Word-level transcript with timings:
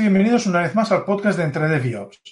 y 0.00 0.04
bienvenidos 0.04 0.46
una 0.46 0.62
vez 0.62 0.74
más 0.74 0.90
al 0.92 1.04
podcast 1.04 1.36
de 1.36 1.44
Entre 1.44 1.68
DevOps, 1.68 2.22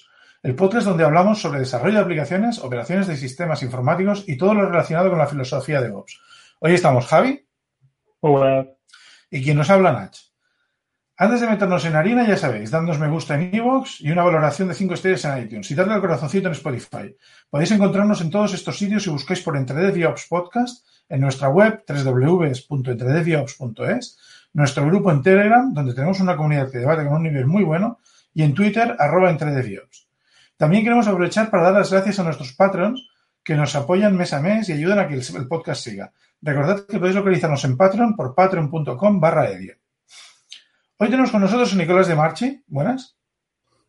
el 0.41 0.55
podcast 0.55 0.87
donde 0.87 1.03
hablamos 1.03 1.39
sobre 1.39 1.59
desarrollo 1.59 1.97
de 1.97 2.03
aplicaciones, 2.03 2.57
operaciones 2.57 3.05
de 3.05 3.15
sistemas 3.15 3.61
informáticos 3.61 4.23
y 4.27 4.37
todo 4.37 4.55
lo 4.55 4.67
relacionado 4.67 5.11
con 5.11 5.19
la 5.19 5.27
filosofía 5.27 5.79
de 5.79 5.89
DevOps. 5.89 6.19
Hoy 6.61 6.73
estamos 6.73 7.05
Javi. 7.05 7.45
Hola. 8.21 8.65
Y 9.29 9.43
quien 9.43 9.57
nos 9.57 9.69
habla 9.69 9.91
Nach. 9.91 10.17
Antes 11.15 11.41
de 11.41 11.47
meternos 11.47 11.85
en 11.85 11.95
harina, 11.95 12.27
ya 12.27 12.37
sabéis, 12.37 12.71
dándonos 12.71 12.99
me 12.99 13.07
gusta 13.07 13.39
en 13.39 13.53
iVoox 13.53 14.01
y 14.01 14.09
una 14.09 14.23
valoración 14.23 14.69
de 14.69 14.73
5 14.73 14.95
estrellas 14.95 15.25
en 15.25 15.43
iTunes 15.43 15.69
y 15.69 15.75
darle 15.75 15.93
al 15.93 16.01
corazoncito 16.01 16.47
en 16.47 16.53
Spotify. 16.53 17.15
Podéis 17.51 17.69
encontrarnos 17.71 18.19
en 18.21 18.31
todos 18.31 18.55
estos 18.55 18.79
sitios 18.79 19.03
si 19.03 19.11
buscáis 19.11 19.41
por 19.41 19.55
Entre 19.55 19.91
DevOps 19.91 20.25
Podcast, 20.27 20.87
en 21.07 21.21
nuestra 21.21 21.49
web 21.49 21.83
www.entredeviops.es, 21.87 24.17
nuestro 24.53 24.85
grupo 24.85 25.11
en 25.11 25.21
Telegram, 25.21 25.73
donde 25.73 25.93
tenemos 25.93 26.19
una 26.19 26.35
comunidad 26.35 26.71
que 26.71 26.79
debate 26.79 27.05
con 27.05 27.15
un 27.15 27.23
nivel 27.23 27.45
muy 27.45 27.63
bueno, 27.63 27.99
y 28.33 28.43
en 28.43 28.53
Twitter, 28.53 28.95
arroba 28.99 29.29
entredeviops. 29.29 30.07
También 30.57 30.83
queremos 30.83 31.07
aprovechar 31.07 31.49
para 31.49 31.63
dar 31.63 31.73
las 31.73 31.91
gracias 31.91 32.19
a 32.19 32.23
nuestros 32.23 32.53
patrons 32.53 33.09
que 33.43 33.55
nos 33.55 33.75
apoyan 33.75 34.15
mes 34.15 34.33
a 34.33 34.41
mes 34.41 34.69
y 34.69 34.73
ayudan 34.73 34.99
a 34.99 35.07
que 35.07 35.15
el 35.15 35.47
podcast 35.47 35.83
siga. 35.83 36.11
Recordad 36.41 36.85
que 36.85 36.99
podéis 36.99 37.15
localizarnos 37.15 37.63
en 37.65 37.77
Patreon 37.77 38.15
por 38.15 38.35
patreon.com 38.35 39.19
barra 39.19 39.49
edio. 39.49 39.75
Hoy 40.97 41.09
tenemos 41.09 41.31
con 41.31 41.41
nosotros 41.41 41.73
a 41.73 41.75
Nicolás 41.75 42.07
de 42.07 42.15
Marchi. 42.15 42.63
Buenas. 42.67 43.17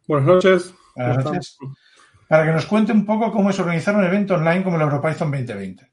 Buenas 0.06 0.26
noches. 0.26 0.74
Buenas 0.94 1.24
noches. 1.24 1.58
Para 2.28 2.46
que 2.46 2.52
nos 2.52 2.66
cuente 2.66 2.92
un 2.92 3.04
poco 3.04 3.32
cómo 3.32 3.50
es 3.50 3.58
organizar 3.58 3.96
un 3.96 4.04
evento 4.04 4.34
online 4.34 4.62
como 4.62 4.76
el 4.76 4.82
EuroPython 4.82 5.30
2020. 5.30 5.90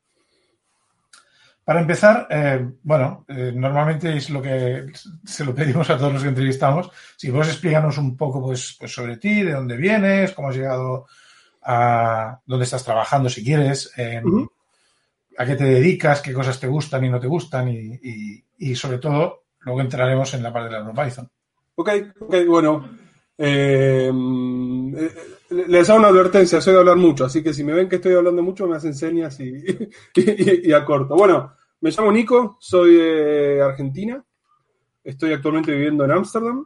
Para 1.67 1.81
empezar, 1.81 2.27
eh, 2.29 2.65
bueno, 2.83 3.25
eh, 3.27 3.51
normalmente 3.53 4.15
es 4.15 4.29
lo 4.29 4.41
que 4.41 4.85
se 5.25 5.43
lo 5.43 5.53
pedimos 5.53 5.89
a 5.89 5.97
todos 5.97 6.13
los 6.13 6.21
que 6.21 6.29
entrevistamos. 6.29 6.89
Si 7.17 7.29
vos 7.29 7.45
explícanos 7.47 7.97
un 7.97 8.15
poco 8.15 8.41
pues, 8.41 8.77
pues 8.79 8.93
sobre 8.93 9.17
ti, 9.17 9.43
de 9.43 9.51
dónde 9.51 9.75
vienes, 9.75 10.31
cómo 10.31 10.47
has 10.47 10.55
llegado 10.55 11.07
a 11.63 12.39
dónde 12.45 12.63
estás 12.63 12.85
trabajando, 12.85 13.27
si 13.27 13.43
quieres, 13.43 13.91
eh, 13.97 14.21
uh 14.23 14.29
-huh. 14.29 14.49
a 15.37 15.45
qué 15.45 15.55
te 15.57 15.65
dedicas, 15.65 16.21
qué 16.21 16.31
cosas 16.31 16.57
te 16.57 16.67
gustan 16.67 17.03
y 17.03 17.09
no 17.09 17.19
te 17.19 17.27
gustan 17.27 17.67
y, 17.67 17.99
y, 18.01 18.45
y 18.59 18.75
sobre 18.75 18.99
todo 18.99 19.47
Luego 19.67 19.81
entraremos 19.81 20.33
en 20.33 20.43
la 20.43 20.53
parte 20.53 20.73
de 20.73 20.81
la 20.81 20.93
Python. 20.93 21.29
Ok, 21.75 21.89
ok, 22.21 22.35
bueno. 22.47 22.89
Eh, 25.49 25.65
les 25.67 25.89
hago 25.89 25.99
una 25.99 26.09
advertencia, 26.09 26.61
soy 26.61 26.73
de 26.73 26.79
hablar 26.79 26.97
mucho, 26.97 27.25
así 27.25 27.43
que 27.43 27.53
si 27.53 27.63
me 27.63 27.73
ven 27.73 27.89
que 27.89 27.97
estoy 27.97 28.13
hablando 28.13 28.41
mucho, 28.43 28.67
me 28.67 28.75
hacen 28.75 28.93
señas 28.93 29.39
y, 29.39 29.53
y, 30.15 30.69
y 30.69 30.73
acorto. 30.73 31.15
Bueno, 31.15 31.53
me 31.81 31.91
llamo 31.91 32.11
Nico, 32.11 32.57
soy 32.59 32.95
de 32.95 33.61
Argentina, 33.61 34.23
estoy 35.03 35.33
actualmente 35.33 35.71
viviendo 35.71 36.03
en 36.05 36.11
Ámsterdam. 36.11 36.65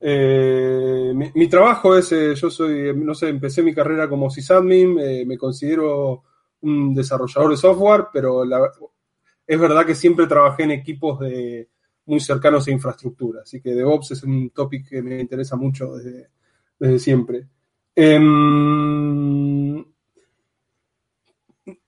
Eh, 0.00 1.14
mi, 1.34 1.48
trabajo 1.48 1.96
es, 1.96 2.12
eh, 2.12 2.34
yo 2.34 2.50
soy, 2.50 2.94
no 2.94 3.14
sé, 3.14 3.28
empecé 3.28 3.62
mi 3.62 3.72
carrera 3.72 4.06
como 4.06 4.28
sysadmin, 4.28 4.98
eh, 5.00 5.24
me 5.26 5.38
considero 5.38 6.22
un 6.60 6.94
desarrollador 6.94 7.52
de 7.52 7.56
software, 7.56 8.06
pero 8.12 8.44
la, 8.44 8.70
es 9.46 9.58
verdad 9.58 9.86
que 9.86 9.94
siempre 9.94 10.26
trabajé 10.26 10.64
en 10.64 10.72
equipos 10.72 11.20
de, 11.20 11.70
muy 12.04 12.20
cercanos 12.20 12.68
a 12.68 12.70
infraestructura. 12.70 13.40
Así 13.42 13.62
que 13.62 13.74
DevOps 13.74 14.10
es 14.10 14.22
un 14.24 14.50
topic 14.50 14.88
que 14.90 15.02
me 15.02 15.20
interesa 15.20 15.56
mucho 15.56 15.94
desde 15.94 16.98
siempre. 16.98 17.46
Eh, 17.96 18.18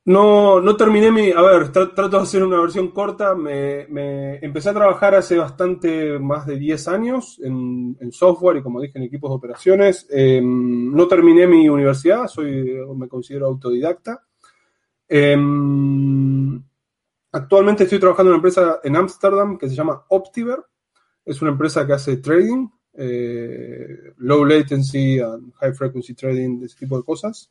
no, 0.05 0.61
no 0.61 0.77
terminé 0.77 1.11
mi. 1.11 1.33
A 1.33 1.43
ver, 1.43 1.72
tra 1.72 1.93
trato 1.94 2.17
de 2.17 2.22
hacer 2.22 2.44
una 2.44 2.61
versión 2.61 2.89
corta. 2.93 3.34
Me, 3.34 4.37
empecé 4.45 4.71
a 4.71 4.75
trabajar 4.75 5.15
hace 5.15 5.37
bastante 5.37 6.19
más 6.19 6.47
de 6.47 6.59
10 6.59 6.89
años 6.89 7.41
en, 7.43 7.97
software 8.12 8.59
y, 8.59 8.62
como 8.62 8.81
dije, 8.81 8.99
en 8.99 9.05
equipos 9.05 9.31
de 9.31 9.37
operaciones. 9.37 10.06
Eh, 10.11 10.41
no 10.43 11.09
terminé 11.09 11.47
mi 11.47 11.69
universidad, 11.69 12.28
soy, 12.28 12.78
me 12.95 13.09
considero 13.09 13.47
autodidacta. 13.47 14.22
Eh, 15.09 15.37
Actualmente 17.37 17.84
estoy 17.84 17.99
trabajando 17.99 18.31
en 18.31 18.34
una 18.34 18.39
empresa 18.39 18.81
en 18.83 18.97
Ámsterdam 18.97 19.59
que 19.59 19.69
se 19.69 19.75
llama 19.75 20.06
Optiver. 20.09 20.59
Es 21.22 21.43
una 21.43 21.50
empresa 21.50 21.87
que 21.87 21.93
hace 21.93 22.16
trading, 22.16 22.66
eh, 22.97 24.12
low 24.19 24.45
latency 24.45 25.19
and 25.21 25.53
high 25.61 25.73
frequency 25.73 26.15
trading, 26.15 26.62
ese 26.65 26.77
tipo 26.77 26.97
de 26.97 27.05
cosas. 27.05 27.51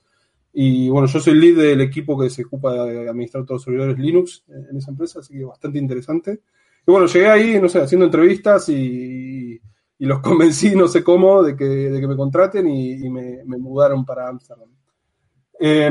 Y 0.53 0.89
bueno, 0.89 1.07
yo 1.07 1.19
soy 1.19 1.35
lead 1.35 1.57
del 1.57 1.81
equipo 1.81 2.17
que 2.17 2.29
se 2.29 2.45
ocupa 2.45 2.85
de 2.85 3.09
administrar 3.09 3.45
todos 3.45 3.59
los 3.59 3.63
servidores 3.63 3.99
Linux 3.99 4.43
en 4.47 4.77
esa 4.77 4.91
empresa, 4.91 5.19
así 5.19 5.33
que 5.37 5.43
bastante 5.43 5.79
interesante. 5.79 6.41
Y 6.87 6.91
bueno, 6.91 7.07
llegué 7.07 7.27
ahí, 7.27 7.59
no 7.59 7.67
sé, 7.67 7.79
haciendo 7.81 8.05
entrevistas 8.05 8.69
y, 8.69 9.59
y 9.99 10.05
los 10.05 10.19
convencí, 10.21 10.75
no 10.75 10.87
sé 10.87 11.03
cómo, 11.03 11.43
de 11.43 11.55
que, 11.55 11.65
de 11.65 11.99
que 11.99 12.07
me 12.07 12.15
contraten 12.15 12.67
y, 12.67 13.09
me, 13.09 13.43
mudaron 13.45 14.05
para 14.05 14.29
Ámsterdam. 14.29 14.69
Eh, 15.59 15.89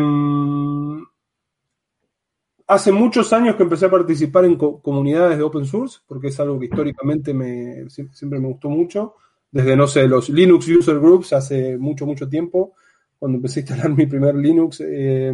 hace 2.67 2.93
muchos 2.93 3.33
años 3.33 3.57
que 3.57 3.63
empecé 3.63 3.87
a 3.87 3.91
participar 3.91 4.45
en 4.45 4.57
co 4.57 4.81
comunidades 4.81 5.39
de 5.39 5.45
open 5.45 5.65
source, 5.65 6.01
porque 6.07 6.29
es 6.29 6.41
algo 6.41 6.59
que 6.59 6.67
históricamente 6.67 7.35
me, 7.35 7.89
siempre 7.89 8.39
me 8.39 8.49
gustó 8.49 8.69
mucho. 8.69 9.15
Desde, 9.55 9.77
no 9.77 9.87
sé, 9.87 10.09
los 10.09 10.31
Linux 10.31 10.67
User 10.67 10.99
Groups 10.99 11.33
hace 11.33 11.79
mucho, 11.79 12.07
mucho 12.07 12.29
tiempo, 12.29 12.75
cuando 13.21 13.37
empecé 13.37 13.61
a 13.61 13.63
instalar 13.63 13.91
mi 13.91 14.05
primer 14.05 14.35
Linux. 14.35 14.83
Eh, 14.85 15.33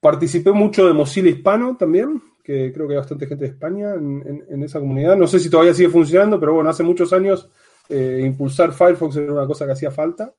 participé 0.00 0.50
mucho 0.50 0.86
de 0.86 0.94
Mozilla 0.94 1.28
Hispano 1.28 1.76
también, 1.76 2.22
que 2.42 2.72
creo 2.72 2.88
que 2.88 2.94
hay 2.94 2.98
bastante 3.00 3.26
gente 3.26 3.44
de 3.44 3.50
España 3.50 3.92
en, 3.92 4.62
esa 4.62 4.80
comunidad. 4.80 5.18
No 5.18 5.26
sé 5.26 5.38
si 5.38 5.50
todavía 5.50 5.74
sigue 5.74 5.90
funcionando, 5.90 6.40
pero 6.40 6.54
bueno, 6.54 6.70
hace 6.70 6.82
muchos 6.82 7.12
años 7.12 7.50
eh, 7.90 8.22
impulsar 8.24 8.72
Firefox 8.72 9.16
era 9.16 9.30
una 9.30 9.46
cosa 9.46 9.66
que 9.66 9.72
hacía 9.72 9.90
falta. 9.90 10.32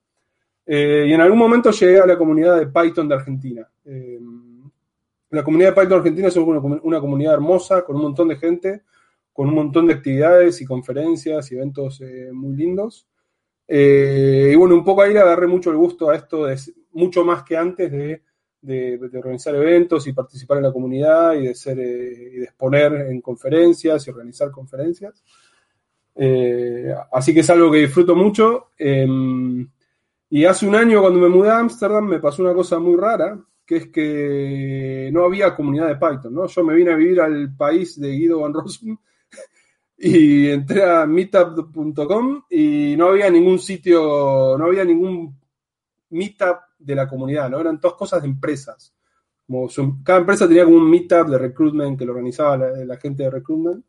Eh, 0.65 1.05
y 1.07 1.13
en 1.13 1.21
algún 1.21 1.37
momento 1.37 1.69
llegué 1.69 1.99
a 1.99 2.07
la 2.07 2.17
comunidad 2.17 2.57
de 2.57 2.65
Python 2.65 3.07
de 3.07 3.13
Argentina. 3.13 3.69
Eh, 3.85 4.19
la 5.29 5.43
comunidad 5.43 5.75
de 5.75 5.81
Python 5.83 5.99
Argentina 5.99 6.29
es 6.29 6.35
una, 6.35 6.99
comunidad 6.99 7.33
hermosa, 7.35 7.83
con 7.85 7.95
un 7.97 8.01
montón 8.01 8.29
de 8.29 8.37
gente, 8.37 8.81
con 9.35 9.49
un 9.49 9.55
montón 9.55 9.87
de 9.87 9.95
actividades 9.95 10.61
y 10.61 10.65
conferencias 10.65 11.51
y 11.51 11.55
eventos 11.55 11.99
eh, 11.99 12.29
muy 12.31 12.55
lindos. 12.55 13.05
Eh, 13.67 14.51
y 14.53 14.55
bueno, 14.55 14.75
un 14.75 14.83
poco 14.85 15.01
ahí 15.01 15.11
le 15.11 15.19
agarré 15.19 15.45
mucho 15.45 15.71
el 15.71 15.75
gusto 15.75 16.09
a 16.09 16.15
esto, 16.15 16.45
de, 16.45 16.57
mucho 16.93 17.25
más 17.25 17.43
que 17.43 17.57
antes 17.57 17.91
de, 17.91 18.21
de, 18.61 18.97
de, 18.97 19.17
organizar 19.17 19.53
eventos 19.53 20.07
y 20.07 20.13
participar 20.13 20.59
en 20.59 20.63
la 20.63 20.71
comunidad 20.71 21.33
y 21.33 21.47
de, 21.47 21.53
ser, 21.53 21.77
eh, 21.81 22.31
y 22.33 22.37
de 22.37 22.43
exponer 22.45 22.93
en 22.93 23.19
conferencias 23.19 24.07
y 24.07 24.09
organizar 24.09 24.51
conferencias. 24.51 25.21
Eh, 26.15 26.95
así 27.11 27.33
que 27.33 27.41
es 27.41 27.49
algo 27.49 27.69
que 27.69 27.79
disfruto 27.79 28.15
mucho. 28.15 28.69
Em, 28.77 29.69
y 30.29 30.45
hace 30.45 30.65
un 30.65 30.75
año 30.75 31.01
cuando 31.01 31.19
me 31.19 31.27
mudé 31.27 31.49
a 31.49 31.59
Ámsterdam 31.59 32.05
me 32.07 32.19
pasó 32.19 32.41
una 32.41 32.53
cosa 32.53 32.79
muy 32.79 32.95
rara, 32.95 33.37
que 33.65 33.75
es 33.75 33.87
que 33.89 35.09
no 35.11 35.25
había 35.25 35.53
comunidad 35.53 35.89
de 35.89 35.95
Python, 35.95 36.33
¿no? 36.33 36.47
Yo 36.47 36.63
me 36.63 36.73
vine 36.73 36.91
a 36.91 36.95
vivir 36.95 37.19
al 37.19 37.53
país 37.53 37.99
de 37.99 38.11
Guido 38.11 38.39
Van 38.39 38.53
Rossum 38.53 38.97
y 39.97 40.49
entré 40.49 40.83
a 40.83 41.05
meetup.com 41.05 42.43
y 42.49 42.95
no 42.97 43.07
había 43.07 43.29
ningún 43.29 43.59
sitio, 43.59 44.57
no 44.57 44.65
había 44.65 44.83
ningún 44.83 45.39
meetup 46.09 46.57
de 46.79 46.95
la 46.95 47.07
comunidad, 47.07 47.49
¿no? 47.49 47.59
Eran 47.59 47.79
todas 47.79 47.97
cosas 47.97 48.21
de 48.21 48.27
empresas. 48.27 48.93
Como 49.47 49.69
cada 50.03 50.19
empresa 50.19 50.47
tenía 50.47 50.65
como 50.65 50.77
un 50.77 50.89
meetup 50.89 51.27
de 51.27 51.37
recruitment 51.37 51.97
que 51.97 52.05
lo 52.05 52.13
organizaba 52.13 52.57
la, 52.57 52.85
la 52.85 52.97
gente 52.97 53.23
de 53.23 53.29
recruitment. 53.29 53.85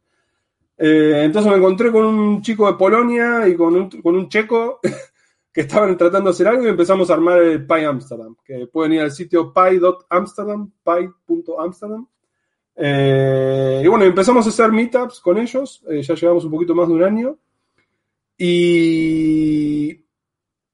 Eh, 0.79 1.23
entonces 1.25 1.51
me 1.51 1.57
encontré 1.57 1.91
con 1.91 2.05
un 2.05 2.43
chico 2.43 2.67
de 2.67 2.75
Polonia 2.75 3.49
y 3.49 3.57
con 3.57 3.75
un, 3.75 3.91
con 4.03 4.15
un 4.15 4.29
checo 4.29 4.81
que 5.53 5.63
estaban 5.63 5.97
tratando 5.97 6.31
de 6.31 6.35
hacer 6.35 6.49
algo 6.49 6.65
y 6.65 6.69
empezamos 6.69 7.11
a 7.11 7.15
armar 7.15 7.41
el 7.41 7.67
Pi 7.67 7.85
Amsterdam, 7.85 8.37
que 8.45 8.67
pueden 8.67 8.93
ir 8.93 9.01
al 9.01 9.11
sitio 9.11 9.53
pi.amsterdam, 9.53 10.71
pi.amsterdam. 10.85 12.07
Eh, 12.77 13.81
y 13.83 13.89
bueno, 13.89 14.05
empezamos 14.05 14.45
a 14.47 14.51
hacer 14.51 14.71
meetups 14.71 15.21
con 15.21 15.39
ellos, 15.39 15.83
eh, 15.89 16.03
ya 16.03 16.15
llevamos 16.15 16.45
un 16.45 16.51
poquito 16.51 16.75
más 16.75 16.89
de 16.89 16.95
un 16.95 17.03
año. 17.03 17.39
Y 18.39 20.05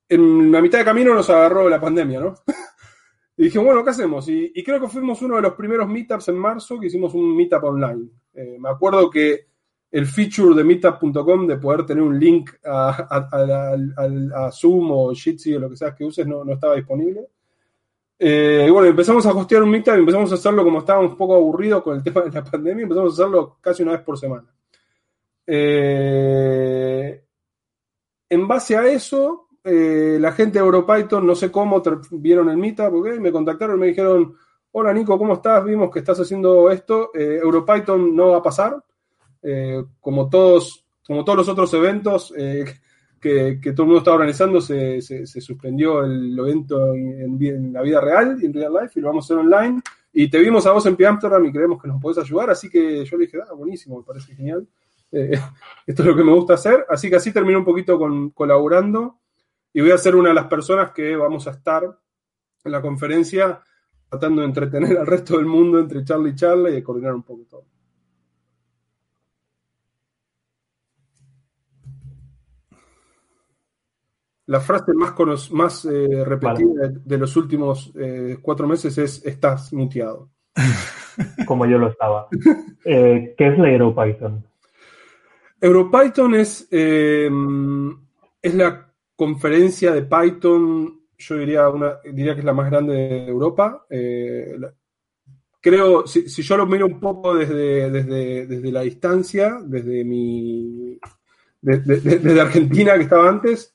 en 0.08 0.50
la 0.50 0.60
mitad 0.60 0.78
de 0.78 0.84
camino 0.84 1.14
nos 1.14 1.30
agarró 1.30 1.68
la 1.68 1.80
pandemia, 1.80 2.20
¿no? 2.20 2.34
y 3.36 3.44
dije, 3.44 3.58
bueno, 3.58 3.84
¿qué 3.84 3.90
hacemos? 3.90 4.28
Y, 4.28 4.52
creo 4.64 4.80
que 4.80 4.88
fuimos 4.88 5.22
uno 5.22 5.36
de 5.36 5.42
los 5.42 5.54
primeros 5.54 5.88
meetups 5.88 6.28
en 6.28 6.36
marzo 6.36 6.80
que 6.80 6.88
hicimos 6.88 7.14
un 7.14 7.36
meetup 7.36 7.64
online. 7.64 8.08
Eh, 8.34 8.56
me 8.58 8.68
acuerdo 8.68 9.08
que 9.08 9.46
el 9.92 10.06
feature 10.06 10.56
de 10.56 10.64
meetup.com 10.64 11.46
de 11.46 11.58
poder 11.58 11.86
tener 11.86 12.02
un 12.02 12.18
link 12.18 12.50
a, 12.64 13.26
a, 13.30 14.50
Zoom 14.50 14.90
o 14.90 15.14
Jitsi 15.14 15.54
o 15.54 15.60
lo 15.60 15.70
que 15.70 15.76
sea 15.76 15.94
que 15.94 16.04
uses 16.04 16.26
no, 16.26 16.44
no 16.44 16.54
estaba 16.54 16.74
disponible. 16.74 17.28
Eh, 18.24 18.68
bueno, 18.70 18.86
empezamos 18.86 19.26
a 19.26 19.32
hostear 19.32 19.64
un 19.64 19.70
meetup 19.70 19.96
y 19.96 19.98
empezamos 19.98 20.30
a 20.30 20.36
hacerlo 20.36 20.62
como 20.62 20.78
estábamos 20.78 21.10
un 21.10 21.18
poco 21.18 21.34
aburridos 21.34 21.82
con 21.82 21.96
el 21.96 22.04
tema 22.04 22.20
de 22.20 22.30
la 22.30 22.44
pandemia, 22.44 22.84
empezamos 22.84 23.10
a 23.10 23.20
hacerlo 23.20 23.56
casi 23.60 23.82
una 23.82 23.92
vez 23.92 24.02
por 24.02 24.16
semana. 24.16 24.46
Eh, 25.44 27.24
en 28.28 28.46
base 28.46 28.76
a 28.76 28.86
eso, 28.86 29.48
eh, 29.64 30.18
la 30.20 30.30
gente 30.30 30.60
de 30.60 30.64
EuroPython, 30.64 31.26
no 31.26 31.34
sé 31.34 31.50
cómo, 31.50 31.82
vieron 32.12 32.48
el 32.48 32.58
meetup, 32.58 32.94
okay, 32.94 33.18
me 33.18 33.32
contactaron 33.32 33.76
y 33.76 33.80
me 33.80 33.86
dijeron, 33.88 34.36
hola 34.70 34.92
Nico, 34.92 35.18
¿cómo 35.18 35.34
estás? 35.34 35.64
Vimos 35.64 35.90
que 35.90 35.98
estás 35.98 36.20
haciendo 36.20 36.70
esto, 36.70 37.10
EuroPython 37.12 38.14
no 38.14 38.28
va 38.28 38.36
a 38.36 38.42
pasar, 38.42 38.84
como 39.98 40.30
todos 40.30 40.86
como 41.04 41.24
todos 41.24 41.38
los 41.38 41.48
otros 41.48 41.74
eventos 41.74 42.32
que, 43.22 43.72
todo 43.72 43.84
el 43.84 43.86
mundo 43.86 43.98
estaba 43.98 44.16
organizando, 44.16 44.60
se, 44.60 45.00
suspendió 45.00 46.04
el 46.04 46.36
evento 46.38 46.92
en, 46.92 47.72
la 47.72 47.80
vida 47.80 48.00
real, 48.00 48.36
en 48.42 48.52
real 48.52 48.72
life, 48.82 48.98
y 48.98 49.00
lo 49.00 49.08
vamos 49.08 49.24
a 49.24 49.34
hacer 49.34 49.46
online. 49.46 49.80
Y 50.12 50.28
te 50.28 50.38
vimos 50.40 50.66
a 50.66 50.72
vos 50.72 50.84
en 50.84 50.96
Amsterdam 51.06 51.46
y 51.46 51.52
creemos 51.52 51.80
que 51.80 51.88
nos 51.88 52.02
podés 52.02 52.18
ayudar, 52.18 52.50
así 52.50 52.68
que 52.68 53.04
yo 53.04 53.16
le 53.16 53.26
dije, 53.26 53.38
ah, 53.48 53.54
buenísimo, 53.54 53.98
me 53.98 54.04
parece 54.04 54.34
genial. 54.34 54.68
Eh, 55.12 55.30
esto 55.86 56.02
es 56.02 56.08
lo 56.08 56.16
que 56.16 56.24
me 56.24 56.34
gusta 56.34 56.54
hacer. 56.54 56.84
Así 56.88 57.08
que 57.08 57.16
así 57.16 57.32
termino 57.32 57.60
un 57.60 57.64
poquito 57.64 57.98
con, 57.98 58.30
colaborando 58.30 59.20
y 59.72 59.80
voy 59.80 59.92
a 59.92 59.98
ser 59.98 60.16
una 60.16 60.30
de 60.30 60.34
las 60.34 60.46
personas 60.46 60.90
que 60.90 61.16
vamos 61.16 61.46
a 61.46 61.52
estar 61.52 61.84
en 62.64 62.72
la 62.72 62.82
conferencia 62.82 63.60
tratando 64.10 64.42
de 64.42 64.48
entretener 64.48 64.98
al 64.98 65.06
resto 65.06 65.36
del 65.36 65.46
mundo 65.46 65.78
entre 65.78 66.04
charla 66.04 66.28
y 66.28 66.34
charla 66.34 66.68
y 66.68 66.74
de 66.74 66.82
coordinar 66.82 67.14
un 67.14 67.22
poco 67.22 67.44
todo. 67.48 67.64
La 74.46 74.60
frase 74.60 74.92
más, 74.92 75.14
más 75.52 75.84
eh, 75.84 76.24
repetida 76.24 76.88
de, 76.88 77.18
los 77.18 77.36
últimos 77.36 77.92
eh, 77.94 78.38
cuatro 78.42 78.66
meses 78.66 78.98
es 78.98 79.24
estás 79.24 79.72
muteado. 79.72 80.30
Como 81.46 81.66
yo 81.66 81.78
lo 81.78 81.88
estaba. 81.88 82.28
Eh, 82.84 83.34
¿Qué 83.36 83.48
es 83.48 83.58
la 83.58 83.70
EuroPython? 83.70 84.44
EuroPython 85.60 86.34
es, 86.34 86.66
es 86.72 88.54
la 88.54 88.88
conferencia 89.14 89.92
de 89.92 90.02
Python, 90.02 91.00
yo 91.16 91.36
diría, 91.36 91.68
una, 91.68 91.98
diría 92.02 92.34
que 92.34 92.40
es 92.40 92.44
la 92.44 92.52
más 92.52 92.68
grande 92.68 92.94
de 92.94 93.28
Europa. 93.28 93.86
creo, 95.60 96.06
si, 96.06 96.42
yo 96.42 96.56
lo 96.56 96.66
miro 96.66 96.86
un 96.86 96.98
poco 96.98 97.36
desde, 97.36 97.90
desde, 97.90 98.72
la 98.72 98.80
distancia, 98.80 99.60
desde 99.64 100.04
mi 100.04 100.98
desde 101.60 102.40
Argentina 102.40 102.94
que 102.94 103.04
estaba 103.04 103.28
antes, 103.28 103.72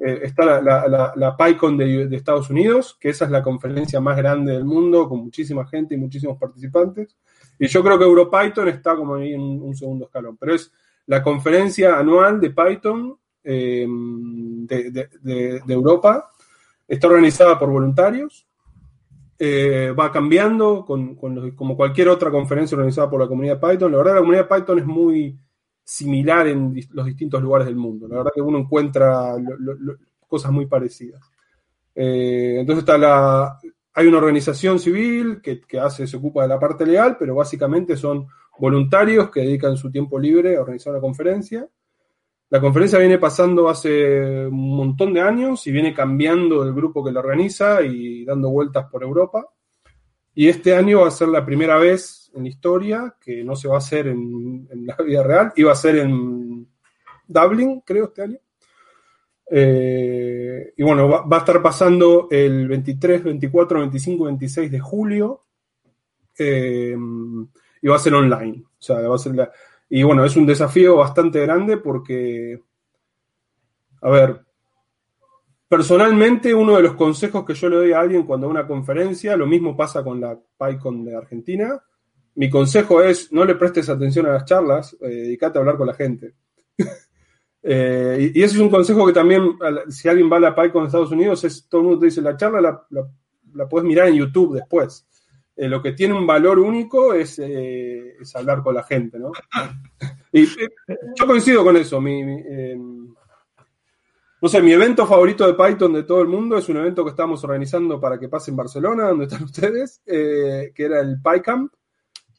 eh, 0.00 0.20
está 0.22 0.60
la, 0.60 1.36
PyCon 1.36 1.76
de, 1.76 2.08
Estados 2.14 2.50
Unidos, 2.50 2.96
que 3.00 3.08
esa 3.08 3.24
es 3.24 3.30
la 3.32 3.42
conferencia 3.42 4.00
más 4.00 4.16
grande 4.16 4.52
del 4.52 4.64
mundo, 4.64 5.08
con 5.08 5.24
muchísima 5.24 5.66
gente 5.66 5.94
y 5.94 5.98
muchísimos 5.98 6.38
participantes. 6.38 7.16
Y 7.58 7.66
yo 7.66 7.82
creo 7.82 7.98
que 7.98 8.04
EuroPython 8.04 8.68
está 8.68 8.94
como 8.94 9.16
ahí 9.16 9.32
en 9.32 9.40
un 9.40 9.74
segundo 9.74 10.06
escalón, 10.06 10.36
pero 10.36 10.54
es 10.54 10.70
la 11.06 11.22
conferencia 11.22 11.98
anual 11.98 12.40
de 12.40 12.50
Python 12.50 13.18
em, 13.42 14.66
de, 14.66 15.62
Europa. 15.66 16.30
Está 16.86 17.08
organizada 17.08 17.58
por 17.58 17.70
voluntarios. 17.70 18.46
Eh, 19.40 19.94
va 19.98 20.10
cambiando 20.12 20.84
con, 20.84 21.14
como 21.54 21.76
cualquier 21.76 22.08
otra 22.08 22.30
conferencia 22.30 22.76
organizada 22.76 23.10
por 23.10 23.20
la 23.20 23.26
comunidad 23.26 23.60
Python. 23.60 23.90
La 23.90 23.98
verdad, 23.98 24.14
la 24.14 24.20
comunidad 24.20 24.48
Python 24.48 24.78
es 24.78 24.86
muy, 24.86 25.38
similar 25.88 26.46
en 26.48 26.78
los 26.90 27.06
distintos 27.06 27.42
lugares 27.42 27.66
del 27.66 27.76
mundo. 27.76 28.06
La 28.06 28.18
verdad 28.18 28.32
que 28.34 28.42
uno 28.42 28.58
encuentra 28.58 29.34
cosas 30.26 30.52
muy 30.52 30.66
parecidas. 30.66 31.22
Eh, 31.94 32.56
entonces 32.60 32.82
está 32.82 32.98
la, 32.98 33.58
hay 33.94 34.06
una 34.06 34.18
organización 34.18 34.78
civil 34.78 35.40
que, 35.40 35.62
se 35.88 36.16
ocupa 36.18 36.42
de 36.42 36.48
la 36.48 36.60
parte 36.60 36.84
legal, 36.84 37.16
pero 37.18 37.34
básicamente 37.34 37.96
son 37.96 38.26
voluntarios 38.58 39.30
que 39.30 39.40
dedican 39.40 39.78
su 39.78 39.90
tiempo 39.90 40.18
libre 40.18 40.56
a 40.56 40.60
organizar 40.60 40.92
la 40.92 41.00
conferencia. 41.00 41.66
La 42.50 42.60
conferencia 42.60 42.98
viene 42.98 43.16
pasando 43.16 43.70
hace 43.70 44.46
un 44.46 44.76
montón 44.76 45.14
de 45.14 45.22
años 45.22 45.66
y 45.66 45.72
viene 45.72 45.94
cambiando 45.94 46.64
el 46.64 46.74
grupo 46.74 47.02
que 47.02 47.12
la 47.12 47.20
organiza 47.20 47.80
y 47.80 48.26
dando 48.26 48.50
vueltas 48.50 48.90
por 48.90 49.02
Europa. 49.04 49.46
Y 50.38 50.48
este 50.48 50.72
año 50.72 51.00
va 51.00 51.08
a 51.08 51.10
ser 51.10 51.26
la 51.26 51.44
primera 51.44 51.78
vez 51.78 52.30
en 52.32 52.44
la 52.44 52.48
historia, 52.48 53.16
que 53.20 53.42
no 53.42 53.56
se 53.56 53.66
va 53.66 53.74
a 53.74 53.78
hacer 53.78 54.06
en, 54.06 54.68
la 54.86 54.94
vida 55.04 55.24
real, 55.24 55.52
iba 55.56 55.72
a 55.72 55.74
ser 55.74 55.96
en 55.96 56.64
Dublin, 57.26 57.80
creo, 57.80 58.04
este 58.04 58.22
año. 58.22 58.38
Eh, 59.50 60.74
y 60.76 60.82
bueno, 60.84 61.08
va, 61.08 61.36
a 61.36 61.40
estar 61.40 61.60
pasando 61.60 62.28
el 62.30 62.68
23, 62.68 63.24
24, 63.24 63.80
25, 63.80 64.24
26 64.26 64.70
de 64.70 64.78
julio. 64.78 65.44
Eh, 66.38 66.96
y 67.82 67.88
va 67.88 67.96
a 67.96 67.98
ser 67.98 68.14
online. 68.14 68.62
O 68.64 68.80
sea, 68.80 69.00
va 69.00 69.16
a 69.16 69.18
ser 69.18 69.34
y 69.88 70.04
bueno, 70.04 70.24
es 70.24 70.36
un 70.36 70.46
desafío 70.46 70.94
bastante 70.98 71.40
grande 71.40 71.78
porque, 71.78 72.62
a 74.02 74.08
ver, 74.08 74.46
personalmente 75.68 76.54
uno 76.54 76.76
de 76.76 76.82
los 76.82 76.94
consejos 76.94 77.44
que 77.44 77.54
yo 77.54 77.68
le 77.68 77.76
doy 77.76 77.92
a 77.92 78.00
alguien 78.00 78.24
cuando 78.24 78.46
a 78.46 78.50
una 78.50 78.66
conferencia, 78.66 79.36
lo 79.36 79.46
mismo 79.46 79.76
pasa 79.76 80.02
con 80.02 80.20
la 80.20 80.38
PyCon 80.56 81.04
de 81.04 81.14
Argentina, 81.14 81.80
mi 82.34 82.48
consejo 82.48 83.02
es 83.02 83.32
no 83.32 83.44
le 83.44 83.56
prestes 83.56 83.88
atención 83.88 84.26
a 84.26 84.32
las 84.32 84.44
charlas, 84.44 84.96
eh, 85.00 85.08
dedícate 85.08 85.58
a 85.58 85.60
hablar 85.60 85.76
con 85.76 85.86
la 85.86 85.94
gente. 85.94 86.34
Eh, 87.60 88.30
y, 88.34 88.42
ese 88.42 88.54
es 88.54 88.60
un 88.60 88.70
consejo 88.70 89.04
que 89.04 89.12
también, 89.12 89.58
si 89.88 90.08
alguien 90.08 90.32
va 90.32 90.36
a 90.36 90.40
la 90.40 90.54
PyCon 90.54 90.86
Estados 90.86 91.10
Unidos, 91.10 91.42
es 91.42 91.68
todo 91.68 91.80
el 91.80 91.86
mundo 91.88 92.00
te 92.00 92.06
dice, 92.06 92.22
la 92.22 92.36
charla 92.36 92.86
la, 92.88 93.68
puedes 93.68 93.86
mirar 93.86 94.08
en 94.08 94.14
YouTube 94.14 94.54
después. 94.54 95.06
Eh, 95.56 95.68
lo 95.68 95.82
que 95.82 95.92
tiene 95.92 96.14
un 96.14 96.26
valor 96.26 96.60
único 96.60 97.12
es, 97.12 97.38
hablar 98.36 98.62
con 98.62 98.76
la 98.76 98.84
gente, 98.84 99.18
¿no? 99.18 99.32
y 100.32 100.46
yo 100.46 101.26
coincido 101.26 101.64
con 101.64 101.76
eso. 101.76 101.98
Em, 101.98 103.12
no 104.40 104.48
sé, 104.48 104.62
mi 104.62 104.72
evento 104.72 105.06
favorito 105.06 105.46
de 105.46 105.54
Python 105.54 105.92
de 105.92 106.04
todo 106.04 106.22
el 106.22 106.28
mundo 106.28 106.56
es 106.56 106.68
un 106.68 106.76
evento 106.76 107.04
que 107.04 107.10
estamos 107.10 107.42
organizando 107.42 108.00
para 108.00 108.18
que 108.18 108.28
pase 108.28 108.50
en 108.50 108.56
Barcelona, 108.56 109.08
donde 109.08 109.24
están 109.24 109.42
ustedes, 109.44 110.00
que 110.04 110.72
era 110.76 111.00
el 111.00 111.20
PyCamp. 111.20 111.72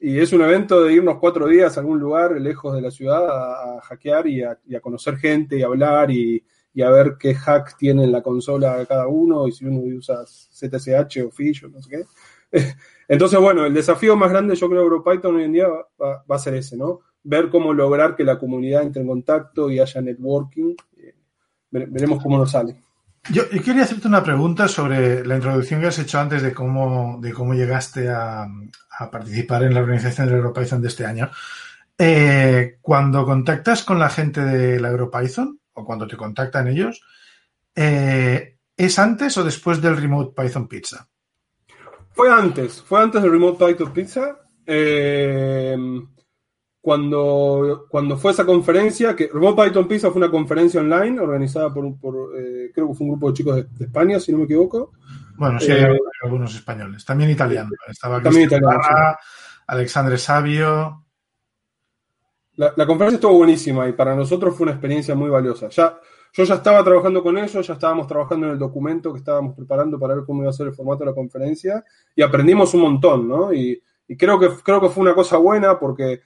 Y 0.01 0.17
es 0.19 0.31
un 0.31 0.41
evento 0.41 0.81
de 0.83 0.93
irnos 0.93 1.17
cuatro 1.19 1.45
días 1.47 1.75
a 1.75 1.81
algún 1.81 1.99
lugar 1.99 2.39
lejos 2.39 2.73
de 2.73 2.81
la 2.81 2.89
ciudad 2.89 3.27
a, 3.27 3.81
hackear 3.81 4.27
y 4.27 4.43
a, 4.43 4.79
conocer 4.81 5.17
gente 5.17 5.57
y 5.57 5.61
hablar 5.61 6.09
y, 6.09 6.41
a 6.81 6.89
ver 6.89 7.17
qué 7.19 7.35
hack 7.35 7.75
tiene 7.77 8.05
en 8.05 8.11
la 8.13 8.21
consola 8.21 8.85
cada 8.87 9.07
uno 9.07 9.45
y 9.49 9.51
si 9.51 9.65
uno 9.65 9.79
usa 9.79 10.25
ZSH 10.25 11.25
o 11.25 11.31
Fish 11.31 11.65
o 11.65 11.67
no 11.67 11.81
sé 11.81 11.89
qué. 11.89 12.05
Entonces, 13.09 13.37
bueno, 13.39 13.65
el 13.65 13.73
desafío 13.73 14.15
más 14.15 14.29
grande 14.29 14.55
yo 14.55 14.69
creo 14.69 14.83
que 14.83 14.85
EuroPython 14.85 15.35
hoy 15.35 15.43
en 15.43 15.51
día 15.51 15.67
va, 16.01 16.23
a 16.29 16.39
ser 16.39 16.53
ese, 16.55 16.77
¿no? 16.77 17.01
Ver 17.23 17.49
cómo 17.49 17.73
lograr 17.73 18.15
que 18.15 18.23
la 18.23 18.39
comunidad 18.39 18.83
entre 18.83 19.01
en 19.01 19.07
contacto 19.09 19.69
y 19.69 19.79
haya 19.79 20.01
networking. 20.01 20.75
Veremos 21.71 22.21
cómo 22.21 22.37
nos 22.37 22.51
sale. 22.51 22.75
Yo, 23.31 23.47
quería 23.49 23.83
hacerte 23.83 24.07
una 24.07 24.23
pregunta 24.23 24.67
sobre 24.67 25.25
la 25.25 25.35
introducción 25.35 25.81
que 25.81 25.87
has 25.87 25.99
hecho 25.99 26.19
antes 26.19 26.41
de 26.41 26.53
cómo, 26.53 27.19
de 27.21 27.31
cómo 27.33 27.53
llegaste 27.53 28.09
a, 28.09 28.47
participar 29.11 29.63
en 29.63 29.73
la 29.73 29.81
organización 29.81 30.27
de 30.27 30.33
la 30.33 30.39
EuroPython 30.39 30.81
de 30.81 30.87
este 30.87 31.05
año. 31.05 31.29
Eh, 31.97 32.77
cuando 32.81 33.25
contactas 33.25 33.83
con 33.83 33.99
la 33.99 34.09
gente 34.09 34.41
de 34.41 34.79
la 34.79 34.89
EuroPython, 34.89 35.59
o 35.73 35.85
cuando 35.85 36.07
te 36.07 36.17
contactan 36.17 36.67
ellos, 36.67 37.01
eh, 37.75 38.57
¿es 38.75 38.99
antes 38.99 39.37
o 39.37 39.43
después 39.43 39.81
del 39.81 39.95
Remote 39.95 40.33
Python 40.35 40.67
Pizza? 40.67 41.07
Fue 42.11 42.29
antes, 42.29 42.81
fue 42.81 43.01
antes 43.01 43.21
del 43.21 43.31
Remote 43.31 43.65
Python 43.65 43.93
Pizza. 43.93 44.39
Eh, 44.65 45.77
cuando, 46.81 47.87
cuando 47.89 48.17
fue 48.17 48.31
esa 48.31 48.45
conferencia, 48.45 49.15
que 49.15 49.29
Remote 49.31 49.63
Python 49.63 49.87
Pizza 49.87 50.11
fue 50.11 50.21
una 50.21 50.31
conferencia 50.31 50.79
online 50.79 51.19
organizada 51.19 51.73
por, 51.73 51.85
eh, 51.85 52.71
creo 52.73 52.89
que 52.89 52.93
fue 52.93 53.05
un 53.05 53.11
grupo 53.11 53.27
de 53.27 53.33
chicos 53.33 53.55
de, 53.55 53.85
España, 53.85 54.19
si 54.19 54.31
no 54.31 54.39
me 54.39 54.43
equivoco. 54.45 54.93
Bueno, 55.35 55.59
sí, 55.59 55.71
hay 55.71 55.83
eh, 55.83 55.99
algunos 56.23 56.55
españoles, 56.55 57.03
también 57.03 57.29
italianos. 57.31 57.73
Estaba 57.87 58.21
también 58.21 58.45
italiano, 58.45 58.79
Alexandre 59.67 60.17
Sabio. 60.17 61.05
La, 62.55 62.85
conferencia 62.85 63.15
estuvo 63.15 63.35
buenísima 63.35 63.87
y 63.87 63.93
para 63.93 64.15
nosotros 64.15 64.55
fue 64.55 64.65
una 64.65 64.73
experiencia 64.73 65.15
muy 65.15 65.29
valiosa. 65.29 65.69
Ya, 65.69 65.97
yo 66.33 66.43
ya 66.43 66.55
estaba 66.55 66.83
trabajando 66.83 67.23
con 67.23 67.37
ellos, 67.37 67.65
ya 67.65 67.73
estábamos 67.73 68.05
trabajando 68.05 68.47
en 68.47 68.53
el 68.53 68.59
documento 68.59 69.13
que 69.13 69.19
estábamos 69.19 69.55
preparando 69.55 69.97
para 69.97 70.15
ver 70.15 70.25
cómo 70.25 70.41
iba 70.41 70.49
a 70.49 70.53
ser 70.53 70.67
el 70.67 70.73
formato 70.73 70.99
de 70.99 71.11
la 71.11 71.15
conferencia 71.15 71.83
y 72.15 72.21
aprendimos 72.21 72.73
un 72.73 72.81
montón, 72.81 73.29
¿no? 73.29 73.53
Y, 73.53 73.81
y 74.07 74.17
creo, 74.17 74.37
que, 74.39 74.49
creo 74.61 74.81
que 74.81 74.89
fue 74.89 75.03
una 75.03 75.13
cosa 75.13 75.37
buena 75.37 75.79
porque 75.79 76.21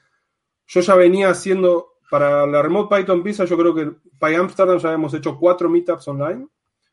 yo 0.74 0.82
ya 0.82 0.96
venía 0.96 1.30
haciendo, 1.30 1.94
para 2.10 2.48
la 2.48 2.62
Remote 2.64 2.96
Python 2.96 3.22
Pizza, 3.22 3.46
yo 3.46 3.56
creo 3.56 3.76
que 3.76 3.92
para 4.18 4.40
Amsterdam 4.40 4.80
ya 4.80 4.88
habíamos 4.90 5.14
hecho 5.14 5.38
cuatro 5.38 5.70
meetups 5.70 6.08
online. 6.08 6.48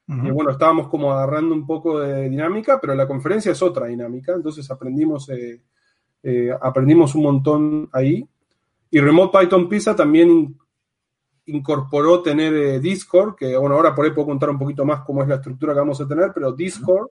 Y 0.07 0.29
bueno, 0.33 0.51
estábamos 0.51 0.89
como 0.89 1.13
agarrando 1.13 1.55
un 1.55 1.65
poco 1.65 2.01
de 2.01 2.29
dinámica, 2.29 2.81
pero 2.81 2.97
la 2.97 3.07
conferencia 3.07 3.53
es 3.53 3.63
otra 3.63 3.87
dinámica, 3.87 4.33
entonces 4.33 4.69
aprendimos, 4.69 5.29
eh, 5.29 5.63
eh, 6.25 6.51
aprendimos 6.61 7.15
un 7.15 7.23
montón 7.23 7.89
ahí. 7.93 8.29
Y 8.91 8.99
Remote 8.99 9.39
Python 9.39 9.69
Pizza 9.69 9.95
también 9.95 10.59
incorporó 11.47 12.23
tener 12.23 12.53
eh, 12.53 12.81
Discord, 12.81 13.37
que 13.37 13.57
bueno, 13.57 13.77
ahora 13.77 13.95
por 13.95 14.05
ahí 14.05 14.11
puedo 14.11 14.27
contar 14.27 14.51
un 14.51 14.59
poquito 14.59 14.85
más 14.85 15.03
cómo 15.03 15.23
es 15.23 15.29
la 15.29 15.37
estructura 15.37 15.75
que 15.75 15.79
vamos 15.79 16.01
a 16.01 16.09
tener, 16.09 16.33
pero 16.35 16.53
Discord 16.53 17.07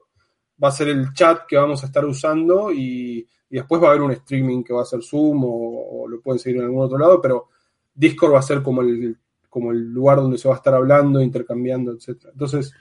va 0.62 0.68
a 0.68 0.72
ser 0.72 0.88
el 0.88 1.14
chat 1.14 1.46
que 1.46 1.56
vamos 1.56 1.82
a 1.82 1.86
estar 1.86 2.04
usando 2.04 2.70
y 2.70 3.26
y 3.50 3.56
después 3.56 3.82
va 3.82 3.88
a 3.88 3.90
haber 3.90 4.02
un 4.02 4.12
streaming 4.12 4.62
que 4.62 4.72
va 4.72 4.82
a 4.82 4.86
ser 4.86 5.02
Zoom 5.02 5.42
o, 5.44 6.06
lo 6.08 6.20
pueden 6.20 6.38
seguir 6.38 6.58
en 6.58 6.66
algún 6.66 6.84
otro 6.84 6.96
lado, 6.96 7.20
pero 7.20 7.48
Discord 7.92 8.34
va 8.34 8.38
a 8.38 8.42
ser 8.42 8.62
como 8.62 8.80
el, 8.80 9.18
como 9.48 9.72
el 9.72 9.92
lugar 9.92 10.18
donde 10.18 10.38
se 10.38 10.48
va 10.48 10.54
a 10.54 10.58
estar 10.58 10.72
hablando, 10.72 11.20
intercambiando, 11.20 11.92
etc. 11.92 12.26
Entonces, 12.32 12.72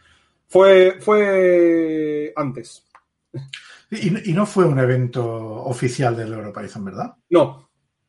fue, 0.47 0.97
fue 0.99 2.31
antes. 2.35 2.85
Y, 3.91 4.31
no 4.31 4.45
fue 4.45 4.65
un 4.65 4.77
evento 4.77 5.25
oficial 5.25 6.15
del 6.15 6.33
EuroPython, 6.33 6.85
¿verdad? 6.85 7.15
No. 7.31 7.41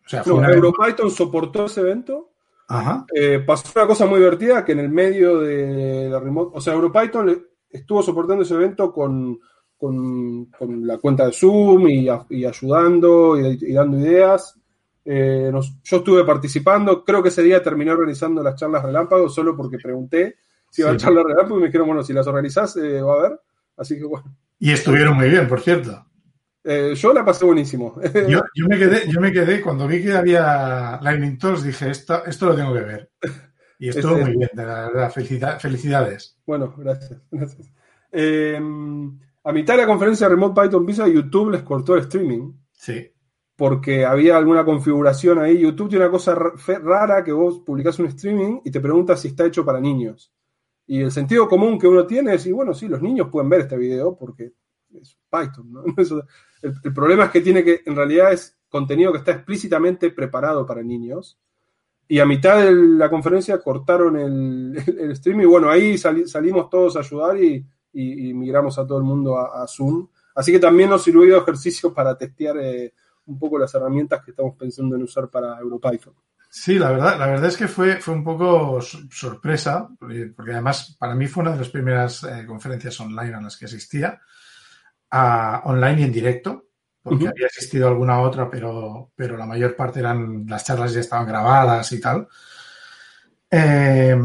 O 0.05 0.09
sea, 0.09 0.23
fue 0.23 0.40
no, 0.40 0.49
EuroPython 0.50 1.11
soportó 1.11 1.64
ese 1.64 1.81
evento. 1.81 2.33
Ajá. 2.69 3.07
Eh, 3.14 3.43
pasó 3.47 3.73
una 3.75 3.87
cosa 3.87 4.05
muy 4.05 4.19
divertida 4.19 4.64
que 4.64 4.73
en 4.73 4.81
el 4.81 4.90
medio 4.90 5.40
de 5.40 6.11
la 6.11 6.21
remote, 6.21 6.52
o 6.55 6.61
sea, 6.61 6.75
EuroPython 6.75 7.47
estuvo 7.71 8.02
soportando 8.02 8.43
ese 8.43 8.55
evento 8.55 8.93
con, 8.93 9.38
con- 9.80 10.44
con 10.46 10.87
la 10.87 10.99
cuenta 10.99 11.25
de 11.26 11.32
Zoom 11.32 11.88
y, 11.88 12.08
a- 12.08 12.26
y 12.28 12.44
ayudando 12.44 13.40
y, 13.40 13.58
y 13.62 13.72
dando 13.72 13.99
ideas. 13.99 14.54
Eh, 15.04 15.49
nos- 15.50 15.80
yo 15.82 15.96
estuve 15.96 16.25
participando, 16.25 17.02
creo 17.04 17.22
que 17.22 17.30
ese 17.30 17.42
día 17.42 17.62
terminé 17.62 17.90
organizando 17.90 18.42
las 18.42 18.54
charlas 18.56 18.82
relámpago 18.84 19.28
solo 19.30 19.56
porque 19.56 19.78
pregunté 19.78 20.37
si 20.70 20.82
iba 20.82 20.90
a 20.90 20.96
charlas 20.96 21.25
relámpago 21.25 21.56
y 21.58 21.60
me 21.62 21.66
dijeron, 21.68 21.87
bueno, 21.87 22.02
si 22.02 22.12
las 22.12 22.26
organizás 22.26 22.76
eh, 22.76 23.00
va 23.00 23.14
a 23.14 23.18
haber. 23.18 23.40
Así 23.78 23.96
que 23.99 24.04
bueno, 24.04 24.37
Y 24.58 24.70
estuvieron 24.72 25.16
muy 25.16 25.30
bien, 25.30 25.49
por 25.49 25.60
cierto. 25.60 26.04
Eh, 26.62 26.92
yo 26.94 27.14
la 27.14 27.25
pasé 27.25 27.46
buenísimo. 27.46 27.94
Yo, 28.28 28.42
yo 28.54 28.66
me 28.68 28.76
quedé, 28.76 29.10
yo 29.10 29.18
me 29.18 29.32
quedé, 29.32 29.62
cuando 29.62 29.88
vi 29.88 30.02
que 30.02 30.12
había 30.12 31.00
Lightning 31.00 31.38
Talks, 31.38 31.62
dije, 31.64 31.88
esto, 31.90 32.22
esto 32.26 32.46
lo 32.46 32.54
tengo 32.54 32.75
que 32.75 32.80
ver. 32.82 33.10
Y 33.78 33.88
estuvo 33.88 34.16
Ese- 34.16 34.25
muy 34.26 34.37
bien, 34.37 34.50
de 34.52 34.66
la 34.66 34.88
verdad. 34.90 35.10
felicita- 35.10 35.58
felicidades. 35.58 36.37
Bueno, 36.46 36.75
gracias. 36.76 37.18
gracias. 37.30 37.72
Eh, 38.12 38.60
a 39.44 39.52
mitad 39.52 39.75
de 39.75 39.82
la 39.82 39.87
conferencia 39.87 40.26
de 40.28 40.35
Remote 40.35 40.61
Python 40.61 40.87
Pizza, 40.87 41.09
YouTube 41.09 41.50
les 41.50 41.62
cortó 41.62 41.94
el 41.94 42.00
streaming 42.02 42.52
Sí. 42.73 43.11
porque 43.56 44.04
había 44.04 44.37
alguna 44.37 44.64
configuración 44.64 45.38
ahí. 45.38 45.59
YouTube 45.59 45.88
tiene 45.90 46.04
una 46.04 46.12
cosa 46.12 46.35
rara 46.35 47.23
que 47.25 47.32
vos 47.32 47.59
publicás 47.61 47.99
un 47.99 48.06
streaming 48.06 48.61
y 48.64 48.70
te 48.70 48.80
pregunta 48.80 49.16
si 49.16 49.28
está 49.28 49.44
hecho 49.47 49.64
para 49.64 49.80
niños. 49.80 50.32
Y 50.87 51.00
el 51.02 51.11
sentido 51.12 51.49
común 51.49 51.78
que 51.78 51.87
uno 51.87 52.06
tiene 52.06 52.35
es, 52.35 52.47
y 52.47 52.52
bueno, 52.52 52.75
sí, 52.75 52.88
los 52.88 53.00
niños 53.00 53.28
pueden 53.30 53.49
ver 53.49 53.61
este 53.61 53.76
video 53.76 54.16
porque 54.16 54.52
es 54.92 55.16
Python, 55.30 55.73
¿no? 55.73 55.85
El, 56.62 56.75
el 56.85 56.92
problema 56.92 57.25
es 57.26 57.30
que 57.30 57.40
tiene 57.40 57.64
que, 57.64 57.80
en 57.87 57.97
realidad 57.97 58.32
es 58.35 58.59
contenido 58.68 59.12
que 59.12 59.18
está 59.18 59.32
explícitamente 59.32 60.11
preparado 60.11 60.66
para 60.66 60.82
niños. 60.82 61.38
Y 62.09 62.18
a 62.18 62.26
mitad 62.26 62.62
de 62.62 62.73
la 62.75 63.09
conferencia 63.09 63.59
cortaron 63.62 64.16
el, 64.18 64.76
el, 64.87 64.99
el 64.99 65.16
stream 65.16 65.40
y 65.42 65.44
bueno, 65.47 65.70
ahí 65.70 65.97
sali- 65.97 66.26
salimos 66.26 66.68
todos 66.68 66.97
a 66.97 67.00
ayudar 67.00 67.42
y, 67.42 67.64
y- 67.92 68.30
y 68.30 68.35
migramos 68.35 68.78
a 68.78 68.87
todo 68.87 68.99
el 68.99 69.04
mundo 69.04 69.37
a, 69.38 69.62
a 69.62 69.66
Zoom. 69.66 70.09
Así 70.35 70.52
que 70.52 70.59
también 70.59 70.90
nos 70.90 71.02
sirvió 71.02 71.35
de 71.35 71.38
ejercicio 71.40 71.92
para 71.92 72.16
testear 72.16 72.56
eh, 72.59 72.94
un 73.26 73.38
poco 73.38 73.59
las 73.59 73.75
herramientas 73.75 74.23
que 74.25 74.30
estamos 74.32 74.56
pensando 74.56 74.97
en 74.97 75.02
usar 75.02 75.28
para 75.28 75.59
EuroPython. 75.61 76.14
Sí, 76.52 76.78
la 76.78 76.90
verdad, 76.90 77.16
la 77.18 77.26
verdad 77.28 77.47
es 77.47 77.56
que 77.56 77.68
fue, 77.68 77.97
fue 78.00 78.14
un 78.14 78.25
poco 78.25 78.80
so- 78.82 78.99
sorpresa, 79.11 79.88
porque 79.99 80.32
porque 80.35 80.52
además 80.52 80.97
para 80.99 81.14
mí 81.14 81.26
fue 81.28 81.42
una 81.42 81.52
de 81.52 81.59
las 81.59 81.68
primeras 81.68 82.25
eh, 82.25 82.44
conferencias 82.47 82.99
online 83.00 83.35
a 83.35 83.40
las 83.40 83.56
que 83.56 83.66
asistía, 83.66 84.20
a- 85.11 85.62
online 85.64 86.00
y 86.00 86.04
en 86.04 86.12
directo, 86.12 86.66
porque 87.02 87.28
había 87.28 87.47
asistido 87.47 87.87
a 87.87 87.90
alguna 87.90 88.20
otra, 88.20 88.50
pero, 88.50 89.11
pero 89.14 89.37
la 89.37 89.47
mayor 89.47 89.75
parte 89.76 90.00
eran, 90.00 90.44
las 90.49 90.64
charlas 90.64 90.92
ya 90.92 91.00
estaban 91.00 91.26
grabadas 91.26 91.90
y 91.92 92.00
tal. 92.00 92.26
Eh, 93.50 94.16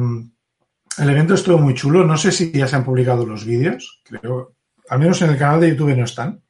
el 1.00 1.10
evento 1.10 1.34
estuvo 1.34 1.58
muy 1.58 1.74
chulo, 1.74 2.04
no 2.06 2.18
sé 2.18 2.32
si 2.32 2.52
ya 2.52 2.68
se 2.68 2.76
han 2.76 2.86
publicado 2.86 3.26
los 3.26 3.46
vídeos, 3.46 4.02
creo, 4.04 4.54
al 4.90 5.00
menos 5.00 5.22
en 5.22 5.30
el 5.32 5.38
canal 5.38 5.60
de 5.62 5.70
YouTube 5.70 5.96
no 5.96 6.04
están. 6.06 6.42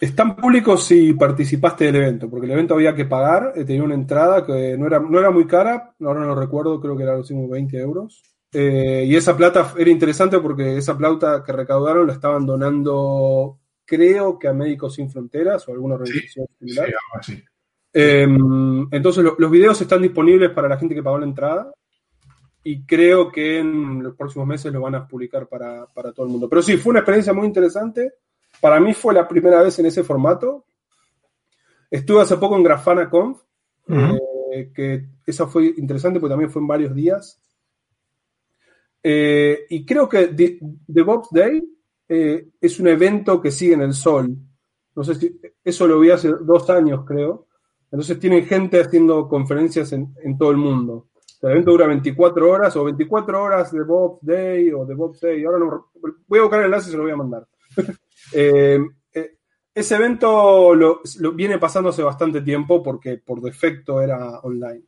Están 0.00 0.34
públicos 0.36 0.84
si 0.86 1.12
participaste 1.12 1.84
del 1.84 1.96
evento, 1.96 2.30
porque 2.30 2.46
el 2.46 2.52
evento 2.52 2.74
había 2.74 2.94
que 2.94 3.04
pagar, 3.04 3.52
eh, 3.54 3.64
tenía 3.64 3.82
una 3.82 3.94
entrada 3.94 4.46
que 4.46 4.76
no 4.78 4.86
era, 4.86 4.98
no 4.98 5.18
era 5.18 5.30
muy 5.30 5.46
cara, 5.46 5.94
ahora 6.00 6.20
no 6.20 6.26
lo 6.28 6.34
recuerdo, 6.40 6.80
creo 6.80 6.96
que 6.96 7.02
era 7.02 7.16
los 7.16 7.30
mismos 7.30 7.50
20 7.50 7.76
euros. 7.78 8.22
Eh, 8.52 9.04
y 9.06 9.14
esa 9.14 9.36
plata 9.36 9.74
era 9.78 9.90
interesante 9.90 10.38
porque 10.40 10.78
esa 10.78 10.96
plata 10.96 11.42
que 11.44 11.52
recaudaron 11.52 12.06
la 12.06 12.14
estaban 12.14 12.46
donando, 12.46 13.58
creo 13.84 14.38
que 14.38 14.48
a 14.48 14.52
Médicos 14.54 14.94
Sin 14.94 15.10
Fronteras 15.10 15.68
o 15.68 15.72
alguna 15.72 15.96
organización 15.96 16.46
Sí, 16.48 16.54
similar. 16.58 16.86
algo 16.86 17.18
así. 17.20 17.42
Eh, 17.92 18.26
entonces 18.92 19.22
lo- 19.24 19.34
los 19.38 19.50
videos 19.50 19.80
están 19.80 20.00
disponibles 20.02 20.50
para 20.50 20.68
la 20.68 20.78
gente 20.78 20.94
que 20.94 21.02
pagó 21.02 21.18
la 21.18 21.26
entrada 21.26 21.72
y 22.62 22.84
creo 22.84 23.30
que 23.32 23.58
en 23.60 24.02
los 24.02 24.14
próximos 24.14 24.46
meses 24.46 24.72
lo 24.72 24.82
van 24.82 24.94
a 24.94 25.06
publicar 25.08 25.46
para, 25.46 25.86
para 25.86 26.12
todo 26.12 26.26
el 26.26 26.32
mundo. 26.32 26.48
Pero 26.48 26.62
sí, 26.62 26.76
fue 26.76 26.90
una 26.90 27.00
experiencia 27.00 27.32
muy 27.32 27.46
interesante. 27.46 28.14
Para 28.60 28.78
mí 28.80 28.92
fue 28.92 29.14
la 29.14 29.26
primera 29.26 29.62
vez 29.62 29.78
en 29.78 29.86
ese 29.86 30.04
formato. 30.04 30.64
Estuve 31.90 32.22
hace 32.22 32.36
poco 32.36 32.56
en 32.56 32.62
Grafana 32.62 33.08
Conf, 33.08 33.40
Ujú. 33.88 34.18
eh, 34.52 34.70
que 34.74 35.06
esa 35.26 35.46
fue 35.46 35.74
interesante 35.76 36.20
porque 36.20 36.32
también 36.32 36.50
fue 36.50 36.60
en 36.60 36.68
varios 36.68 36.94
días. 36.94 37.40
Eh, 39.02 39.66
y 39.70 39.84
creo 39.86 40.08
que 40.08 40.28
The, 40.28 40.58
DevOps 40.60 41.28
Day 41.30 41.62
eh, 42.08 42.48
es 42.60 42.78
un 42.78 42.88
evento 42.88 43.40
que 43.40 43.50
sigue 43.50 43.74
en 43.74 43.82
el 43.82 43.94
sol. 43.94 44.36
No 44.94 45.02
sé 45.02 45.14
si 45.14 45.40
eso 45.64 45.86
lo 45.86 45.98
vi 45.98 46.10
hace 46.10 46.28
dos 46.28 46.68
años, 46.68 47.04
creo. 47.06 47.46
Entonces 47.90 48.20
tienen 48.20 48.44
gente 48.44 48.80
haciendo 48.80 49.26
conferencias 49.28 49.92
en, 49.92 50.14
en 50.22 50.36
todo 50.36 50.50
el 50.50 50.58
mundo. 50.58 51.08
El 51.42 51.50
evento 51.50 51.70
dura 51.70 51.86
24 51.86 52.50
horas 52.50 52.76
o 52.76 52.84
24 52.84 53.42
horas 53.42 53.72
de 53.72 53.78
DevOps 53.78 54.26
Day 54.26 54.72
o 54.72 54.84
DevOps 54.84 55.20
Day. 55.20 55.44
Ahora 55.44 55.58
no, 55.58 55.90
voy 56.26 56.38
a 56.38 56.42
buscar 56.42 56.60
el 56.60 56.66
enlace 56.66 56.88
y 56.88 56.90
se 56.92 56.96
lo 56.96 57.04
voy 57.04 57.12
a 57.12 57.16
mandar. 57.16 57.46
Eh, 58.34 58.78
eh, 59.14 59.38
ese 59.74 59.96
evento 59.96 60.74
lo, 60.74 61.00
lo 61.20 61.32
viene 61.32 61.58
pasando 61.58 61.88
hace 61.88 62.02
bastante 62.02 62.42
tiempo 62.42 62.82
porque 62.82 63.16
por 63.16 63.40
defecto 63.40 64.02
era 64.02 64.40
online. 64.40 64.84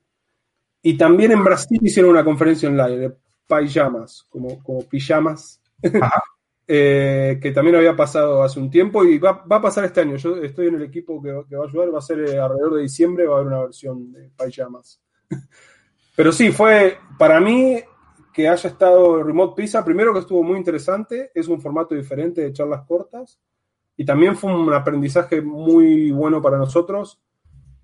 Y 0.82 0.96
también 0.98 1.32
en 1.32 1.42
Brasil 1.42 1.78
hicieron 1.82 2.10
una 2.10 2.24
conferencia 2.24 2.68
online 2.68 2.98
de 2.98 3.16
pijamas, 3.46 4.26
como, 4.28 4.62
como 4.62 4.86
pijamas, 4.88 5.62
eh, 6.66 7.38
que 7.40 7.52
también 7.52 7.76
había 7.76 7.96
pasado 7.96 8.42
hace 8.42 8.60
un 8.60 8.70
tiempo 8.70 9.04
y 9.04 9.18
va, 9.18 9.44
va 9.44 9.56
a 9.56 9.62
pasar 9.62 9.84
este 9.84 10.00
año. 10.00 10.16
Yo 10.16 10.36
estoy 10.36 10.68
en 10.68 10.74
el 10.74 10.82
equipo 10.82 11.22
que, 11.22 11.28
que 11.48 11.56
va 11.56 11.64
a 11.64 11.68
ayudar, 11.68 11.94
va 11.94 11.98
a 11.98 12.02
ser 12.02 12.20
eh, 12.20 12.38
alrededor 12.38 12.74
de 12.74 12.82
diciembre, 12.82 13.26
va 13.26 13.36
a 13.36 13.38
haber 13.38 13.52
una 13.52 13.62
versión 13.64 14.12
de 14.12 14.30
pijamas. 14.44 15.00
Pero 16.14 16.32
sí, 16.32 16.52
fue 16.52 16.98
para 17.18 17.40
mí 17.40 17.80
que 18.32 18.48
haya 18.48 18.68
estado 18.68 19.22
Remote 19.22 19.60
Pizza, 19.60 19.84
primero 19.84 20.12
que 20.12 20.20
estuvo 20.20 20.42
muy 20.42 20.56
interesante, 20.56 21.30
es 21.34 21.48
un 21.48 21.60
formato 21.60 21.94
diferente 21.94 22.40
de 22.40 22.52
charlas 22.52 22.82
cortas 22.86 23.38
y 23.96 24.04
también 24.04 24.36
fue 24.36 24.54
un 24.54 24.72
aprendizaje 24.72 25.42
muy 25.42 26.10
bueno 26.10 26.40
para 26.40 26.56
nosotros 26.56 27.20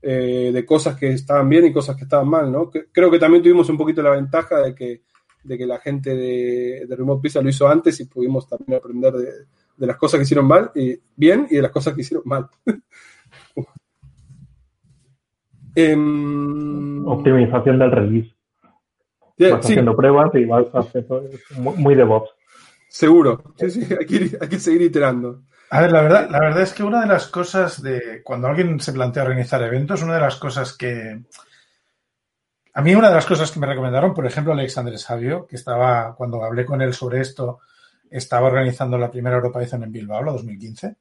eh, 0.01 0.51
de 0.53 0.65
cosas 0.65 0.97
que 0.97 1.11
estaban 1.11 1.49
bien 1.49 1.67
y 1.67 1.73
cosas 1.73 1.97
que 1.97 2.05
estaban 2.05 2.29
mal, 2.29 2.51
¿no? 2.51 2.71
Creo 2.71 3.11
que 3.11 3.19
también 3.19 3.43
tuvimos 3.43 3.69
un 3.69 3.77
poquito 3.77 4.01
la 4.03 4.11
ventaja 4.11 4.61
de 4.61 4.75
que, 4.75 5.03
de 5.45 5.59
que 5.59 5.67
la 5.67 5.79
gente 5.79 6.15
de, 6.15 6.87
de 6.87 6.97
Remote 6.97 7.21
Pizza 7.21 7.43
lo 7.43 7.49
hizo 7.49 7.69
antes 7.69 7.99
y 8.01 8.05
pudimos 8.07 8.49
también 8.49 8.79
aprender 8.79 9.13
de, 9.15 9.33
de 9.77 9.87
las 9.87 9.97
cosas 9.97 10.19
que 10.19 10.25
hicieron 10.25 10.47
mal 10.47 10.71
y 10.75 11.01
bien 11.17 11.47
y 11.51 11.57
de 11.57 11.63
las 11.63 11.71
cosas 11.71 11.95
que 11.95 12.01
hicieron 12.01 12.25
mal. 12.27 12.49
Em, 15.79 17.07
Optimización 17.07 17.79
del 17.79 17.91
release. 17.91 18.35
yeah, 19.37 19.55
Vas 19.55 19.67
sí, 19.67 19.73
haciendo 19.73 19.97
pruebas 19.97 20.35
y 20.35 20.45
vas 20.45 20.67
haciendo 20.75 21.23
muy, 21.57 21.77
muy 21.77 21.95
DevOps. 21.95 22.31
seguro. 22.89 23.55
Sí, 23.57 23.71
sí, 23.71 23.87
hay 23.99 24.07
que, 24.07 24.39
hay 24.41 24.49
que 24.49 24.59
seguir 24.59 24.83
iterando. 24.83 25.43
A 25.71 25.83
ver, 25.83 25.93
la 25.93 26.03
verdad, 26.03 26.31
la 26.31 26.41
verdad 26.41 26.63
es 26.63 26.73
que 26.73 26.83
una 26.83 27.01
de 27.03 27.07
las 27.07 27.29
cosas 27.29 27.83
de 27.83 28.23
cuando 28.25 28.49
alguien 28.49 28.81
se 28.81 28.93
plantea 28.93 29.23
organizar 29.23 29.63
eventos, 29.63 30.03
una 30.03 30.15
de 30.15 30.21
las 30.21 30.37
cosas 30.37 30.77
que 30.77 31.23
a 32.75 32.83
mí 32.83 32.95
una 32.95 33.09
de 33.09 33.15
las 33.17 33.27
cosas 33.27 33.51
que 33.51 33.59
me 33.61 33.67
recomendaron, 33.67 34.15
por 34.15 34.25
ejemplo, 34.25 34.53
Alexander 34.53 34.97
Sabio, 34.99 35.47
que 35.47 35.57
estaba 35.57 36.15
cuando 36.15 36.45
hablé 36.45 36.65
con 36.65 36.81
él 36.81 36.95
sobre 36.95 37.21
esto, 37.21 37.59
estaba 38.11 38.47
organizando 38.47 38.97
la 38.97 39.11
primera 39.11 39.37
EuroPython 39.37 39.83
en 39.83 39.93
Bilbao, 39.93 40.23
la 40.23 40.33
2015. 40.33 40.97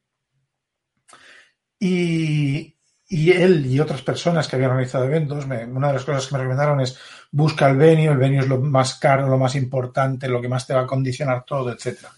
Y, 1.79 2.76
y 3.09 3.31
él 3.31 3.65
y 3.65 3.79
otras 3.79 4.01
personas 4.01 4.47
que 4.47 4.55
habían 4.55 4.71
organizado 4.71 5.05
eventos, 5.05 5.45
una 5.45 5.87
de 5.87 5.93
las 5.93 6.03
cosas 6.03 6.27
que 6.27 6.33
me 6.33 6.39
recomendaron 6.39 6.81
es 6.81 6.97
busca 7.31 7.69
el 7.69 7.77
venue, 7.77 8.07
el 8.07 8.17
venue 8.17 8.39
es 8.39 8.47
lo 8.47 8.59
más 8.59 8.95
caro, 8.95 9.27
lo 9.27 9.37
más 9.37 9.55
importante, 9.55 10.27
lo 10.27 10.41
que 10.41 10.49
más 10.49 10.67
te 10.67 10.73
va 10.73 10.81
a 10.81 10.87
condicionar 10.87 11.43
todo, 11.45 11.71
etcétera. 11.71 12.11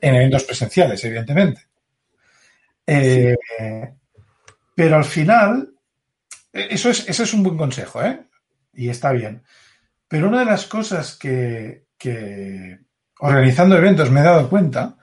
En 0.00 0.14
eventos 0.16 0.44
presenciales, 0.44 1.04
evidentemente. 1.04 1.68
Eh, 2.86 3.36
Pero 4.74 4.96
al 4.96 5.04
final, 5.04 5.74
eh, 6.52 6.68
eso 6.70 6.90
es, 6.90 7.08
es 7.08 7.34
un 7.34 7.42
buen 7.42 7.56
consejo, 7.56 8.02
¿eh? 8.02 8.26
Y 8.74 8.88
está 8.88 9.12
bien. 9.12 9.44
Pero 10.08 10.28
una 10.28 10.40
de 10.40 10.46
las 10.46 10.66
cosas 10.66 11.16
que, 11.16 11.86
que 11.98 12.80
organizando 13.20 13.76
eventos 13.76 14.10
me 14.10 14.20
he 14.20 14.24
dado 14.24 14.48
cuenta 14.48 14.96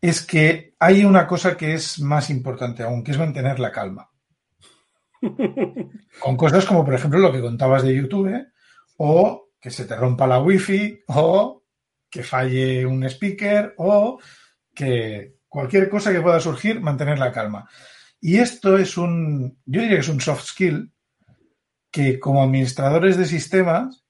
es 0.00 0.22
que 0.22 0.74
hay 0.78 1.04
una 1.04 1.26
cosa 1.26 1.56
que 1.56 1.74
es 1.74 2.00
más 2.00 2.30
importante 2.30 2.82
aún, 2.82 3.04
que 3.04 3.12
es 3.12 3.18
mantener 3.18 3.60
la 3.60 3.72
calma. 3.72 4.11
Con 6.20 6.36
cosas 6.36 6.64
como, 6.66 6.84
por 6.84 6.94
ejemplo, 6.94 7.18
lo 7.18 7.32
que 7.32 7.40
contabas 7.40 7.82
de 7.82 7.94
YouTube, 7.94 8.46
o 8.96 9.50
que 9.60 9.70
se 9.70 9.84
te 9.84 9.96
rompa 9.96 10.26
la 10.26 10.40
wifi, 10.40 11.02
o 11.08 11.62
que 12.10 12.22
falle 12.22 12.84
un 12.84 13.04
speaker, 13.04 13.74
o 13.78 14.18
que 14.74 15.36
cualquier 15.48 15.88
cosa 15.88 16.12
que 16.12 16.20
pueda 16.20 16.40
surgir, 16.40 16.80
mantener 16.80 17.18
la 17.18 17.32
calma. 17.32 17.68
Y 18.20 18.38
esto 18.38 18.76
es 18.78 18.96
un, 18.96 19.58
yo 19.64 19.80
diría 19.80 19.96
que 19.96 20.00
es 20.00 20.08
un 20.08 20.20
soft 20.20 20.44
skill 20.44 20.92
que 21.90 22.18
como 22.18 22.42
administradores 22.42 23.16
de 23.16 23.26
sistemas 23.26 24.02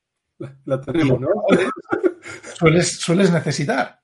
La 0.64 0.80
tenemos, 0.80 1.20
¿no? 1.20 1.28
sueles, 2.54 2.96
sueles 2.98 3.32
necesitar. 3.32 4.00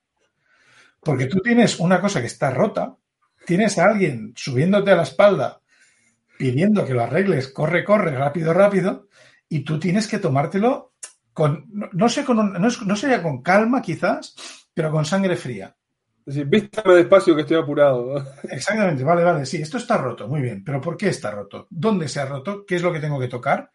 Porque 1.01 1.27
tú 1.27 1.39
tienes 1.39 1.79
una 1.79 2.01
cosa 2.01 2.21
que 2.21 2.27
está 2.27 2.51
rota, 2.51 2.95
tienes 3.45 3.77
a 3.77 3.85
alguien 3.85 4.33
subiéndote 4.35 4.91
a 4.91 4.95
la 4.95 5.03
espalda, 5.03 5.61
pidiendo 6.39 6.85
que 6.85 6.93
lo 6.93 7.03
arregles, 7.03 7.49
corre, 7.49 7.83
corre, 7.83 8.15
rápido, 8.15 8.53
rápido, 8.53 9.09
y 9.49 9.65
tú 9.65 9.77
tienes 9.77 10.07
que 10.07 10.19
tomártelo 10.19 10.93
con, 11.33 11.65
no, 11.69 12.07
sé, 12.07 12.23
con 12.23 12.37
no, 12.37 12.69
no 12.69 12.95
sería 12.95 13.21
con 13.21 13.41
calma 13.41 13.81
quizás, 13.81 14.35
pero 14.73 14.89
con 14.89 15.03
sangre 15.03 15.35
fría. 15.35 15.75
Es 16.25 16.35
decir, 16.35 16.45
vístame 16.45 16.95
despacio 16.95 17.35
que 17.35 17.41
estoy 17.41 17.57
apurado. 17.57 18.25
Exactamente, 18.43 19.03
vale, 19.03 19.21
vale, 19.21 19.45
sí, 19.45 19.57
esto 19.57 19.75
está 19.75 19.97
roto, 19.97 20.29
muy 20.29 20.39
bien, 20.39 20.63
pero 20.63 20.79
¿por 20.79 20.95
qué 20.95 21.09
está 21.09 21.29
roto? 21.29 21.67
¿Dónde 21.69 22.07
se 22.07 22.21
ha 22.21 22.25
roto? 22.25 22.65
¿Qué 22.65 22.77
es 22.77 22.83
lo 22.83 22.93
que 22.93 23.01
tengo 23.01 23.19
que 23.19 23.27
tocar? 23.27 23.73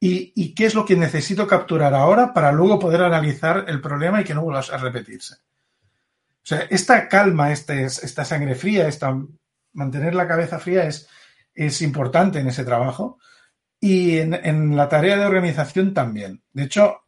¿Y, 0.00 0.32
y 0.34 0.54
qué 0.54 0.64
es 0.64 0.74
lo 0.74 0.86
que 0.86 0.96
necesito 0.96 1.46
capturar 1.46 1.92
ahora 1.92 2.32
para 2.32 2.50
luego 2.50 2.78
poder 2.78 3.02
analizar 3.02 3.66
el 3.68 3.82
problema 3.82 4.22
y 4.22 4.24
que 4.24 4.32
no 4.32 4.40
vuelva 4.40 4.60
a 4.60 4.78
repetirse? 4.78 5.34
O 5.34 6.46
sea, 6.46 6.60
esta 6.70 7.08
calma, 7.08 7.52
este, 7.52 7.84
esta 7.84 8.24
sangre 8.24 8.54
fría, 8.54 8.88
esta, 8.88 9.14
mantener 9.74 10.14
la 10.14 10.26
cabeza 10.26 10.58
fría 10.58 10.84
es, 10.84 11.06
es 11.54 11.82
importante 11.82 12.40
en 12.40 12.48
ese 12.48 12.64
trabajo 12.64 13.18
y 13.78 14.18
en, 14.18 14.34
en, 14.34 14.76
la 14.76 14.88
tarea 14.88 15.16
de 15.16 15.26
organización 15.26 15.94
también. 15.94 16.42
De 16.52 16.64
hecho, 16.64 17.02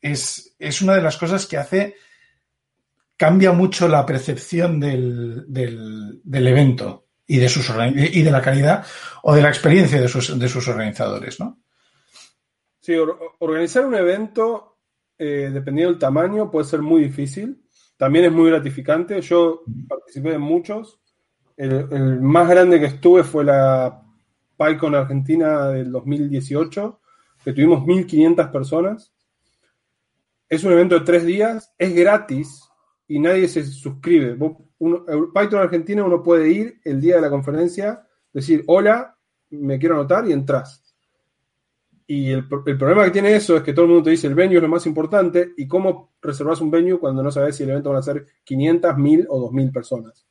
es, 0.00 0.54
es 0.58 0.82
una 0.82 0.94
de 0.94 1.02
las 1.02 1.16
cosas 1.16 1.46
que 1.46 1.56
hace 1.56 1.96
cambia 3.16 3.52
mucho 3.52 3.88
la 3.88 4.04
percepción 4.04 4.80
del, 4.80 5.44
del, 5.46 6.20
del 6.24 6.48
evento 6.48 7.06
y 7.26 7.38
de, 7.38 7.48
sus, 7.48 7.70
y 7.94 8.22
de 8.22 8.30
la 8.30 8.42
calidad 8.42 8.84
o 9.22 9.34
de 9.34 9.42
la 9.42 9.48
experiencia 9.48 10.00
de 10.00 10.08
sus, 10.08 10.38
de 10.38 10.48
sus 10.48 10.66
organizadores, 10.68 11.38
¿no? 11.38 11.62
Sí, 12.80 12.94
or, 12.94 13.16
organizar 13.38 13.86
un 13.86 13.94
evento, 13.94 14.80
eh, 15.16 15.50
dependiendo 15.52 15.92
del 15.92 16.00
tamaño, 16.00 16.50
puede 16.50 16.66
ser 16.66 16.82
muy 16.82 17.04
difícil. 17.04 17.62
También 17.96 18.24
es 18.24 18.32
muy 18.32 18.50
gratificante. 18.50 19.20
Yo 19.20 19.62
participé 19.88 20.32
de 20.32 20.38
muchos. 20.38 21.00
El, 21.62 22.20
más 22.20 22.48
grande 22.48 22.80
que 22.80 22.86
estuve 22.86 23.22
fue 23.22 23.44
la 23.44 24.02
PyCon 24.56 24.96
Argentina 24.96 25.68
del 25.68 25.92
2018, 25.92 27.00
que 27.44 27.52
tuvimos 27.52 27.84
1.500 27.84 28.50
personas. 28.50 29.12
Es 30.48 30.64
un 30.64 30.72
evento 30.72 30.98
de 30.98 31.04
tres 31.04 31.24
días, 31.24 31.72
es 31.78 31.94
gratis, 31.94 32.68
y 33.06 33.20
nadie 33.20 33.46
se 33.46 33.62
suscribe. 33.64 34.36
Uno, 34.78 35.04
Python 35.32 35.60
Argentina 35.60 36.04
uno 36.04 36.20
puede 36.20 36.50
ir 36.50 36.80
el 36.84 37.00
día 37.00 37.16
de 37.16 37.22
la 37.22 37.30
conferencia, 37.30 38.08
decir, 38.32 38.64
hola, 38.66 39.16
me 39.50 39.78
quiero 39.78 39.94
anotar 39.94 40.26
y 40.26 40.32
entras. 40.32 40.82
Y 42.08 42.30
el, 42.30 42.44
el, 42.66 42.76
problema 42.76 43.04
que 43.04 43.12
tiene 43.12 43.36
eso 43.36 43.56
es 43.56 43.62
que 43.62 43.72
todo 43.72 43.84
el 43.84 43.92
mundo 43.92 44.04
te 44.04 44.10
dice 44.10 44.26
el 44.26 44.34
venue 44.34 44.56
es 44.56 44.62
lo 44.62 44.68
más 44.68 44.84
importante 44.86 45.52
y 45.56 45.68
cómo 45.68 46.14
reservas 46.20 46.60
un 46.60 46.72
venue 46.72 46.98
cuando 46.98 47.22
no 47.22 47.30
sabes 47.30 47.54
si 47.54 47.62
el 47.62 47.70
evento 47.70 47.90
van 47.90 48.00
a 48.00 48.02
ser 48.02 48.26
500, 48.42 48.98
1000 48.98 49.26
o 49.28 49.38
2000 49.38 49.70
personas. 49.70 50.26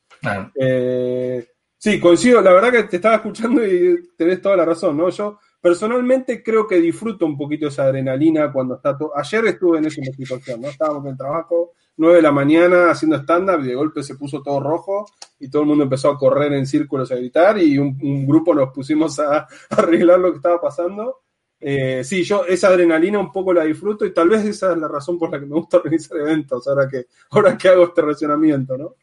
Eh, 0.55 1.47
sí, 1.77 1.99
coincido, 1.99 2.41
la 2.41 2.53
verdad 2.53 2.71
que 2.71 2.83
te 2.83 2.97
estaba 2.97 3.15
escuchando 3.15 3.65
y 3.65 4.09
tenés 4.15 4.41
toda 4.41 4.57
la 4.57 4.65
razón, 4.65 4.97
¿no? 4.97 5.09
Yo 5.09 5.39
personalmente 5.59 6.41
creo 6.43 6.67
que 6.67 6.79
disfruto 6.79 7.25
un 7.25 7.37
poquito 7.37 7.67
esa 7.67 7.83
adrenalina 7.83 8.51
cuando 8.51 8.75
está 8.75 8.97
todo. 8.97 9.17
Ayer 9.17 9.45
estuve 9.47 9.77
en 9.77 9.85
esa 9.85 10.01
situación, 10.03 10.61
¿no? 10.61 10.69
Estábamos 10.69 11.05
en 11.05 11.11
el 11.11 11.17
trabajo, 11.17 11.73
9 11.97 12.15
de 12.15 12.21
la 12.21 12.31
mañana 12.31 12.89
haciendo 12.89 13.17
stand-up 13.17 13.61
y 13.61 13.67
de 13.67 13.75
golpe 13.75 14.01
se 14.01 14.15
puso 14.15 14.41
todo 14.41 14.59
rojo 14.59 15.05
y 15.39 15.49
todo 15.49 15.63
el 15.63 15.67
mundo 15.67 15.83
empezó 15.83 16.09
a 16.09 16.17
correr 16.17 16.53
en 16.53 16.65
círculos 16.65 17.11
a 17.11 17.15
gritar 17.15 17.59
y 17.59 17.77
un, 17.77 18.25
grupo 18.25 18.55
nos 18.55 18.71
pusimos 18.71 19.19
a, 19.19 19.37
a, 19.37 19.47
arreglar 19.69 20.19
lo 20.19 20.31
que 20.31 20.37
estaba 20.37 20.59
pasando. 20.59 21.21
Eh, 21.63 22.03
sí, 22.03 22.23
yo 22.23 22.43
esa 22.45 22.69
adrenalina 22.69 23.19
un 23.19 23.31
poco 23.31 23.53
la 23.53 23.63
disfruto 23.63 24.03
y 24.03 24.11
tal 24.11 24.29
vez 24.29 24.43
esa 24.45 24.71
es 24.71 24.77
la 24.79 24.87
razón 24.87 25.19
por 25.19 25.31
la 25.31 25.39
que 25.39 25.45
me 25.45 25.53
gusta 25.55 25.77
organizar 25.77 26.17
eventos 26.17 26.67
ahora 26.67 26.87
que, 26.89 27.05
ahora 27.29 27.55
que 27.55 27.69
hago 27.69 27.83
este 27.83 28.01
racionamiento, 28.01 28.77
¿no? 28.77 28.95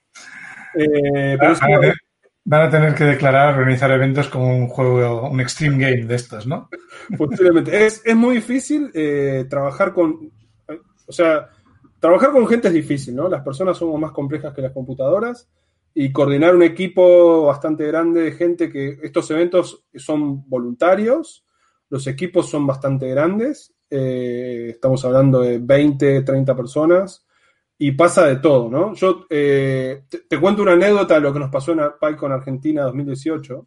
Eh, 0.75 1.37
pero 1.39 1.53
es 1.53 1.61
que, 1.61 1.93
Van 2.51 2.63
a 2.63 2.71
tener 2.71 2.95
que 2.95 3.05
declarar 3.05 3.59
organizar 3.59 3.91
eventos 3.91 4.29
como 4.29 4.57
un 4.57 4.69
juego, 4.69 5.29
un 5.29 5.39
extreme 5.39 5.77
game 5.77 6.07
de 6.07 6.15
estos, 6.15 6.47
¿no? 6.47 6.71
Posiblemente. 7.19 7.85
Es, 7.85 8.01
es 8.03 8.17
muy 8.17 8.37
difícil 8.37 8.91
eh, 8.95 9.45
trabajar 9.51 9.93
con. 9.93 10.33
O 11.07 11.13
sea, 11.13 11.51
trabajar 12.01 12.31
con 12.31 12.47
gente 12.47 12.69
es 12.69 12.75
difícil, 12.75 13.15
¿no? 13.15 13.29
Las 13.29 13.43
personas 13.43 13.77
somos 13.77 14.01
más 14.01 14.13
complejas 14.13 14.55
que 14.55 14.63
las 14.63 14.73
computadoras 14.73 15.47
y 15.93 16.11
coordinar 16.11 16.55
un 16.55 16.63
equipo 16.63 17.45
bastante 17.45 17.87
grande 17.87 18.23
de 18.23 18.33
gente 18.33 18.71
que 18.71 18.99
estos 19.03 19.31
eventos 19.31 19.85
son 19.97 20.49
voluntarios, 20.49 21.45
los 21.91 22.07
equipos 22.07 22.49
son 22.49 22.67
bastante 22.67 23.09
grandes, 23.11 23.75
eh, 23.91 24.69
estamos 24.71 25.05
hablando 25.05 25.41
de 25.41 25.59
20, 25.59 26.23
30 26.23 26.57
personas 26.57 27.27
y 27.79 27.93
pasa 27.93 28.27
de 28.27 28.37
todo, 28.37 28.69
¿no? 28.69 28.93
Yo 28.95 29.27
eh, 29.31 30.03
te, 30.29 30.41
cuento 30.41 30.63
una 30.63 30.73
anécdota 30.73 31.15
de 31.15 31.21
lo 31.21 31.33
que 31.33 31.39
nos 31.39 31.51
pasó 31.51 31.73
en 31.73 31.81
PyCon 32.01 32.33
Argentina 32.33 32.83
2018. 32.83 33.67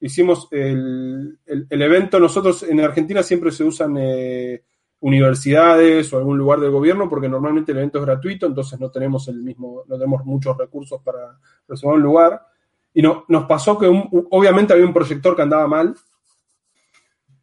Hicimos 0.00 0.46
el, 0.52 1.38
el, 1.44 1.66
el, 1.68 1.82
evento, 1.82 2.20
nosotros 2.20 2.62
en 2.62 2.80
Argentina 2.80 3.22
siempre 3.24 3.50
se 3.50 3.64
usan 3.64 3.96
eh, 3.98 4.62
universidades 5.00 6.12
o 6.12 6.18
algún 6.18 6.38
lugar 6.38 6.60
del 6.60 6.70
gobierno 6.70 7.08
porque 7.08 7.28
normalmente 7.28 7.72
el 7.72 7.78
evento 7.78 7.98
es 7.98 8.04
gratuito, 8.04 8.46
entonces 8.46 8.78
no 8.78 8.90
tenemos 8.90 9.26
el 9.26 9.42
mismo, 9.42 9.82
no 9.88 9.96
tenemos 9.96 10.24
muchos 10.24 10.56
recursos 10.56 11.02
para 11.02 11.36
reservar 11.66 11.96
un 11.96 12.02
lugar. 12.02 12.46
Y 12.92 13.02
no, 13.02 13.24
nos 13.28 13.46
pasó 13.46 13.76
que 13.76 13.88
un, 13.88 14.08
obviamente 14.30 14.72
había 14.72 14.86
un 14.86 14.94
proyector 14.94 15.34
que 15.34 15.42
andaba 15.42 15.66
mal 15.66 15.96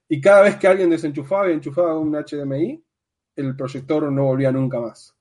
y 0.08 0.21
cada 0.21 0.43
vez 0.43 0.56
que 0.56 0.67
alguien 0.67 0.89
desenchufaba 0.89 1.49
y 1.49 1.54
enchufaba 1.54 1.97
un 1.97 2.13
HDMI, 2.13 2.82
el 3.36 3.56
proyector 3.58 4.10
no 4.10 4.23
volvía 4.23 4.51
nunca 4.51 4.80
más. 4.80 5.15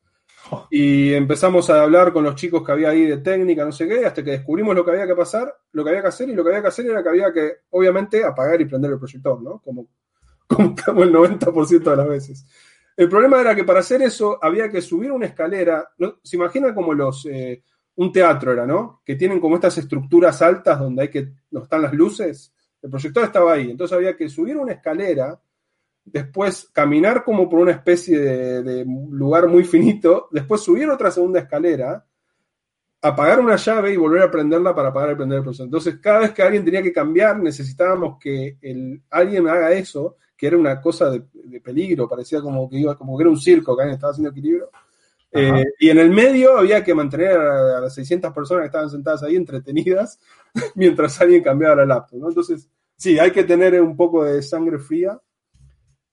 Y 0.70 1.12
empezamos 1.14 1.70
a 1.70 1.82
hablar 1.82 2.12
con 2.12 2.24
los 2.24 2.34
chicos 2.34 2.64
que 2.64 2.72
había 2.72 2.90
ahí 2.90 3.06
de 3.06 3.18
técnica, 3.18 3.64
no 3.64 3.72
sé 3.72 3.86
qué, 3.88 4.04
hasta 4.04 4.22
que 4.22 4.32
descubrimos 4.32 4.74
lo 4.74 4.84
que 4.84 4.92
había 4.92 5.06
que 5.06 5.14
pasar, 5.14 5.54
lo 5.72 5.84
que 5.84 5.90
había 5.90 6.02
que 6.02 6.08
hacer, 6.08 6.28
y 6.28 6.34
lo 6.34 6.42
que 6.42 6.50
había 6.50 6.62
que 6.62 6.68
hacer 6.68 6.86
era 6.86 7.02
que 7.02 7.08
había 7.08 7.32
que, 7.32 7.52
obviamente, 7.70 8.24
apagar 8.24 8.60
y 8.60 8.64
prender 8.64 8.92
el 8.92 8.98
proyector, 8.98 9.42
¿no? 9.42 9.60
Como, 9.60 9.88
como, 10.46 10.74
como 10.84 11.02
el 11.02 11.12
90% 11.12 11.90
de 11.90 11.96
las 11.96 12.08
veces. 12.08 12.46
El 12.96 13.08
problema 13.08 13.40
era 13.40 13.54
que 13.54 13.64
para 13.64 13.80
hacer 13.80 14.02
eso 14.02 14.38
había 14.42 14.68
que 14.70 14.82
subir 14.82 15.10
una 15.10 15.26
escalera, 15.26 15.88
¿no? 15.98 16.18
se 16.22 16.36
imagina 16.36 16.74
como 16.74 16.92
los, 16.92 17.24
eh, 17.26 17.62
un 17.96 18.12
teatro 18.12 18.52
era, 18.52 18.66
¿no? 18.66 19.02
Que 19.04 19.16
tienen 19.16 19.40
como 19.40 19.54
estas 19.56 19.78
estructuras 19.78 20.42
altas 20.42 20.78
donde 20.78 21.02
hay 21.02 21.08
que, 21.08 21.32
no 21.50 21.62
están 21.62 21.82
las 21.82 21.92
luces, 21.92 22.54
el 22.82 22.90
proyector 22.90 23.24
estaba 23.24 23.52
ahí, 23.52 23.70
entonces 23.70 23.96
había 23.96 24.16
que 24.16 24.28
subir 24.28 24.56
una 24.56 24.72
escalera, 24.72 25.40
después 26.12 26.68
caminar 26.72 27.24
como 27.24 27.48
por 27.48 27.60
una 27.60 27.72
especie 27.72 28.18
de, 28.18 28.62
de, 28.62 28.84
lugar 28.84 29.48
muy 29.48 29.64
finito, 29.64 30.28
después 30.30 30.60
subir 30.60 30.88
otra 30.88 31.10
segunda 31.10 31.40
escalera, 31.40 32.04
apagar 33.02 33.40
una 33.40 33.56
llave 33.56 33.92
y 33.92 33.96
volver 33.96 34.22
a 34.22 34.30
prenderla 34.30 34.74
para 34.74 34.88
apagar 34.90 35.12
y 35.12 35.16
prender 35.16 35.38
el 35.38 35.44
proceso. 35.44 35.64
Entonces, 35.64 35.98
cada 36.00 36.20
vez 36.20 36.32
que 36.32 36.42
alguien 36.42 36.64
tenía 36.64 36.82
que 36.82 36.92
cambiar, 36.92 37.38
necesitábamos 37.38 38.18
que 38.20 38.58
el, 38.60 39.02
alguien 39.10 39.48
haga 39.48 39.72
eso, 39.72 40.16
que 40.36 40.46
era 40.46 40.56
una 40.56 40.80
cosa 40.80 41.10
de, 41.10 41.24
de, 41.32 41.60
peligro, 41.60 42.08
parecía 42.08 42.40
como 42.40 42.68
que 42.68 42.78
iba, 42.78 42.96
como 42.96 43.16
que 43.16 43.22
era 43.22 43.30
un 43.30 43.40
circo 43.40 43.76
que 43.76 43.82
alguien 43.82 43.94
estaba 43.94 44.12
haciendo 44.12 44.30
equilibrio. 44.30 44.70
Eh, 45.32 45.64
y 45.78 45.90
en 45.90 45.98
el 45.98 46.10
medio 46.10 46.58
había 46.58 46.82
que 46.82 46.92
mantener 46.92 47.36
a, 47.36 47.78
a, 47.78 47.80
las 47.82 47.94
600 47.94 48.32
personas 48.32 48.62
que 48.62 48.66
estaban 48.66 48.90
sentadas 48.90 49.22
ahí 49.22 49.36
entretenidas 49.36 50.18
mientras 50.74 51.20
alguien 51.20 51.42
cambiaba 51.42 51.76
la 51.76 51.86
laptop. 51.86 52.18
¿no? 52.18 52.28
Entonces, 52.28 52.68
sí, 52.96 53.18
hay 53.18 53.30
que 53.30 53.44
tener 53.44 53.80
un 53.80 53.96
poco 53.96 54.24
de 54.24 54.42
sangre 54.42 54.78
fría 54.78 55.20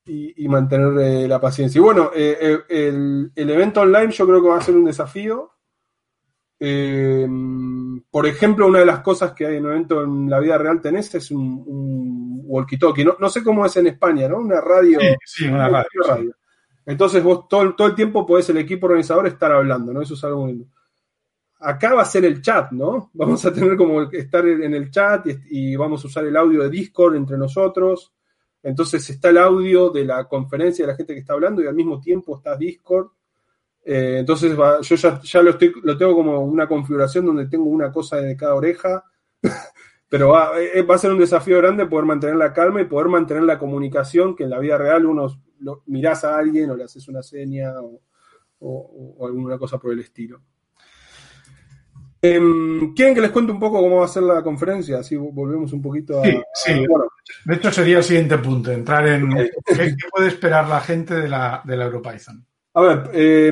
y, 0.07 0.45
y 0.45 0.47
mantener 0.47 0.97
eh, 0.99 1.27
la 1.27 1.39
paciencia. 1.39 1.79
Y 1.79 1.81
bueno, 1.81 2.11
eh, 2.15 2.37
eh, 2.39 2.59
el, 2.69 3.31
el, 3.35 3.49
evento 3.49 3.81
online 3.81 4.11
yo 4.11 4.25
creo 4.25 4.41
que 4.41 4.49
va 4.49 4.57
a 4.57 4.61
ser 4.61 4.75
un 4.75 4.85
desafío. 4.85 5.51
Por 8.09 8.25
ejemplo, 8.25 8.67
una 8.67 8.79
de 8.79 8.85
las 8.85 9.01
cosas 9.01 9.33
que 9.33 9.45
hay 9.45 9.57
en 9.57 9.65
un 9.65 9.71
evento 9.73 10.03
en 10.03 10.29
la 10.29 10.39
vida 10.39 10.57
real 10.57 10.81
tenés 10.81 11.13
es 11.13 11.29
un, 11.29 11.63
un 11.67 12.43
walkie-talkie. 12.47 13.05
No, 13.05 13.15
no, 13.19 13.29
sé 13.29 13.43
cómo 13.43 13.65
es 13.65 13.75
en 13.77 13.87
España, 13.87 14.27
¿no? 14.27 14.37
Una 14.37 14.59
radio. 14.61 14.99
Sí, 14.99 15.15
sí 15.23 15.47
una 15.47 15.69
radio. 15.69 16.01
radio. 16.07 16.31
Sí. 16.31 16.81
Entonces 16.87 17.21
vos 17.21 17.47
todo, 17.47 17.75
todo, 17.75 17.87
el 17.87 17.95
tiempo 17.95 18.25
podés 18.25 18.49
el 18.49 18.57
equipo 18.57 18.87
organizador 18.87 19.27
estar 19.27 19.51
hablando, 19.51 19.93
¿no? 19.93 20.01
Eso 20.01 20.13
es 20.13 20.23
algo 20.23 20.45
muy... 20.45 20.65
Acá 21.59 21.93
va 21.93 22.03
a 22.03 22.05
ser 22.05 22.23
el 22.23 22.41
chat, 22.41 22.71
¿no? 22.71 23.11
Vamos 23.13 23.43
a 23.45 23.53
tener 23.53 23.75
como 23.75 24.03
estar 24.03 24.47
en 24.47 24.73
el 24.73 24.89
chat 24.89 25.27
y, 25.27 25.71
y 25.71 25.75
vamos 25.75 26.03
a 26.03 26.07
usar 26.07 26.25
el 26.25 26.37
audio 26.37 26.63
de 26.63 26.69
Discord 26.69 27.15
entre 27.15 27.37
nosotros. 27.37 28.13
Entonces 28.63 29.09
está 29.09 29.29
el 29.29 29.37
audio 29.37 29.89
de 29.89 30.05
la 30.05 30.27
conferencia 30.27 30.85
de 30.85 30.91
la 30.91 30.97
gente 30.97 31.13
que 31.13 31.19
está 31.19 31.33
hablando 31.33 31.61
y 31.61 31.67
al 31.67 31.75
mismo 31.75 31.99
tiempo 31.99 32.37
está 32.37 32.55
Discord. 32.55 33.09
Eh, 33.85 34.17
entonces 34.19 34.59
va, 34.59 34.81
yo 34.81 34.95
ya, 34.95 35.41
lo, 35.41 35.51
estoy, 35.51 35.73
lo, 35.83 35.97
tengo 35.97 36.15
como 36.15 36.41
una 36.41 36.67
configuración 36.67 37.25
donde 37.25 37.47
tengo 37.47 37.65
una 37.65 37.91
cosa 37.91 38.17
de 38.17 38.35
cada 38.35 38.55
oreja. 38.55 39.03
Pero 40.09 40.29
va, 40.29 40.59
eh, 40.59 40.81
va, 40.83 40.95
a 40.95 40.99
ser 40.99 41.11
un 41.11 41.19
desafío 41.19 41.57
grande 41.57 41.85
poder 41.85 42.05
mantener 42.05 42.35
la 42.37 42.53
calma 42.53 42.81
y 42.81 42.85
poder 42.85 43.07
mantener 43.07 43.43
la 43.43 43.59
comunicación, 43.59 44.35
que 44.35 44.43
en 44.43 44.49
la 44.49 44.59
vida 44.59 44.77
real 44.77 45.05
uno 45.05 45.27
lo, 45.59 45.83
mirás 45.85 46.23
a 46.23 46.37
alguien 46.37 46.69
o 46.69 46.75
le 46.75 46.85
haces 46.85 47.07
una 47.07 47.21
seña 47.21 47.73
o 48.59 49.25
alguna 49.25 49.57
cosa 49.57 49.77
por 49.77 49.91
el 49.91 49.99
estilo. 49.99 50.41
Eh, 52.35 52.91
¿Quieren 52.95 53.15
que 53.15 53.21
les 53.21 53.31
cuente 53.31 53.51
un 53.51 53.59
poco 53.59 53.79
cómo 53.79 53.97
va 53.97 54.05
a 54.05 54.09
ser 54.09 54.23
la 54.23 54.43
conferencia? 54.43 54.99
Así 54.99 55.15
volvemos 55.15 55.71
un 55.73 55.81
poquito 55.81 56.19
a. 56.19 56.25
Sí, 56.25 56.37
sí. 56.53 56.73
Bueno. 56.87 57.05
De 57.45 57.55
hecho, 57.55 57.71
sería 57.71 57.97
el 57.97 58.03
siguiente 58.03 58.37
punto: 58.37 58.71
entrar 58.71 59.07
en. 59.07 59.31
Okay. 59.31 59.95
¿Qué, 59.95 60.07
puede 60.11 60.27
esperar 60.27 60.67
la 60.67 60.81
gente 60.81 61.15
de 61.15 61.27
la, 61.27 61.61
de 61.63 61.77
la 61.77 61.85
EuroPython? 61.85 62.45
A 62.73 62.81
ver, 62.81 63.09
eh, 63.13 63.51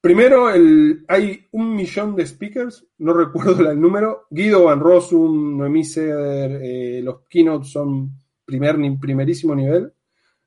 primero, 0.00 0.50
el, 0.50 1.04
hay 1.08 1.46
un 1.52 1.74
millón 1.74 2.14
de 2.14 2.26
speakers, 2.26 2.86
no 2.98 3.12
recuerdo 3.14 3.70
el 3.70 3.80
número. 3.80 4.26
Guido 4.30 4.64
Van 4.64 4.80
Rossum, 4.80 5.58
Noemí 5.58 5.84
Seder, 5.84 6.60
eh, 6.62 7.00
los 7.02 7.22
keynotes 7.28 7.70
son 7.70 8.12
primer, 8.44 8.76
primerísimo 9.00 9.54
nivel. 9.54 9.92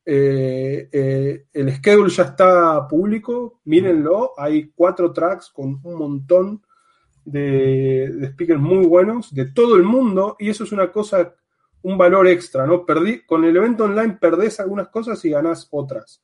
Eh, 0.09 0.87
eh, 0.89 1.47
el 1.51 1.73
schedule 1.73 2.09
ya 2.09 2.23
está 2.23 2.87
público, 2.87 3.59
mírenlo, 3.65 4.31
hay 4.37 4.71
cuatro 4.73 5.11
tracks 5.11 5.49
con 5.49 5.81
un 5.83 5.95
montón 5.95 6.61
de, 7.27 8.29
speakers 8.31 8.59
muy 8.59 8.85
buenos 8.85 9.33
de 9.33 9.45
todo 9.45 9.75
el 9.75 9.83
mundo 9.83 10.35
y 10.39 10.49
eso 10.49 10.63
es 10.63 10.71
una 10.71 10.91
cosa, 10.91 11.35
un 11.81 11.97
valor 11.97 12.27
extra, 12.27 12.65
¿no? 12.65 12.85
Perdí, 12.85 13.25
con 13.25 13.43
el 13.43 13.55
evento 13.55 13.83
online 13.83 14.17
perdés 14.19 14.59
algunas 14.59 14.87
cosas 14.87 15.23
y 15.25 15.29
ganás 15.29 15.67
otras. 15.71 16.23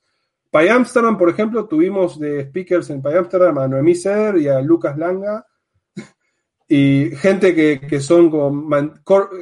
Py 0.49 0.69
Amsterdam, 0.69 1.17
por 1.17 1.29
ejemplo, 1.29 1.65
tuvimos 1.65 2.19
de 2.19 2.45
speakers 2.45 2.89
en 2.89 3.01
Py 3.01 3.13
Amsterdam 3.15 3.57
a 3.57 3.67
Noemí 3.67 3.95
Ser 3.95 4.37
y 4.37 4.47
a 4.47 4.61
Lucas 4.61 4.97
Langa 4.97 5.45
y 6.67 7.11
gente 7.17 7.53
que, 7.53 7.81
que 7.81 7.99
son 7.99 8.29
como 8.29 8.75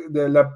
de 0.09 0.29
la 0.29 0.55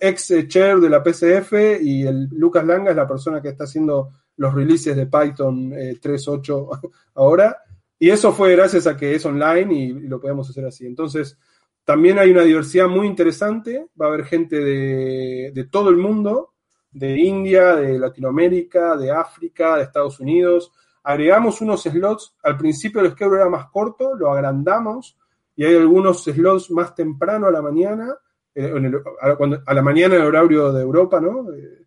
ex 0.00 0.34
chair 0.48 0.80
de 0.80 0.90
la 0.90 1.02
PCF 1.02 1.80
y 1.80 2.02
el 2.02 2.28
Lucas 2.32 2.66
Langa 2.66 2.90
es 2.90 2.96
la 2.96 3.06
persona 3.06 3.40
que 3.40 3.50
está 3.50 3.64
haciendo 3.64 4.10
los 4.36 4.52
releases 4.52 4.96
de 4.96 5.06
Python 5.06 5.72
eh, 5.74 6.00
3.8 6.00 6.80
ahora. 7.14 7.56
Y 8.00 8.10
eso 8.10 8.32
fue 8.32 8.56
gracias 8.56 8.88
a 8.88 8.96
que 8.96 9.14
es 9.14 9.24
online 9.24 9.72
y, 9.72 9.92
lo 9.92 10.18
podemos 10.18 10.50
hacer 10.50 10.64
así. 10.64 10.86
Entonces, 10.86 11.38
también 11.84 12.18
hay 12.18 12.32
una 12.32 12.42
diversidad 12.42 12.88
muy 12.88 13.06
interesante. 13.06 13.86
Va 14.00 14.06
a 14.06 14.08
haber 14.08 14.24
gente 14.24 14.56
de, 14.56 15.52
de 15.54 15.64
todo 15.64 15.90
el 15.90 15.98
mundo, 15.98 16.54
de 16.90 17.16
India, 17.20 17.76
de 17.76 17.98
Latinoamérica, 17.98 18.96
de 18.96 19.12
África, 19.12 19.76
de 19.76 19.84
Estados 19.84 20.18
Unidos. 20.18 20.72
Agregamos 21.04 21.60
unos 21.60 21.82
slots. 21.82 22.34
Al 22.42 22.56
principio 22.56 23.00
el 23.02 23.12
schedule 23.12 23.42
era 23.42 23.50
más 23.50 23.70
corto, 23.70 24.16
lo 24.16 24.32
agrandamos 24.32 25.16
y 25.60 25.64
hay 25.66 25.76
algunos 25.76 26.24
slots 26.24 26.70
más 26.70 26.94
temprano 26.94 27.46
a 27.46 27.50
la 27.50 27.60
mañana, 27.60 28.14
eh, 28.54 28.72
el, 28.74 28.98
a, 29.20 29.36
cuando, 29.36 29.62
a, 29.66 29.74
la 29.74 29.82
mañana 29.82 30.14
en 30.14 30.22
el 30.22 30.28
horario 30.28 30.72
de 30.72 30.80
Europa, 30.80 31.20
¿no? 31.20 31.52
Eh, 31.52 31.79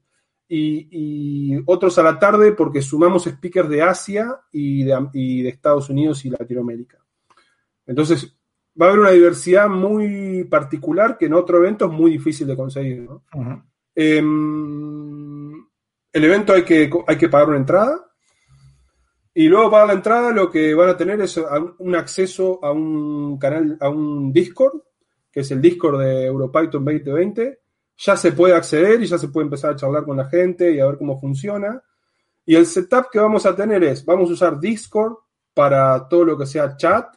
y, 0.56 0.88
y, 0.92 1.64
otros 1.66 1.98
a 1.98 2.04
la 2.04 2.20
tarde 2.20 2.52
porque 2.52 2.82
sumamos 2.82 3.24
speakers 3.24 3.70
de 3.70 3.82
Asia 3.82 4.40
y 4.52 4.84
de, 4.84 5.08
y 5.14 5.42
de, 5.44 5.50
Estados 5.50 5.90
Unidos 5.90 6.24
y 6.26 6.30
Latinoamérica. 6.30 7.00
Entonces, 7.86 8.36
va 8.80 8.86
a 8.86 8.90
haber 8.90 9.02
una 9.02 9.12
diversidad 9.12 9.68
muy 9.70 10.44
particular 10.46 11.18
que 11.18 11.26
en 11.26 11.34
otro 11.34 11.58
evento 11.58 11.86
es 11.86 11.92
muy 11.92 12.12
difícil 12.12 12.48
de 12.48 12.56
conseguir, 12.56 13.02
¿no? 13.02 13.24
Uh 13.34 13.42
-huh. 13.42 13.64
eh, 13.96 14.18
el 16.14 16.24
evento 16.24 16.54
hay 16.54 16.64
que, 16.64 16.90
hay 17.08 17.18
que 17.18 17.30
pagar 17.30 17.50
una 17.50 17.58
entrada, 17.58 18.14
y 19.36 19.48
luego 19.48 19.72
para 19.72 19.88
la 19.88 19.94
entrada 19.94 20.32
lo 20.32 20.52
que 20.52 20.76
van 20.76 20.90
a 20.90 20.98
tener 20.98 21.20
es 21.22 21.40
un 21.80 21.96
acceso 21.96 22.64
a 22.64 22.72
un 22.72 23.38
canal, 23.40 23.78
a 23.80 23.90
un 23.90 24.32
Discord, 24.32 24.82
que 25.32 25.40
es 25.40 25.50
el 25.50 25.60
Discord 25.60 26.02
de 26.02 26.26
EuroPython 26.26 26.86
2020. 26.86 27.60
Ya 27.98 28.18
se 28.18 28.32
puede 28.32 28.56
acceder 28.56 29.02
y 29.02 29.06
ya 29.06 29.18
se 29.18 29.28
puede 29.28 29.46
empezar 29.46 29.72
a 29.72 29.76
charlar 29.76 30.04
con 30.04 30.18
la 30.18 30.26
gente 30.26 30.72
y 30.72 30.80
a 30.80 30.88
ver 30.88 30.98
cómo 30.98 31.20
funciona. 31.20 31.82
Y 32.46 32.56
el 32.56 32.66
setup 32.66 33.10
que 33.12 33.20
vamos 33.20 33.46
a 33.46 33.56
tener 33.56 33.84
es, 33.84 34.04
vamos 34.04 34.30
a 34.30 34.34
usar 34.34 34.60
Discord 34.60 35.16
para 35.54 36.08
todo 36.08 36.26
lo 36.26 36.38
que 36.38 36.46
sea 36.46 36.76
chat. 36.76 37.16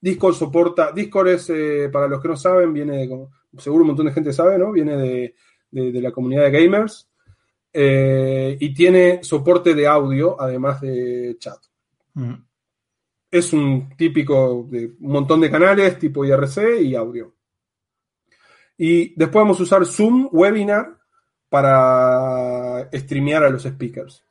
Discord 0.00 0.34
soporta, 0.34 0.92
Discord 0.92 1.28
es, 1.28 1.50
eh, 1.50 1.88
para 1.92 2.08
los 2.08 2.20
que 2.20 2.28
no 2.28 2.36
saben, 2.36 2.72
viene 2.72 3.06
de, 3.06 3.28
seguro 3.58 3.82
un 3.82 3.88
montón 3.88 4.06
de 4.06 4.12
gente 4.12 4.32
sabe, 4.32 4.58
¿no? 4.58 4.72
Viene 4.72 4.96
de, 4.96 5.34
de, 5.70 5.92
de 5.92 6.02
la 6.02 6.10
comunidad 6.10 6.44
de 6.44 6.50
gamers. 6.50 7.08
Eh, 7.72 8.58
y 8.60 8.74
tiene 8.74 9.24
soporte 9.24 9.74
de 9.74 9.86
audio 9.86 10.38
además 10.38 10.80
de 10.82 11.36
chat. 11.38 11.58
Mm. 12.14 12.34
Es 13.30 13.52
un 13.54 13.96
típico 13.96 14.66
de 14.70 14.92
un 15.00 15.12
montón 15.12 15.40
de 15.40 15.50
canales 15.50 15.98
tipo 15.98 16.24
IRC 16.24 16.82
y 16.82 16.94
audio. 16.94 17.34
Y 18.82 19.14
después 19.14 19.42
vamos 19.42 19.60
a 19.60 19.62
usar 19.62 19.86
Zoom 19.86 20.28
Webinar 20.32 20.98
para 21.48 22.88
streamear 22.92 23.44
a 23.44 23.50
los 23.50 23.62
speakers. 23.62 24.24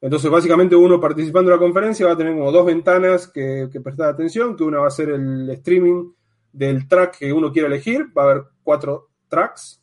Entonces, 0.00 0.30
básicamente, 0.30 0.76
uno 0.76 1.00
participando 1.00 1.50
en 1.50 1.56
la 1.56 1.64
conferencia 1.64 2.06
va 2.06 2.12
a 2.12 2.16
tener 2.16 2.34
como 2.34 2.52
dos 2.52 2.66
ventanas 2.66 3.28
que, 3.28 3.70
que 3.72 3.80
prestar 3.80 4.10
atención, 4.10 4.56
que 4.56 4.64
una 4.64 4.80
va 4.80 4.88
a 4.88 4.90
ser 4.90 5.08
el 5.10 5.48
streaming 5.48 6.12
del 6.52 6.86
track 6.86 7.18
que 7.18 7.32
uno 7.32 7.50
quiera 7.50 7.68
elegir, 7.68 8.06
va 8.16 8.22
a 8.22 8.30
haber 8.30 8.42
cuatro 8.62 9.08
tracks 9.28 9.80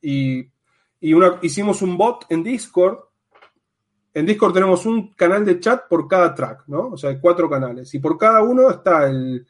y 0.00 0.50
y 1.02 1.14
una, 1.14 1.40
hicimos 1.42 1.82
un 1.82 1.98
bot 1.98 2.26
en 2.28 2.44
Discord. 2.44 2.96
En 4.14 4.24
Discord 4.24 4.54
tenemos 4.54 4.86
un 4.86 5.12
canal 5.14 5.44
de 5.44 5.58
chat 5.58 5.88
por 5.88 6.06
cada 6.06 6.32
track, 6.32 6.62
¿no? 6.68 6.90
O 6.90 6.96
sea, 6.96 7.10
hay 7.10 7.18
cuatro 7.18 7.50
canales. 7.50 7.92
Y 7.92 7.98
por 7.98 8.16
cada 8.16 8.40
uno 8.40 8.70
está 8.70 9.10
el, 9.10 9.44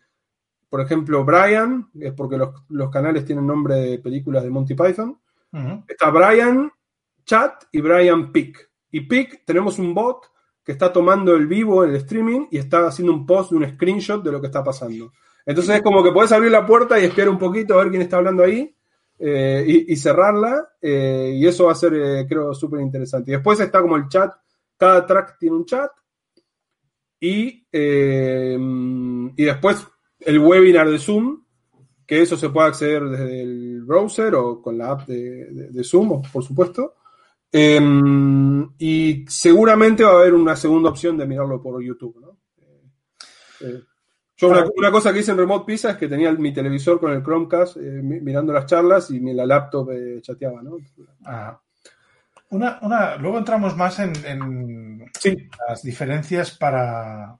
por 0.73 0.81
ejemplo, 0.81 1.23
Brian, 1.23 1.91
es 2.01 2.15
porque 2.15 2.39
los, 2.39 2.49
los 2.71 2.89
canales 2.89 3.27
tienen 3.27 3.47
nombre 3.47 3.75
de 3.75 3.99
películas 3.99 4.43
de 4.43 4.49
Monty 4.49 4.73
Python. 4.73 5.21
Uh 5.53 5.59
-huh. 5.59 5.85
Está 5.87 6.09
Brian 6.09 6.73
Chat 7.27 7.65
y 7.73 7.83
Brian 7.83 8.33
Pick. 8.33 8.71
Y 8.91 9.03
Pick 9.03 9.45
tenemos 9.45 9.79
un 9.79 9.93
bot 9.93 10.31
que 10.65 10.73
está 10.73 10.91
tomando 10.91 11.35
el 11.35 11.47
vivo 11.47 11.85
en 11.85 11.91
el 11.91 11.97
streaming 11.97 12.47
y 12.51 12.57
está 12.57 12.87
haciendo 12.87 13.13
un 13.13 13.27
post 13.27 13.51
de 13.51 13.59
un 13.59 13.69
screenshot 13.69 14.25
de 14.25 14.33
lo 14.33 14.41
que 14.41 14.47
está 14.47 14.65
pasando. 14.65 15.13
Entonces 15.45 15.77
es 15.77 15.83
como 15.83 16.03
que 16.03 16.11
puedes 16.11 16.33
abrir 16.33 16.51
la 16.51 16.65
puerta 16.65 16.99
y 16.99 17.05
esperar 17.05 17.29
un 17.29 17.39
poquito 17.39 17.75
a 17.75 17.83
ver 17.83 17.91
quién 17.91 18.01
está 18.01 18.17
hablando 18.17 18.43
ahí 18.43 18.75
eh, 19.19 19.65
y, 19.67 19.93
y, 19.93 19.97
cerrarla, 19.97 20.71
eh, 20.81 21.33
y 21.35 21.47
eso 21.47 21.67
va 21.67 21.73
a 21.73 21.75
ser, 21.75 21.93
eh, 21.93 22.27
creo, 22.27 22.55
súper 22.55 22.81
interesante. 22.81 23.31
Y 23.31 23.35
después 23.35 23.61
está 23.61 23.83
como 23.83 23.99
el 23.99 24.09
chat, 24.09 24.33
cada 24.79 25.05
track 25.05 25.37
tiene 25.39 25.55
un 25.55 25.67
chat, 25.67 25.91
y, 27.21 27.69
y 27.71 29.45
después 29.45 29.87
el 30.25 30.39
webinar 30.39 30.89
de 30.91 30.99
Zoom, 30.99 31.45
que 32.07 32.23
eso 32.23 32.37
se 32.37 32.51
puede 32.51 32.69
acceder 32.69 33.05
desde 33.05 33.43
el 33.43 33.83
browser 33.85 34.35
o 34.35 34.61
con 34.61 34.79
la 34.79 34.91
app 34.93 35.07
de, 35.07 35.47
de, 35.47 35.69
de 35.71 35.85
Zoom, 35.85 36.23
por 36.33 36.43
supuesto. 36.45 36.95
y 38.79 39.25
seguramente 39.29 40.05
va 40.05 40.11
a 40.11 40.21
haber 40.21 40.35
una 40.35 40.57
segunda 40.57 40.91
opción 40.91 41.17
de 41.17 41.27
mirarlo 41.27 41.63
por 41.63 41.83
YouTube, 41.83 42.19
¿no? 42.21 42.39
Yo 44.37 44.49
una, 44.49 44.65
una, 44.77 44.91
cosa 44.91 45.13
que 45.13 45.21
hice 45.21 45.31
en 45.31 45.39
Remote 45.39 45.65
Pizza 45.65 45.91
es 45.91 45.97
que 45.97 46.09
tenía 46.09 46.33
mi 46.33 46.53
televisor 46.53 46.99
con 46.99 47.13
el 47.13 47.23
Chromecast 47.23 47.77
eh, 47.77 47.81
mirando 48.03 48.53
las 48.53 48.67
charlas 48.67 49.11
y 49.11 49.21
la 49.21 49.47
laptop 49.47 49.91
eh, 49.93 50.21
chateaba, 50.21 50.63
¿no? 50.63 50.79
Ah. 51.25 51.61
Una, 52.51 52.79
una, 52.83 53.17
luego 53.17 53.39
entramos 53.39 53.77
más 53.77 54.01
en, 54.01 54.13
en 54.27 55.05
sí. 55.19 55.49
las 55.69 55.83
diferencias 55.83 56.59
para... 56.59 57.39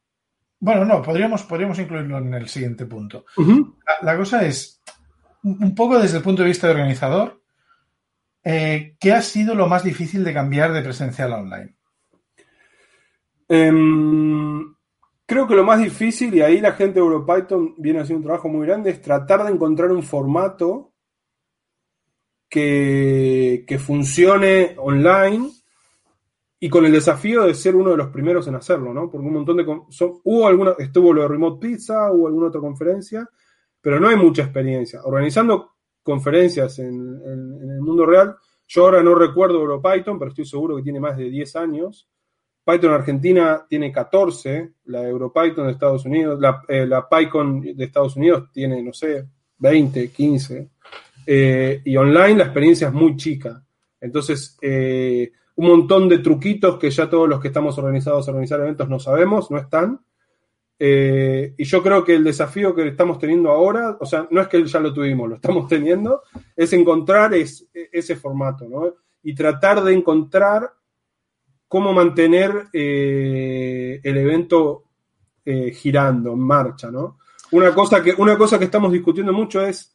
Bueno, 0.63 0.85
no, 0.85 1.03
podríamos, 1.03 1.43
podríamos 1.43 1.77
incluirlo 1.81 2.19
en 2.19 2.35
el 2.35 2.49
siguiente 2.49 2.87
punto. 2.87 3.25
Uh 3.37 3.43
-huh. 3.43 3.75
la, 3.85 4.13
la, 4.13 4.17
cosa 4.17 4.47
es, 4.47 4.81
un 5.43 5.75
poco 5.75 5.99
desde 5.99 6.19
el 6.19 6.23
punto 6.23 6.43
de 6.43 6.49
vista 6.49 6.69
de 6.69 6.75
organizador, 6.75 7.43
eh, 8.45 8.97
¿qué 9.01 9.13
ha 9.13 9.23
sido 9.23 9.57
lo 9.57 9.67
más 9.67 9.83
difícil 9.83 10.23
de 10.23 10.33
cambiar 10.33 10.73
de 10.73 10.83
presencial 10.83 11.33
a 11.33 11.39
online? 11.39 11.75
Um 13.49 14.77
creo 15.27 15.49
que 15.49 15.55
lo 15.55 15.65
más 15.65 15.81
difícil, 15.81 16.33
y 16.35 16.43
ahí 16.43 16.61
la 16.61 16.73
gente 16.73 17.01
de 17.01 17.07
EuroPython 17.07 17.75
viene 17.79 18.01
haciendo 18.01 18.19
un 18.19 18.25
trabajo 18.27 18.49
muy 18.49 18.67
grande, 18.67 18.91
es 18.91 19.01
tratar 19.01 19.45
de 19.45 19.53
encontrar 19.53 19.91
un 19.91 20.03
formato 20.03 20.93
que, 22.49 23.65
que 23.67 23.79
funcione 23.79 24.75
online 24.77 25.49
y 26.65 26.69
con 26.69 26.87
el 26.87 26.93
desafío 26.93 27.43
de 27.43 27.55
ser 27.55 27.75
uno 27.75 27.91
de 27.91 27.97
los 27.97 28.11
primeros 28.11 28.47
en 28.47 28.55
hacerlo, 28.55 28.95
¿no? 28.95 29.11
Porque 29.11 29.27
un 29.27 29.33
montón 29.33 29.57
de... 29.57 29.65
Hubo 29.65 30.47
alguna, 30.47 30.77
estuvo 30.79 31.13
lo 31.13 31.23
de 31.23 31.27
Remote 31.27 31.59
Pizza, 31.67 32.13
hubo 32.13 32.29
alguna 32.29 32.47
otra 32.47 32.61
conferencia, 32.61 33.29
pero 33.81 33.99
no 33.99 34.07
hay 34.07 34.15
mucha 34.15 34.43
experiencia. 34.43 35.01
Organizando 35.03 35.73
conferencias 36.05 36.79
en, 36.79 36.95
en, 36.95 37.63
en 37.65 37.69
el 37.69 37.81
mundo 37.81 38.07
real, 38.07 38.37
yo 38.69 38.85
ahora 38.85 39.03
no 39.03 39.17
recuerdo 39.17 39.61
EuroPython, 39.61 40.21
pero 40.21 40.29
estoy 40.29 40.45
seguro 40.45 40.77
que 40.77 40.85
tiene 40.85 41.01
más 41.01 41.17
de 41.17 41.31
10 41.31 41.57
años. 41.57 42.09
Python 42.65 42.93
Argentina 42.93 43.67
tiene 43.69 43.91
14, 43.91 44.75
la 44.85 45.03
EuroPython 45.09 45.67
de 45.67 45.73
Estados 45.73 46.05
Unidos, 46.05 46.39
la, 46.41 46.63
eh, 46.69 46.87
la 46.87 47.09
PyCon 47.09 47.61
de 47.61 47.85
Estados 47.85 48.15
Unidos 48.15 48.51
tiene, 48.53 48.81
no 48.85 48.93
sé, 48.93 49.27
20, 49.59 50.13
15. 50.13 50.71
Eh, 51.27 51.83
y 51.85 51.97
online 51.97 52.37
la 52.37 52.45
experiencia 52.45 52.87
es 52.87 52.95
muy 52.95 53.17
chica. 53.17 53.65
Entonces, 54.01 54.57
eh, 54.63 55.33
un 55.57 55.67
montón 55.67 56.09
de 56.09 56.19
truquitos 56.19 56.79
que 56.79 56.91
ya 56.91 57.09
todos 57.09 57.29
los 57.29 57.41
que 57.41 57.49
estamos 57.49 57.77
organizados 57.79 58.27
a 58.27 58.31
organizar 58.31 58.61
eventos 58.61 58.89
no 58.89 58.99
sabemos, 58.99 59.51
no 59.51 59.59
están. 59.59 60.01
Eh, 60.79 61.55
y 61.57 61.65
yo 61.65 61.83
creo 61.83 62.03
que 62.05 62.15
el 62.15 62.25
desafío 62.25 62.75
que 62.75 62.89
estamos 62.89 63.19
teniendo 63.19 63.51
ahora, 63.51 63.97
o 64.01 64.07
sea, 64.07 64.27
no 64.31 64.41
es 64.41 64.49
que 64.49 64.65
ya 64.65 64.81
lo 64.81 64.93
tuvimos, 64.93 65.29
lo 65.29 65.35
estamos 65.37 65.69
teniendo, 65.69 66.23
es 66.57 66.73
encontrar 66.73 67.35
es, 67.35 67.69
ese 67.73 68.17
formato, 68.17 68.69
¿no? 68.69 68.95
Y 69.23 69.35
tratar 69.35 69.85
de 69.85 69.93
encontrar 69.93 70.73
cómo 71.69 71.93
mantener 71.93 72.69
eh, 72.73 74.01
el 74.03 74.17
evento 74.17 74.85
eh, 75.45 75.71
girando, 75.73 76.33
en 76.33 76.41
marcha, 76.41 76.91
¿no? 76.91 77.19
Una 77.53 77.73
cosa, 77.75 78.03
que, 78.03 78.15
una 78.19 78.37
cosa 78.37 78.59
que 78.59 78.65
estamos 78.65 78.91
discutiendo 78.91 79.33
mucho 79.33 79.65
es, 79.65 79.95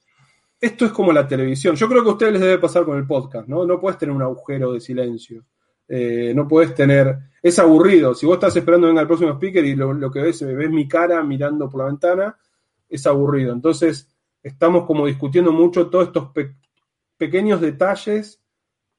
esto 0.60 0.86
es 0.86 0.92
como 0.92 1.12
la 1.12 1.28
televisión. 1.28 1.76
Yo 1.76 1.88
creo 1.88 2.04
que 2.04 2.10
a 2.10 2.14
ustedes 2.14 2.34
les 2.34 2.42
debe 2.42 2.58
pasar 2.58 2.84
con 2.86 2.98
el 2.98 3.06
podcast, 3.06 3.48
¿no? 3.48 3.66
No 3.66 3.80
puedes 3.80 3.98
tener 3.98 4.16
un 4.16 4.22
agujero 4.22 4.74
de 4.74 4.80
silencio. 4.80 5.46
Eh, 5.88 6.34
no 6.36 6.48
puedes 6.48 6.74
tener... 6.74 7.18
Es 7.42 7.60
aburrido. 7.60 8.16
Si 8.16 8.26
vos 8.26 8.36
estás 8.36 8.56
esperando 8.56 8.88
venga 8.88 9.02
el 9.02 9.08
próximo 9.08 9.32
speaker 9.34 9.64
y 9.64 9.76
lo, 9.76 10.12
que 10.12 10.22
ves, 10.22 10.42
ves 10.44 10.70
mi 10.70 10.88
cara 10.88 11.24
mirando 11.24 11.70
por 11.70 11.82
la 11.82 11.88
ventana, 11.88 12.38
es 12.90 13.06
aburrido. 13.06 13.54
Entonces, 13.54 14.10
estamos 14.42 14.86
como 14.86 15.06
discutiendo 15.06 15.52
mucho 15.52 15.90
todos 15.90 16.08
estos 16.08 16.32
pe 16.32 16.56
pequeños 17.18 17.60
detalles 17.60 18.44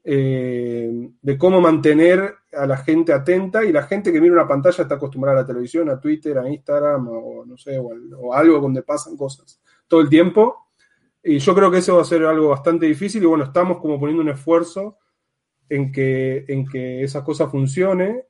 eh, 0.02 0.90
de 1.22 1.38
cómo 1.38 1.60
mantener 1.60 2.34
a 2.52 2.66
la 2.66 2.76
gente 2.76 3.12
atenta 3.12 3.64
y 3.64 3.70
la 3.70 3.84
gente 3.84 4.12
que 4.12 4.20
mira 4.20 4.32
una 4.34 4.48
pantalla 4.48 4.82
está 4.82 4.96
acostumbrada 4.96 5.38
a 5.38 5.42
la 5.42 5.46
televisión, 5.46 5.88
a 5.88 6.00
Twitter, 6.00 6.36
a 6.36 6.48
Instagram 6.48 7.08
o 7.08 7.44
no 7.46 7.56
sé, 7.56 7.78
o 7.78 8.34
algo 8.34 8.58
donde 8.58 8.82
pasan 8.82 9.16
cosas 9.16 9.60
todo 9.86 10.00
el 10.00 10.08
tiempo. 10.08 10.67
Y 11.22 11.38
yo 11.38 11.54
creo 11.54 11.70
que 11.70 11.78
eso 11.78 11.96
va 11.96 12.02
a 12.02 12.06
ser 12.06 12.24
algo 12.24 12.48
bastante 12.48 12.86
difícil 12.86 13.22
y 13.22 13.26
bueno, 13.26 13.44
estamos 13.44 13.78
como 13.78 13.98
poniendo 13.98 14.22
un 14.22 14.28
esfuerzo 14.30 14.98
en 15.68 15.92
que, 15.92 16.44
en 16.48 16.66
que 16.66 17.02
esa 17.02 17.24
cosa 17.24 17.48
funcione. 17.48 18.24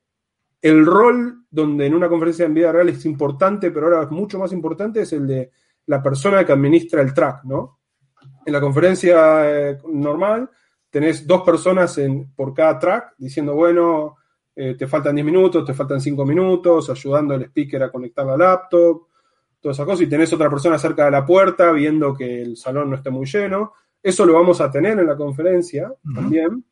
El 0.61 0.85
rol 0.85 1.45
donde 1.49 1.85
en 1.85 1.93
una 1.93 2.09
conferencia 2.09 2.45
en 2.45 2.53
vida 2.53 2.71
real 2.71 2.89
es 2.89 3.05
importante, 3.05 3.71
pero 3.71 3.87
ahora 3.87 4.03
es 4.03 4.11
mucho 4.11 4.37
más 4.39 4.51
importante, 4.51 5.01
es 5.01 5.13
el 5.13 5.25
de 5.27 5.51
la 5.85 6.03
persona 6.03 6.45
que 6.45 6.51
administra 6.51 7.01
el 7.01 7.13
track, 7.13 7.45
¿no? 7.45 7.79
En 8.45 8.53
la 8.53 8.59
conferencia 8.59 9.69
eh, 9.69 9.77
normal 9.87 10.49
tenés 10.89 11.25
dos 11.25 11.43
personas 11.43 11.97
en, 11.97 12.33
por 12.33 12.53
cada 12.53 12.79
track 12.79 13.13
diciendo, 13.17 13.53
bueno, 13.55 14.17
eh, 14.55 14.75
te 14.75 14.87
faltan 14.87 15.15
10 15.15 15.25
minutos, 15.25 15.65
te 15.65 15.73
faltan 15.73 16.01
5 16.01 16.25
minutos, 16.25 16.89
ayudando 16.89 17.33
al 17.33 17.43
speaker 17.43 17.83
a 17.83 17.91
conectar 17.91 18.25
la 18.25 18.35
laptop, 18.35 19.07
todas 19.59 19.77
esas 19.77 19.85
cosas, 19.85 20.01
y 20.01 20.09
tenés 20.09 20.31
otra 20.33 20.49
persona 20.49 20.77
cerca 20.77 21.05
de 21.05 21.11
la 21.11 21.25
puerta 21.25 21.71
viendo 21.71 22.13
que 22.13 22.41
el 22.41 22.57
salón 22.57 22.89
no 22.89 22.95
esté 22.95 23.09
muy 23.09 23.25
lleno. 23.25 23.73
Eso 24.01 24.25
lo 24.25 24.33
vamos 24.33 24.61
a 24.61 24.71
tener 24.71 24.97
en 24.97 25.07
la 25.07 25.17
conferencia 25.17 25.93
también. 26.13 26.63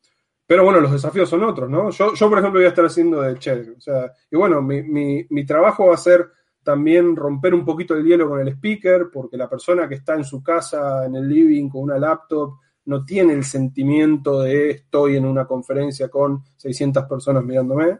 Pero 0.45 0.63
bueno, 0.63 0.79
los 0.79 0.93
desafíos 0.93 1.29
son 1.29 1.43
otros, 1.43 1.69
¿no? 1.69 1.89
Yo, 1.89 2.13
yo 2.13 2.29
por 2.29 2.39
ejemplo, 2.39 2.59
voy 2.61 2.65
a 2.65 2.69
estar 2.69 2.85
haciendo 2.85 3.21
de 3.21 3.37
cheddar. 3.37 3.69
O 3.77 3.81
sea, 3.81 4.11
y 4.31 4.37
bueno, 4.37 4.61
mi, 4.61 4.81
mi, 4.81 5.25
mi, 5.29 5.45
trabajo 5.45 5.87
va 5.87 5.95
a 5.95 5.97
ser 5.97 6.29
también 6.63 7.17
romper 7.17 7.53
un 7.53 7.65
poquito 7.65 7.93
el 7.93 8.05
hielo 8.05 8.29
con 8.29 8.39
el 8.39 8.47
speaker, 8.49 9.09
porque 9.11 9.35
la 9.35 9.49
persona 9.49 9.89
que 9.89 9.95
está 9.95 10.15
en 10.15 10.23
su 10.23 10.41
casa, 10.41 11.05
en 11.05 11.15
el 11.15 11.27
living, 11.27 11.67
con 11.67 11.81
una 11.81 11.99
laptop, 11.99 12.59
no 12.85 13.03
tiene 13.03 13.33
el 13.33 13.43
sentimiento 13.43 14.39
de 14.41 14.71
estoy 14.71 15.17
en 15.17 15.25
una 15.25 15.45
conferencia 15.45 16.07
con 16.07 16.43
600 16.55 17.03
personas 17.03 17.43
mirándome. 17.43 17.99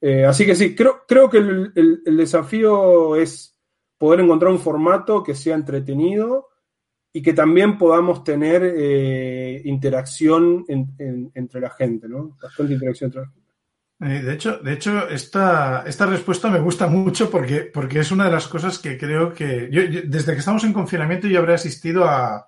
Eh, 0.00 0.24
así 0.24 0.46
que 0.46 0.54
sí, 0.54 0.74
creo, 0.74 1.02
creo 1.06 1.28
que 1.28 1.38
el, 1.38 1.72
el, 1.74 2.02
el 2.06 2.16
desafío 2.16 3.16
es 3.16 3.55
poder 3.98 4.20
encontrar 4.20 4.52
un 4.52 4.58
formato 4.58 5.22
que 5.22 5.34
sea 5.34 5.54
entretenido 5.54 6.48
y 7.12 7.22
que 7.22 7.32
también 7.32 7.78
podamos 7.78 8.24
tener 8.24 8.62
eh, 8.76 9.62
interacción 9.64 10.64
en, 10.68 10.94
en, 10.98 11.32
entre 11.34 11.60
la 11.60 11.70
gente, 11.70 12.08
¿no? 12.08 12.36
Bastante 12.42 12.74
interacción 12.74 13.08
entre 13.08 13.22
la 13.22 13.26
gente. 13.28 13.46
Eh, 13.98 14.22
de 14.22 14.34
hecho, 14.34 14.58
de 14.58 14.74
hecho 14.74 15.08
esta, 15.08 15.84
esta 15.86 16.04
respuesta 16.04 16.50
me 16.50 16.60
gusta 16.60 16.86
mucho 16.86 17.30
porque, 17.30 17.70
porque 17.72 18.00
es 18.00 18.12
una 18.12 18.26
de 18.26 18.32
las 18.32 18.46
cosas 18.46 18.78
que 18.78 18.98
creo 18.98 19.32
que... 19.32 19.70
Yo, 19.72 19.82
yo, 19.84 20.02
desde 20.04 20.34
que 20.34 20.40
estamos 20.40 20.64
en 20.64 20.74
confinamiento 20.74 21.26
yo 21.26 21.38
habré 21.38 21.54
asistido 21.54 22.04
a, 22.04 22.46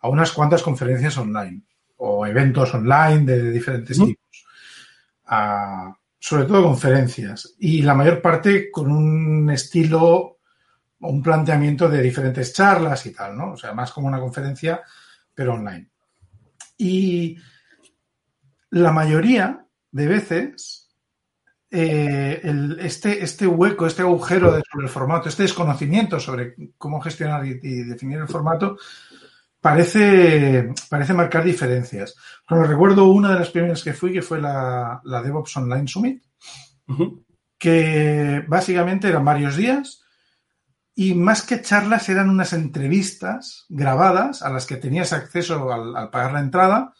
a, 0.00 0.08
unas 0.08 0.32
cuantas 0.32 0.62
conferencias 0.62 1.16
online 1.16 1.62
o 1.96 2.26
eventos 2.26 2.74
online 2.74 3.24
de, 3.24 3.42
de 3.42 3.50
diferentes 3.50 3.96
tipos. 3.96 4.44
A, 5.24 5.96
sobre 6.18 6.44
todo 6.44 6.62
conferencias. 6.62 7.56
Y 7.58 7.80
la 7.80 7.94
mayor 7.94 8.20
parte 8.20 8.70
con 8.70 8.92
un 8.92 9.50
estilo 9.50 10.40
un 11.02 11.22
planteamiento 11.22 11.88
de 11.88 12.02
diferentes 12.02 12.52
charlas 12.52 13.06
y 13.06 13.12
tal, 13.12 13.36
¿no? 13.36 13.52
O 13.52 13.56
sea, 13.56 13.72
más 13.72 13.92
como 13.92 14.08
una 14.08 14.20
conferencia, 14.20 14.82
pero 15.34 15.54
online. 15.54 15.90
Y 16.78 17.36
la 18.70 18.92
mayoría 18.92 19.66
de 19.90 20.06
veces, 20.06 20.90
eh, 21.70 22.40
el, 22.42 22.78
este, 22.80 23.22
este 23.22 23.46
hueco, 23.46 23.86
este 23.86 24.02
agujero 24.02 24.52
de, 24.52 24.62
sobre 24.70 24.86
el 24.86 24.92
formato, 24.92 25.28
este 25.28 25.42
desconocimiento 25.42 26.18
sobre 26.20 26.54
cómo 26.78 27.00
gestionar 27.00 27.46
y, 27.46 27.60
y 27.62 27.82
definir 27.84 28.18
el 28.18 28.28
formato, 28.28 28.76
parece, 29.60 30.72
parece 30.88 31.14
marcar 31.14 31.44
diferencias. 31.44 32.14
Pero 32.48 32.64
recuerdo 32.64 33.06
una 33.06 33.32
de 33.32 33.38
las 33.40 33.50
primeras 33.50 33.82
que 33.82 33.92
fui, 33.92 34.12
que 34.12 34.22
fue 34.22 34.40
la, 34.40 35.00
la 35.04 35.22
DevOps 35.22 35.56
Online 35.56 35.88
Summit, 35.88 36.22
uh 36.88 36.94
-huh. 36.94 37.24
que 37.58 38.44
básicamente 38.48 39.08
eran 39.08 39.24
varios 39.24 39.56
días 39.56 40.01
y 40.94 41.14
más 41.14 41.42
que 41.42 41.62
charlas 41.62 42.08
eran 42.08 42.28
unas 42.28 42.52
entrevistas 42.52 43.64
grabadas 43.68 44.42
a 44.42 44.50
las 44.50 44.66
que 44.66 44.76
tenías 44.76 45.12
acceso 45.12 45.72
al, 45.72 46.10
pagar 46.10 46.32
la 46.32 46.40
entrada. 46.40 46.94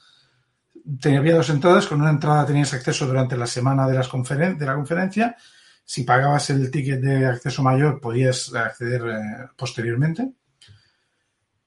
Tenía, 1.00 1.18
había 1.18 1.36
dos 1.36 1.50
entradas, 1.50 1.86
con 1.86 2.00
una 2.00 2.10
entrada 2.10 2.46
tenías 2.46 2.72
acceso 2.72 3.06
durante 3.06 3.36
la 3.36 3.46
semana 3.46 3.86
de, 3.86 3.94
las 3.94 4.08
conferen 4.08 4.56
de 4.56 4.66
la 4.66 4.74
conferencia. 4.74 5.36
Si 5.84 6.04
pagabas 6.04 6.48
el 6.50 6.70
ticket 6.70 7.00
de 7.00 7.26
acceso 7.26 7.62
mayor 7.62 8.00
podías 8.00 8.54
acceder 8.54 9.02
eh, 9.08 9.48
posteriormente. 9.56 10.32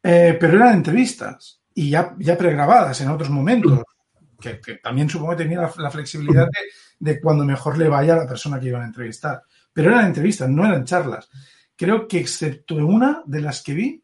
Eh, 0.02 0.38
pero 0.40 0.58
eran 0.58 0.76
entrevistas 0.76 1.62
y 1.74 1.92
ya, 1.92 2.16
ya 2.18 2.38
pregrabadas 2.38 3.02
en 3.02 3.10
otros 3.10 3.30
momentos, 3.30 3.84
que, 4.40 4.60
también 4.82 5.10
supongo 5.10 5.32
que 5.32 5.44
tenía 5.44 5.62
la, 5.62 5.74
la 5.78 5.92
flexibilidad 5.92 6.46
de, 6.46 7.14
de 7.14 7.20
cuando 7.20 7.44
mejor 7.44 7.78
le 7.78 7.88
vaya 7.88 8.14
a 8.14 8.18
la 8.18 8.28
persona 8.28 8.60
que 8.60 8.68
iban 8.68 8.84
a 8.84 8.86
entrevistar. 8.86 9.44
Pero 9.74 9.92
eran 9.92 10.08
entrevistas, 10.08 10.50
no 10.50 10.66
eran 10.66 10.86
charlas 10.86 11.30
creo 11.76 12.08
que 12.08 12.20
excepto 12.20 12.76
una 12.76 13.22
de 13.26 13.42
las 13.42 13.62
que 13.62 13.74
vi, 13.74 14.04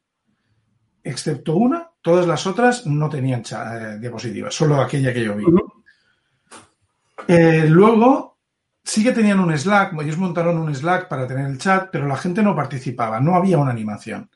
excepto 1.03 1.55
una, 1.55 1.89
todas 2.01 2.27
las 2.27 2.45
otras 2.45 2.85
no 2.85 3.09
tenían 3.09 3.41
eh, 3.41 3.97
diapositivas, 3.99 4.53
solo 4.53 4.81
aquella 4.81 5.13
que 5.13 5.23
yo 5.23 5.35
vi. 5.35 5.45
Eh, 7.27 7.65
luego, 7.67 8.39
sí 8.83 9.03
que 9.03 9.11
tenían 9.11 9.39
un 9.39 9.57
Slack, 9.57 9.93
ellos 10.01 10.17
montaron 10.17 10.57
un 10.57 10.73
Slack 10.73 11.07
para 11.07 11.27
tener 11.27 11.47
el 11.47 11.57
chat, 11.57 11.89
pero 11.91 12.07
la 12.07 12.17
gente 12.17 12.43
no 12.43 12.55
participaba, 12.55 13.19
no 13.19 13.35
había 13.35 13.57
una 13.57 13.71
animación. 13.71 14.29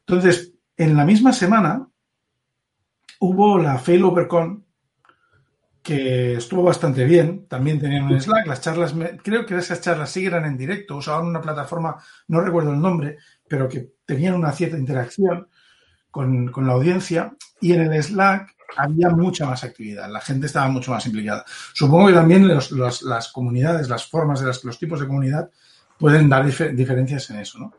Entonces, 0.00 0.54
en 0.76 0.96
la 0.96 1.04
misma 1.04 1.32
semana 1.32 1.86
hubo 3.20 3.58
la 3.58 3.78
Failovercon, 3.78 4.64
que 5.88 6.34
estuvo 6.34 6.62
bastante 6.64 7.06
bien. 7.06 7.46
También 7.48 7.80
tenían 7.80 8.04
un 8.04 8.20
Slack. 8.20 8.46
Las 8.46 8.60
charlas, 8.60 8.94
creo 9.22 9.46
que 9.46 9.56
esas 9.56 9.80
charlas 9.80 10.10
sí 10.10 10.26
eran 10.26 10.44
en 10.44 10.58
directo, 10.58 10.96
usaban 10.96 11.26
una 11.26 11.40
plataforma, 11.40 11.96
no 12.26 12.42
recuerdo 12.42 12.72
el 12.72 12.80
nombre, 12.80 13.16
pero 13.48 13.66
que 13.70 13.92
tenían 14.04 14.34
una 14.34 14.52
cierta 14.52 14.76
interacción 14.76 15.48
con, 16.10 16.48
con 16.48 16.66
la 16.66 16.74
audiencia. 16.74 17.34
Y 17.62 17.72
en 17.72 17.90
el 17.90 18.02
Slack 18.02 18.54
había 18.76 19.08
mucha 19.08 19.46
más 19.46 19.64
actividad, 19.64 20.10
la 20.10 20.20
gente 20.20 20.46
estaba 20.46 20.68
mucho 20.68 20.90
más 20.90 21.06
implicada. 21.06 21.46
Supongo 21.72 22.08
que 22.08 22.12
también 22.12 22.46
las 22.46 23.32
comunidades, 23.32 23.88
las 23.88 24.06
formas 24.06 24.40
de 24.40 24.46
las, 24.48 24.62
los 24.64 24.78
tipos 24.78 25.00
de 25.00 25.06
comunidad 25.06 25.48
pueden 25.98 26.28
dar 26.28 26.44
dif 26.44 26.60
diferencias 26.74 27.30
en 27.30 27.38
eso, 27.38 27.58
¿no? 27.58 27.72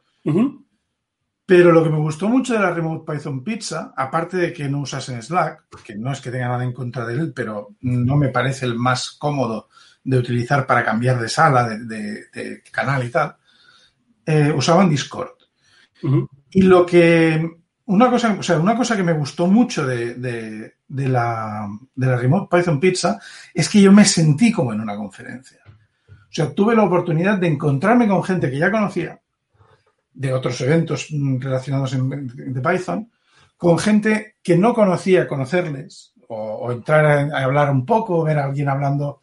Pero 1.50 1.72
lo 1.72 1.84
que 1.84 1.90
me 1.90 1.98
gustó 1.98 2.30
mucho 2.30 2.54
de 2.54 2.60
la 2.60 2.70
Remote 2.70 3.12
Python 3.12 3.44
Pizza, 3.44 3.92
aparte 3.98 4.38
de 4.38 4.54
que 4.54 4.70
no 4.70 4.82
usas 4.82 5.10
en 5.10 5.20
Slack, 5.20 5.66
que 5.84 5.96
no 5.96 6.12
es 6.12 6.22
que 6.22 6.30
tenga 6.30 6.48
nada 6.48 6.64
en 6.64 6.74
contra 6.74 7.08
de 7.08 7.16
él, 7.16 7.34
pero 7.36 7.70
no 7.82 8.18
me 8.18 8.30
parece 8.30 8.68
el 8.68 8.76
más 8.76 9.10
cómodo 9.18 9.68
de 10.04 10.20
utilizar 10.20 10.68
para 10.68 10.86
cambiar 10.86 11.20
de 11.20 11.28
sala, 11.28 11.68
de, 11.68 11.86
de, 11.86 12.26
de 12.32 12.62
canal 12.72 13.04
y 13.04 13.10
tal, 13.10 13.36
eh, 14.28 14.54
usaban 14.56 14.92
Discord. 14.92 15.32
Uh 16.04 16.08
-huh. 16.08 16.30
Y 16.52 16.62
lo 16.62 16.86
que. 16.86 17.50
Una 17.86 18.12
cosa, 18.12 18.38
o 18.40 18.44
sea, 18.44 18.60
una 18.60 18.78
cosa 18.78 18.96
que 18.96 19.02
me 19.02 19.14
gustó 19.14 19.48
mucho 19.48 19.88
de, 19.88 20.76
la, 20.88 21.68
de 21.96 22.06
la 22.06 22.16
Remote 22.16 22.56
Python 22.56 22.80
Pizza 22.80 23.20
es 23.56 23.68
que 23.68 23.82
yo 23.82 23.92
me 23.92 24.06
sentí 24.06 24.52
como 24.52 24.72
en 24.72 24.82
una 24.82 24.96
conferencia. 24.96 25.62
O 26.08 26.30
sea, 26.30 26.54
tuve 26.54 26.76
la 26.76 26.84
oportunidad 26.84 27.40
de 27.40 27.48
encontrarme 27.48 28.08
con 28.08 28.24
gente 28.24 28.52
que 28.52 28.60
ya 28.60 28.70
conocía 28.70 29.20
de 30.13 30.34
otros 30.34 30.60
eventos 30.62 31.08
relacionados 31.39 31.93
en, 31.93 32.54
de 32.54 32.62
Python, 32.62 33.10
con 33.58 33.78
gente 33.78 34.38
que 34.41 34.58
no 34.58 34.74
conocía 34.74 35.28
conocerles, 35.28 36.13
o, 36.28 36.36
o 36.36 36.72
entrar 36.72 37.06
a, 37.06 37.39
a, 37.39 37.43
hablar 37.43 37.72
un 37.72 37.86
poco, 37.86 38.24
ver 38.24 38.39
a 38.39 38.45
alguien 38.45 38.69
hablando. 38.69 39.19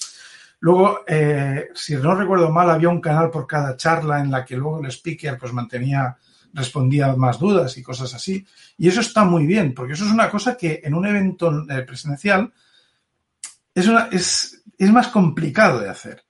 Luego, 0.60 1.00
eh, 1.06 1.68
si 1.74 1.94
no 1.96 2.14
recuerdo 2.14 2.50
mal, 2.50 2.70
había 2.70 2.88
un 2.88 3.00
canal 3.00 3.30
por 3.30 3.46
cada 3.46 3.76
charla 3.76 4.20
en 4.20 4.30
la 4.30 4.44
que 4.44 4.56
luego 4.56 4.80
el 4.80 4.90
speaker 4.90 5.38
pues 5.38 5.52
mantenía, 5.52 6.16
respondía 6.52 7.14
más 7.14 7.38
dudas 7.38 7.76
y 7.78 7.82
cosas 7.82 8.12
así. 8.14 8.44
Y 8.78 8.88
eso 8.88 9.00
está 9.00 9.24
muy 9.24 9.46
bien, 9.46 9.74
porque 9.74 9.92
eso 9.92 10.04
es 10.04 10.10
una 10.10 10.30
cosa 10.30 10.56
que 10.56 10.80
en 10.82 10.94
un 10.94 11.06
evento 11.06 11.64
eh, 11.70 11.82
presencial 11.82 12.52
es, 13.74 13.86
una, 13.86 14.08
es, 14.10 14.62
es 14.76 14.90
más 14.90 15.08
complicado 15.08 15.80
de 15.80 15.90
hacer. 15.90 16.24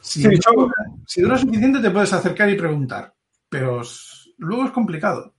Si, 0.00 0.22
sí, 0.22 0.28
no, 0.28 0.70
si 1.06 1.20
dura 1.20 1.36
suficiente, 1.36 1.80
te 1.80 1.90
puedes 1.90 2.12
acercar 2.12 2.48
y 2.48 2.56
preguntar 2.56 3.12
pero 3.48 3.82
luego 4.38 4.64
es 4.64 4.70
complicado. 4.70 5.34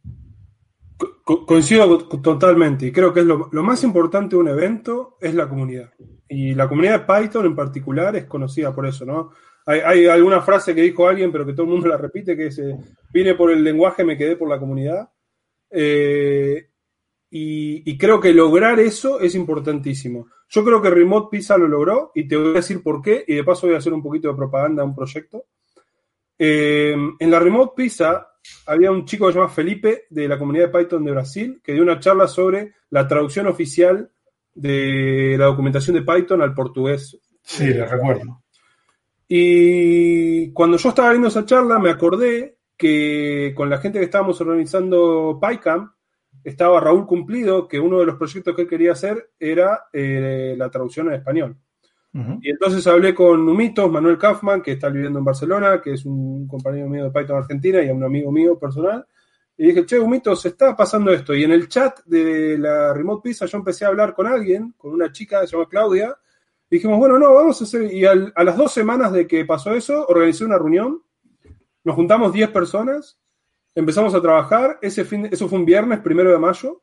Co 1.24 1.46
coincido 1.46 2.08
totalmente 2.08 2.88
y 2.88 2.92
creo 2.92 3.14
que 3.14 3.22
es 3.22 3.26
lo, 3.26 3.50
más 3.52 3.84
importante 3.84 4.36
de 4.36 4.42
un 4.42 4.48
evento 4.50 5.18
es 5.22 5.34
la 5.34 5.48
comunidad. 5.48 5.94
Y 6.28 6.54
la 6.54 6.68
comunidad 6.68 7.06
de 7.06 7.22
Python 7.22 7.46
en 7.46 7.56
particular 7.56 8.16
es 8.16 8.26
conocida 8.26 8.74
por 8.74 8.86
eso, 8.86 9.06
¿no? 9.06 9.32
Hay, 9.66 9.80
hay 9.80 10.06
alguna 10.08 10.42
frase 10.42 10.74
que 10.74 10.82
dijo 10.82 11.08
alguien, 11.08 11.32
pero 11.32 11.46
que 11.46 11.54
todo 11.54 11.64
el 11.64 11.72
mundo 11.72 11.88
la 11.88 11.98
repite, 11.98 12.36
que 12.36 12.48
es, 12.48 12.58
eh, 12.60 12.76
vine 13.14 13.36
por 13.36 13.52
el 13.52 13.64
lenguaje, 13.64 14.04
me 14.04 14.18
quedé 14.18 14.36
por 14.36 14.50
la 14.50 14.60
comunidad. 14.60 15.10
Eh, 15.70 16.70
y, 17.30 17.92
y, 17.92 17.98
creo 17.98 18.20
que 18.20 18.34
lograr 18.34 18.80
eso 18.80 19.20
es 19.20 19.36
importantísimo. 19.36 20.28
Yo 20.50 20.66
creo 20.66 20.82
que 20.82 20.90
Remote 20.90 21.28
Pizza 21.30 21.58
lo 21.60 21.68
logró 21.68 22.12
y 22.16 22.28
te 22.28 22.36
voy 22.36 22.50
a 22.50 22.54
decir 22.54 22.82
por 22.82 23.04
qué, 23.04 23.24
y 23.28 23.36
de 23.36 23.44
paso 23.44 23.68
voy 23.68 23.76
a 23.76 23.80
hacer 23.80 23.94
un 23.94 24.02
poquito 24.02 24.30
de 24.30 24.36
propaganda 24.36 24.82
a 24.82 24.86
un 24.86 24.96
proyecto. 24.96 25.46
Eh, 26.42 26.96
en 27.20 27.32
la 27.32 27.40
Remote 27.40 27.74
Pizza 27.76 28.30
había 28.66 28.92
un 28.92 29.04
chico 29.06 29.28
que 29.28 29.34
se 29.34 29.40
llama 29.40 29.52
Felipe 29.52 30.06
de 30.10 30.28
la 30.28 30.40
comunidad 30.40 30.72
de 30.72 30.80
Python 30.80 31.04
de 31.04 31.12
Brasil 31.12 31.62
que 31.62 31.74
dio 31.74 31.84
una 31.84 32.00
charla 32.00 32.28
sobre 32.28 32.74
la 32.90 33.08
traducción 33.08 33.48
oficial 33.48 34.10
de 34.56 35.36
la 35.38 35.46
documentación 35.46 35.98
de 35.98 36.02
Python 36.02 36.42
al 36.42 36.54
portugués. 36.54 37.20
Sí, 37.44 37.68
le 37.68 37.86
recuerdo. 37.86 38.42
Y 39.28 40.52
cuando 40.54 40.78
yo 40.78 40.90
estaba 40.90 41.10
viendo 41.10 41.28
esa 41.28 41.46
charla, 41.46 41.78
me 41.78 41.90
acordé 41.92 42.58
que 42.76 43.54
con 43.56 43.70
la 43.70 43.78
gente 43.78 44.00
que 44.00 44.06
estábamos 44.06 44.40
organizando 44.40 45.38
PyCamp, 45.40 45.92
estaba 46.44 46.80
Raúl 46.80 47.06
Cumplido, 47.06 47.68
que 47.68 47.80
uno 47.80 48.00
de 48.00 48.06
los 48.06 48.16
proyectos 48.16 48.56
que 48.56 48.62
él 48.64 48.68
quería 48.68 48.94
hacer 48.94 49.32
era 49.40 49.88
eh, 49.92 50.56
la 50.58 50.70
traducción 50.70 51.08
en 51.08 51.16
español. 51.16 51.58
Y 52.12 52.50
entonces 52.50 52.88
hablé 52.88 53.14
con 53.14 53.46
Numitos, 53.46 53.90
Manuel 53.92 54.18
Kaufman, 54.18 54.64
que 54.64 54.72
está 54.72 54.90
viviendo 54.90 55.20
en 55.20 55.26
Barcelona, 55.26 55.80
que 55.80 55.94
es 55.94 56.06
un 56.06 56.48
compañero 56.48 56.90
mío 56.90 57.04
de 57.04 57.12
Python 57.12 57.38
Argentina 57.38 57.84
y 57.84 57.90
un 57.90 58.04
amigo 58.04 58.32
mío 58.32 58.58
personal. 58.58 59.06
Y 59.56 59.68
dije, 59.68 59.86
che, 59.86 60.00
Numitos, 60.00 60.42
se 60.42 60.50
está 60.50 60.76
pasando 60.76 61.12
esto. 61.12 61.36
Y 61.36 61.44
en 61.44 61.52
el 61.52 61.68
chat 61.68 62.00
de 62.06 62.58
la 62.58 62.94
Remote 62.94 63.30
Pizza 63.30 63.46
yo 63.46 63.58
empecé 63.60 63.86
a 63.86 63.90
hablar 63.90 64.16
con 64.16 64.26
alguien, 64.26 64.74
con 64.78 64.92
una 64.92 65.12
chica 65.12 65.42
que 65.42 65.48
se 65.48 65.56
llama 65.56 65.70
Claudia. 65.70 66.16
Y 66.70 66.78
dijimos, 66.78 66.98
bueno, 66.98 67.20
no, 67.20 67.34
vamos 67.34 67.62
a 67.62 67.66
hacer. 67.66 67.94
Y 67.94 68.06
a 68.06 68.16
las 68.16 68.58
dos 68.58 68.72
semanas 68.72 69.12
de 69.12 69.28
que 69.28 69.46
pasó 69.46 69.74
eso, 69.74 70.08
organicé 70.08 70.46
una 70.46 70.58
reunión. 70.58 71.04
Nos 71.84 71.96
juntamos 71.96 72.34
10 72.34 72.50
personas, 72.50 73.20
empezamos 73.76 74.16
a 74.16 74.22
trabajar. 74.22 74.80
Ese 74.82 75.06
fin, 75.06 75.30
eso 75.32 75.48
fue 75.48 75.60
un 75.60 75.66
viernes, 75.66 76.00
primero 76.00 76.32
de 76.32 76.40
mayo. 76.40 76.82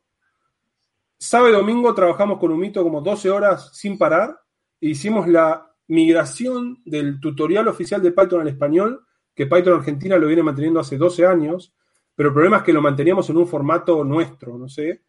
Sábado 1.17 1.49
y 1.49 1.53
domingo 1.53 1.93
trabajamos 1.93 2.39
con 2.39 2.51
Humito 2.51 2.83
como 2.83 3.01
12 3.01 3.29
horas 3.29 3.71
sin 3.73 3.97
parar 3.97 4.39
hicimos 4.79 5.27
la 5.27 5.71
migración 5.87 6.81
del 6.85 7.19
tutorial 7.19 7.67
oficial 7.67 8.01
de 8.01 8.11
Python 8.11 8.41
al 8.41 8.47
español, 8.47 9.05
que 9.33 9.47
Python 9.47 9.75
Argentina 9.75 10.17
lo 10.17 10.27
viene 10.27 10.43
manteniendo 10.43 10.79
hace 10.79 10.97
12 10.97 11.25
años, 11.25 11.73
pero 12.15 12.29
el 12.29 12.33
problema 12.33 12.57
es 12.57 12.63
que 12.63 12.73
lo 12.73 12.81
manteníamos 12.81 13.29
en 13.29 13.37
un 13.37 13.47
formato 13.47 14.03
nuestro, 14.03 14.57
no 14.57 14.67
sé. 14.67 15.03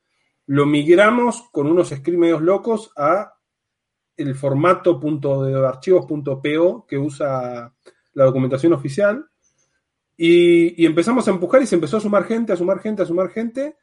Lo 0.47 0.67
migramos 0.67 1.49
con 1.51 1.67
unos 1.67 1.89
scripts 1.89 2.19
medios 2.19 2.43
locos 2.43 2.93
a 2.97 3.35
el 4.17 4.35
formato 4.35 4.99
punto 4.99 5.45
de 5.45 5.55
archivos.po 5.67 6.87
que 6.87 6.99
usa 6.99 7.73
la 8.13 8.25
documentación 8.25 8.73
oficial. 8.73 9.25
Y, 10.17 10.85
empezamos 10.85 11.27
a 11.29 11.31
empujar 11.31 11.63
y 11.63 11.67
se 11.67 11.77
empezó 11.77 11.99
a 11.99 12.01
sumar 12.01 12.25
gente, 12.25 12.53
a 12.53 12.57
sumar 12.57 12.81
gente, 12.81 13.03
a 13.03 13.07
sumar 13.07 13.31
gente. 13.31 13.77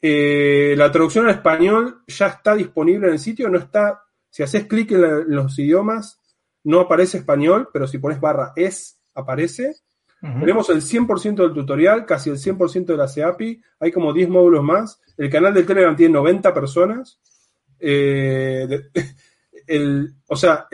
Eh, 0.00 0.74
la 0.76 0.92
traducción 0.92 1.24
al 1.24 1.34
español 1.34 2.02
ya 2.06 2.26
está 2.28 2.54
disponible 2.54 3.06
en 3.06 3.14
el 3.14 3.18
sitio, 3.18 3.48
no 3.48 3.58
está 3.58 4.04
si 4.30 4.42
haces 4.42 4.66
clic 4.66 4.92
en, 4.92 5.34
los 5.34 5.58
idiomas, 5.58 6.20
no 6.64 6.80
aparece 6.80 7.18
español, 7.18 7.68
pero 7.72 7.86
si 7.86 7.98
pones 7.98 8.20
barra 8.20 8.52
es, 8.56 9.00
aparece. 9.14 9.74
Tenemos 10.20 10.68
el 10.70 10.82
100% 10.82 11.36
del 11.36 11.52
tutorial, 11.52 12.04
casi 12.04 12.28
el 12.28 12.38
100% 12.38 12.86
de 12.86 12.96
la 12.96 13.06
CAPI, 13.06 13.62
hay 13.78 13.92
como 13.92 14.12
10 14.12 14.28
módulos 14.28 14.64
más. 14.64 15.00
El 15.16 15.30
canal 15.30 15.54
del 15.54 15.64
Telegram 15.64 15.94
tiene 15.94 16.14
90 16.14 16.52
personas. 16.52 17.20
Eh, 17.78 18.68
o 20.26 20.36
sea, 20.36 20.66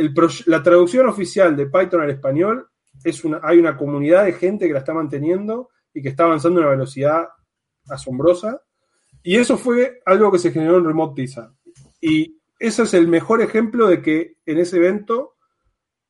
la 0.46 0.62
traducción 0.62 1.06
oficial 1.08 1.54
de 1.56 1.66
Python 1.66 2.00
al 2.00 2.10
español, 2.10 2.68
es 3.02 3.24
una, 3.24 3.40
hay 3.42 3.58
una 3.58 3.76
comunidad 3.76 4.24
de 4.24 4.32
gente 4.32 4.66
que 4.66 4.72
la 4.72 4.78
está 4.78 4.94
manteniendo 4.94 5.68
y 5.92 6.00
que 6.00 6.08
está 6.08 6.24
avanzando 6.24 6.60
a 6.60 6.62
una 6.62 6.72
velocidad 6.72 7.28
asombrosa. 7.88 8.62
Y 9.22 9.36
eso 9.36 9.58
fue 9.58 10.00
algo 10.06 10.30
que 10.30 10.38
se 10.38 10.52
generó 10.52 10.78
en 10.78 10.84
Remote 10.84 11.14
Pizza. 11.14 11.52
Y 12.00 12.38
ese 12.66 12.84
es 12.84 12.94
el 12.94 13.08
mejor 13.08 13.42
ejemplo 13.42 13.86
de 13.86 14.00
que 14.00 14.38
en 14.46 14.58
ese 14.58 14.78
evento 14.78 15.34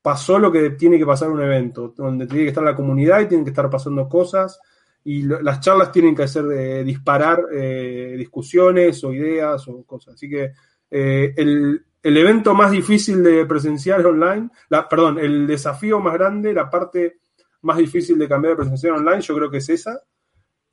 pasó 0.01 0.39
lo 0.39 0.53
que 0.53 0.71
tiene 0.71 0.99
que 0.99 1.07
pasar 1.07 1.29
en 1.29 1.35
un 1.35 1.43
evento, 1.43 1.95
donde 1.97 2.27
tiene 2.27 2.45
que 2.45 2.51
estar 2.51 2.63
la 2.63 2.77
comunidad 2.77 3.21
y 3.21 3.27
tienen 3.27 3.45
que 3.45 3.51
estar 3.51 3.69
pasando 3.69 4.09
cosas 4.09 4.61
y 5.03 5.23
las 5.23 5.61
charlas 5.61 5.91
tienen 5.91 6.15
que 6.15 6.29
ser 6.29 6.45
de 6.45 6.85
disparar 6.85 7.45
eh, 7.53 8.15
discusiones 8.17 9.03
o 9.03 9.13
ideas 9.13 9.67
o 9.67 9.83
cosas. 9.85 10.15
Así 10.15 10.31
que 10.31 10.53
eh, 10.91 11.35
el, 11.37 11.85
evento 12.03 12.55
más 12.55 12.71
difícil 12.71 13.23
de 13.25 13.45
presenciar 13.47 14.07
online, 14.07 14.49
la, 14.69 14.89
perdón, 14.89 15.19
el 15.19 15.47
desafío 15.47 15.99
más 15.99 16.15
grande, 16.15 16.55
la 16.55 16.71
parte 16.71 17.17
más 17.63 17.79
difícil 17.79 18.17
de 18.17 18.29
cambiar 18.29 18.53
de 18.53 18.63
presencial 18.63 18.95
online, 18.95 19.23
yo 19.23 19.35
creo 19.35 19.51
que 19.51 19.59
es 19.59 19.69
esa. 19.69 20.01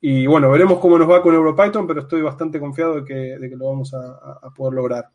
Y 0.00 0.26
bueno, 0.26 0.48
veremos 0.50 0.78
cómo 0.78 0.96
nos 0.96 1.10
va 1.10 1.22
con 1.22 1.34
EuroPython, 1.34 1.86
pero 1.86 2.02
estoy 2.02 2.22
bastante 2.22 2.60
confiado 2.60 3.00
de 3.00 3.04
que, 3.04 3.56
lo 3.56 3.68
vamos 3.68 3.92
a 3.94 4.50
poder 4.54 4.74
lograr. 4.74 5.06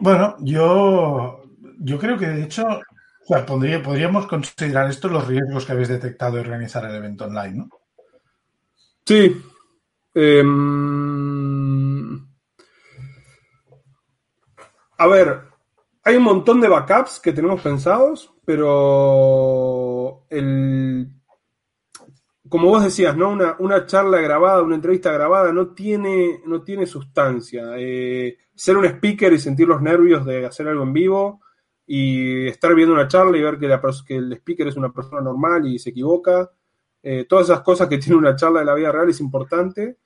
Bueno, 0.00 0.36
yo, 0.40 1.42
yo 1.80 1.98
creo 1.98 2.18
que 2.18 2.26
de 2.26 2.44
hecho 2.44 2.80
podríamos 3.84 4.26
considerar 4.26 4.88
esto 4.90 5.08
los 5.08 5.26
riesgos 5.26 5.66
que 5.66 5.72
habéis 5.72 5.88
detectado 5.88 6.34
de 6.36 6.40
organizar 6.40 6.84
el 6.84 6.94
evento 6.94 7.24
online, 7.24 7.56
¿no? 7.58 7.68
Sí. 9.04 9.42
Em, 10.14 10.48
a 14.98 15.06
ver, 15.06 15.42
hay 16.04 16.16
un 16.16 16.22
montón 16.24 16.60
de 16.60 16.68
backups 16.68 17.20
que 17.20 17.32
tenemos 17.32 17.60
pensados, 17.60 18.32
pero 18.44 20.26
el 20.30 21.08
como 22.48 22.68
vos 22.68 22.84
decías, 22.84 23.16
¿no? 23.16 23.36
Una, 23.58 23.86
charla 23.86 24.20
grabada, 24.20 24.62
una 24.62 24.74
entrevista 24.74 25.12
grabada 25.12 25.52
no 25.52 25.68
tiene, 25.74 26.40
no 26.46 26.62
tiene 26.62 26.86
sustancia. 26.86 27.72
Eh, 27.76 28.38
ser 28.54 28.76
un 28.76 28.84
speaker 28.84 29.32
y 29.32 29.38
sentir 29.38 29.68
los 29.68 29.80
nervios 29.80 30.24
de 30.24 30.46
hacer 30.46 30.68
algo 30.68 30.82
en 30.82 30.92
vivo 30.92 31.40
y 31.86 32.46
estar 32.46 32.74
viendo 32.74 32.94
una 32.94 33.08
charla 33.08 33.36
y 33.36 33.42
ver 33.42 33.58
que, 33.58 33.68
la, 33.68 33.80
que 34.06 34.16
el 34.16 34.32
speaker 34.34 34.68
es 34.68 34.76
una 34.76 34.92
persona 34.92 35.20
normal 35.20 35.66
y 35.66 35.78
se 35.78 35.90
equivoca. 35.90 36.50
Eh, 37.02 37.26
todas 37.28 37.46
esas 37.46 37.62
cosas 37.62 37.88
que 37.88 37.98
tiene 37.98 38.16
una 38.16 38.36
charla 38.36 38.60
de 38.60 38.66
la 38.66 38.74
vida 38.74 38.92
real 38.92 39.08
es 39.08 39.20
importante. 39.20 39.96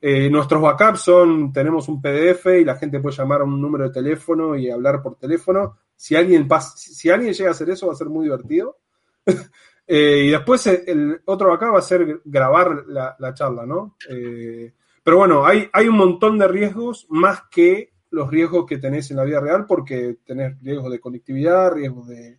Eh, 0.00 0.30
nuestros 0.30 0.62
backups 0.62 1.00
son, 1.00 1.52
tenemos 1.52 1.88
un 1.88 2.00
PDF 2.00 2.46
y 2.60 2.64
la 2.64 2.76
gente 2.76 3.00
puede 3.00 3.16
llamar 3.16 3.40
a 3.40 3.44
un 3.44 3.60
número 3.60 3.84
de 3.84 3.90
teléfono 3.90 4.56
y 4.56 4.70
hablar 4.70 5.02
por 5.02 5.16
teléfono. 5.16 5.76
Si 5.96 6.14
alguien, 6.14 6.48
si 6.76 7.10
alguien 7.10 7.32
llega 7.32 7.50
a 7.50 7.52
hacer 7.52 7.70
eso 7.70 7.88
va 7.88 7.92
a 7.92 7.96
ser 7.96 8.08
muy 8.08 8.24
divertido. 8.24 8.78
Eh, 9.90 10.24
y 10.26 10.30
después 10.30 10.66
el 10.66 11.18
otro 11.24 11.50
acá 11.50 11.70
va 11.70 11.78
a 11.78 11.82
ser 11.82 12.20
grabar 12.22 12.84
la, 12.86 13.32
charla, 13.32 13.64
¿no? 13.64 13.96
Eh, 14.10 14.74
pero 15.02 15.16
bueno, 15.16 15.46
hay, 15.46 15.66
hay 15.72 15.88
un 15.88 15.96
montón 15.96 16.38
de 16.38 16.46
riesgos 16.46 17.06
más 17.08 17.44
que 17.50 17.94
los 18.10 18.30
riesgos 18.30 18.66
que 18.66 18.76
tenés 18.76 19.10
en 19.10 19.16
la 19.16 19.24
vida 19.24 19.40
real, 19.40 19.64
porque 19.66 20.18
tenés 20.26 20.60
riesgos 20.60 20.92
de 20.92 21.00
conectividad, 21.00 21.72
riesgos 21.72 22.06
de, 22.06 22.38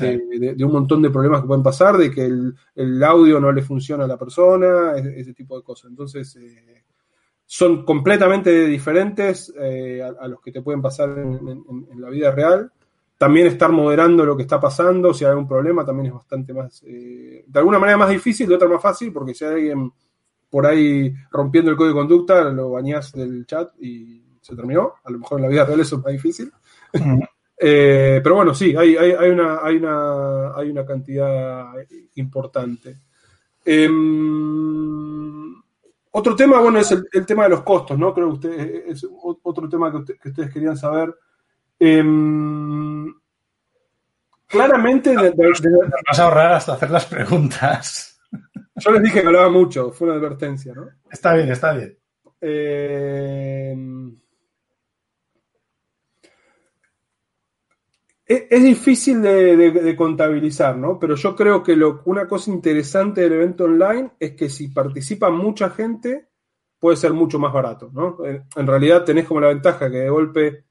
de, 0.00 0.64
un 0.64 0.72
montón 0.72 1.00
de 1.00 1.10
problemas 1.10 1.42
que 1.42 1.46
pueden 1.46 1.62
pasar, 1.62 1.96
de 1.96 2.10
que 2.10 2.24
el, 2.24 3.04
audio 3.04 3.38
no 3.38 3.52
le 3.52 3.62
funciona 3.62 4.02
a 4.04 4.08
la 4.08 4.18
persona, 4.18 4.96
ese, 4.96 5.32
tipo 5.32 5.56
de 5.56 5.62
cosas. 5.62 5.90
Entonces, 5.90 6.34
eh, 6.34 6.82
son 7.46 7.84
completamente 7.84 8.66
diferentes 8.66 9.54
a, 10.20 10.26
los 10.26 10.40
que 10.40 10.50
te 10.50 10.62
pueden 10.62 10.82
pasar 10.82 11.16
en 11.16 12.00
la 12.00 12.10
vida 12.10 12.32
real. 12.32 12.72
También 13.20 13.48
estar 13.48 13.70
moderando 13.70 14.24
lo 14.24 14.34
que 14.34 14.44
está 14.44 14.58
pasando, 14.58 15.12
si 15.12 15.26
hay 15.26 15.32
algún 15.32 15.46
problema, 15.46 15.84
también 15.84 16.06
es 16.06 16.14
bastante 16.14 16.54
más, 16.54 16.82
eh, 16.86 17.44
de 17.46 17.58
alguna 17.58 17.78
manera 17.78 17.98
más 17.98 18.08
difícil, 18.08 18.48
de 18.48 18.54
otra 18.54 18.66
más 18.66 18.80
fácil, 18.80 19.12
porque 19.12 19.34
si 19.34 19.44
hay 19.44 19.56
alguien 19.56 19.92
por 20.48 20.64
ahí 20.64 21.12
rompiendo 21.30 21.70
el 21.70 21.76
código 21.76 21.96
de 21.96 22.00
conducta, 22.00 22.44
lo 22.44 22.70
bañás 22.70 23.12
del 23.12 23.44
chat 23.44 23.72
y 23.78 24.24
se 24.40 24.56
terminó. 24.56 24.94
A 25.04 25.10
lo 25.10 25.18
mejor 25.18 25.38
en 25.38 25.42
la 25.42 25.50
vida 25.50 25.66
real 25.66 25.80
eso 25.80 25.96
es 25.96 26.02
más 26.02 26.12
difícil. 26.12 26.50
Eh, 27.62 28.20
pero 28.22 28.36
bueno, 28.36 28.54
sí, 28.54 28.74
hay, 28.74 28.96
una, 28.96 29.58
hay, 29.62 29.76
una, 29.76 30.54
hay 30.54 30.70
una 30.70 30.86
cantidad 30.86 31.74
importante. 32.14 33.00
Em, 33.66 34.00
otro 36.10 36.34
tema, 36.34 36.58
bueno, 36.58 36.78
es 36.78 36.90
el, 36.90 37.26
tema 37.26 37.42
de 37.42 37.50
los 37.50 37.60
costos, 37.60 37.98
¿no? 37.98 38.14
Creo 38.14 38.28
que 38.28 38.32
ustedes, 38.32 38.82
es 38.86 39.06
otro 39.20 39.68
tema 39.68 39.92
que, 39.92 40.16
que 40.16 40.30
ustedes 40.30 40.50
querían 40.50 40.78
saber. 40.78 41.14
Em, 41.82 43.14
claramente. 44.46 45.14
vas 45.14 46.18
a 46.18 46.24
ahorrar 46.24 46.52
hasta 46.52 46.74
hacer 46.74 46.90
las 46.90 47.06
preguntas. 47.06 48.20
Yo 48.76 48.92
les 48.92 49.02
dije 49.02 49.22
que 49.22 49.26
hablaba 49.26 49.48
mucho, 49.48 49.90
fue 49.90 50.08
una 50.08 50.16
advertencia, 50.18 50.74
¿no? 50.74 50.88
Está 51.10 51.34
bien, 51.34 51.50
está 51.50 51.72
bien. 51.72 51.98
Em, 52.42 54.14
es, 58.26 58.62
difícil 58.62 59.20
de, 59.20 59.94
contabilizar, 59.96 60.76
¿no? 60.76 60.98
Pero 60.98 61.14
yo 61.16 61.36
creo 61.36 61.62
que 61.62 61.76
lo, 61.76 62.02
una 62.06 62.26
cosa 62.26 62.50
interesante 62.50 63.22
del 63.22 63.34
evento 63.34 63.64
online 63.64 64.12
es 64.18 64.32
que 64.32 64.48
si 64.48 64.68
participa 64.68 65.30
mucha 65.30 65.68
gente, 65.70 66.28
puede 66.78 66.96
ser 66.96 67.12
mucho 67.12 67.38
más 67.38 67.52
barato, 67.52 67.90
¿no? 67.92 68.18
En 68.24 68.66
realidad 68.66 69.04
tenés 69.04 69.26
como 69.26 69.40
la 69.40 69.48
ventaja 69.48 69.90
que 69.90 69.98
de 69.98 70.08
golpe 70.08 70.69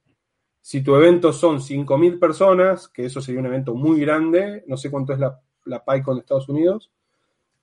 si 0.61 0.81
tu 0.81 0.95
evento 0.95 1.31
son 1.33 1.59
5.000 1.61 2.19
personas, 2.19 2.87
que 2.89 3.05
eso 3.05 3.21
sería 3.21 3.39
un 3.41 3.47
evento 3.47 3.73
muy 3.75 3.99
grande, 4.01 4.63
no 4.67 4.77
sé 4.77 4.91
cuánto 4.91 5.13
es 5.13 5.19
la, 5.19 5.39
la 5.65 5.83
PyCon 5.83 6.15
de 6.15 6.21
Estados 6.21 6.49
Unidos, 6.49 6.91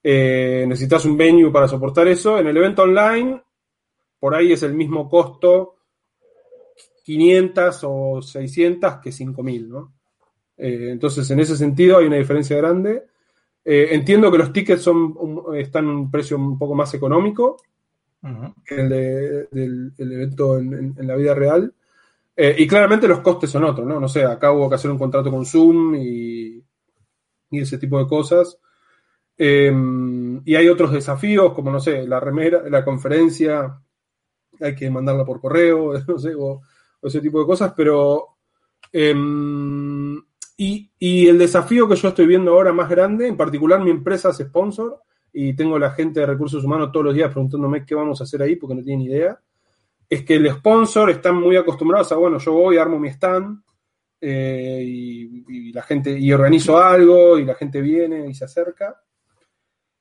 eh, 0.03 0.65
necesitas 0.69 1.05
un 1.05 1.17
venue 1.17 1.51
para 1.53 1.69
soportar 1.69 2.07
eso. 2.09 2.39
En 2.39 2.47
el 2.47 2.57
evento 2.57 2.83
online, 2.83 3.43
por 4.21 4.35
ahí 4.35 4.53
es 4.53 4.63
el 4.63 4.75
mismo 4.75 5.09
costo 5.09 5.77
500 7.05 7.81
o 7.85 8.23
600 8.23 8.97
que 8.97 9.11
5.000, 9.13 9.69
¿no? 9.69 9.93
Eh, 10.57 10.89
entonces, 10.91 11.31
en 11.31 11.41
ese 11.41 11.57
sentido 11.57 11.99
hay 11.99 12.07
una 12.07 12.17
diferencia 12.17 12.57
grande. 12.57 13.05
Eh, 13.65 13.89
entiendo 13.93 14.31
que 14.31 14.39
los 14.39 14.53
tickets 14.53 14.83
son, 14.83 15.15
están 15.57 15.85
en 15.85 15.91
un 15.91 16.11
precio 16.11 16.37
un 16.37 16.59
poco 16.59 16.75
más 16.75 16.93
económico. 16.95 17.57
que 18.65 18.75
el, 18.81 18.89
de- 18.89 19.45
del 19.53 19.93
el 19.99 20.13
evento 20.13 20.59
en, 20.59 20.73
en- 20.75 20.95
en 20.99 21.07
la 21.07 21.15
vida 21.17 21.35
real. 21.35 21.73
Eh, 22.37 22.55
y 22.59 22.67
claramente 22.67 23.09
los 23.09 23.21
costes 23.21 23.51
son 23.51 23.65
otros, 23.65 23.87
¿no? 23.87 23.99
No 23.99 24.09
sé, 24.09 24.25
acá 24.25 24.53
hubo 24.53 24.69
que 24.69 24.75
hacer 24.75 24.91
un 24.91 24.99
contrato 24.99 25.31
con 25.31 25.47
Zoom 25.47 25.95
y, 25.95 26.63
ese 27.51 27.79
tipo 27.79 27.99
de 27.99 28.07
cosas. 28.07 28.59
Eh, 29.39 29.73
y 30.45 30.55
hay 30.55 30.69
otros 30.69 30.93
desafíos, 30.93 31.55
como, 31.55 31.71
no 31.71 31.81
sé, 31.81 32.07
la 32.07 32.21
remera, 32.21 32.69
la 32.69 32.85
conferencia, 32.85 33.81
hay 34.61 34.75
que 34.75 34.91
mandarla 34.91 35.25
por 35.25 35.41
correo, 35.41 35.95
no 36.09 36.19
sé, 36.19 36.35
o, 36.35 36.61
o 37.01 37.07
ese 37.07 37.21
tipo 37.21 37.41
de 37.41 37.47
cosas, 37.47 37.73
pero... 37.77 38.37
em, 38.93 40.17
y, 40.59 40.91
y 40.99 41.27
el 41.27 41.39
desafío 41.39 41.87
que 41.87 41.97
yo 41.97 42.09
estoy 42.09 42.27
viendo 42.27 42.53
ahora 42.53 42.73
más 42.73 42.89
grande, 42.89 43.29
en 43.29 43.37
particular 43.37 43.81
mi 43.81 43.91
empresa 43.91 44.31
es 44.31 44.39
sponsor 44.39 45.03
y 45.33 45.55
tengo 45.55 45.79
la 45.79 45.91
gente 45.91 46.21
de 46.21 46.27
recursos 46.27 46.65
humanos 46.65 46.91
todos 46.93 47.05
los 47.05 47.15
días 47.15 47.31
preguntándome 47.31 47.85
qué 47.85 47.95
vamos 47.95 48.21
a 48.21 48.25
hacer 48.25 48.41
ahí 48.41 48.57
porque 48.57 48.75
no 48.75 48.83
tienen 48.83 49.07
idea, 49.07 49.39
es 50.09 50.23
que 50.25 50.35
el 50.35 50.51
sponsor 50.51 51.11
están 51.11 51.37
muy 51.37 51.57
acostumbrados 51.57 52.13
a, 52.13 52.17
bueno, 52.17 52.39
yo 52.39 52.53
voy, 52.53 52.77
armo 52.79 52.99
mi 52.99 53.09
stand 53.09 53.61
eh, 54.21 54.83
y, 54.85 55.45
y 55.49 55.73
la 55.73 55.83
gente, 55.83 56.19
y 56.19 56.33
organizo 56.33 56.79
algo 56.79 57.39
y 57.39 57.45
la 57.45 57.55
gente 57.55 57.81
viene 57.81 58.29
y 58.29 58.35
se 58.35 58.45
acerca. 58.45 59.01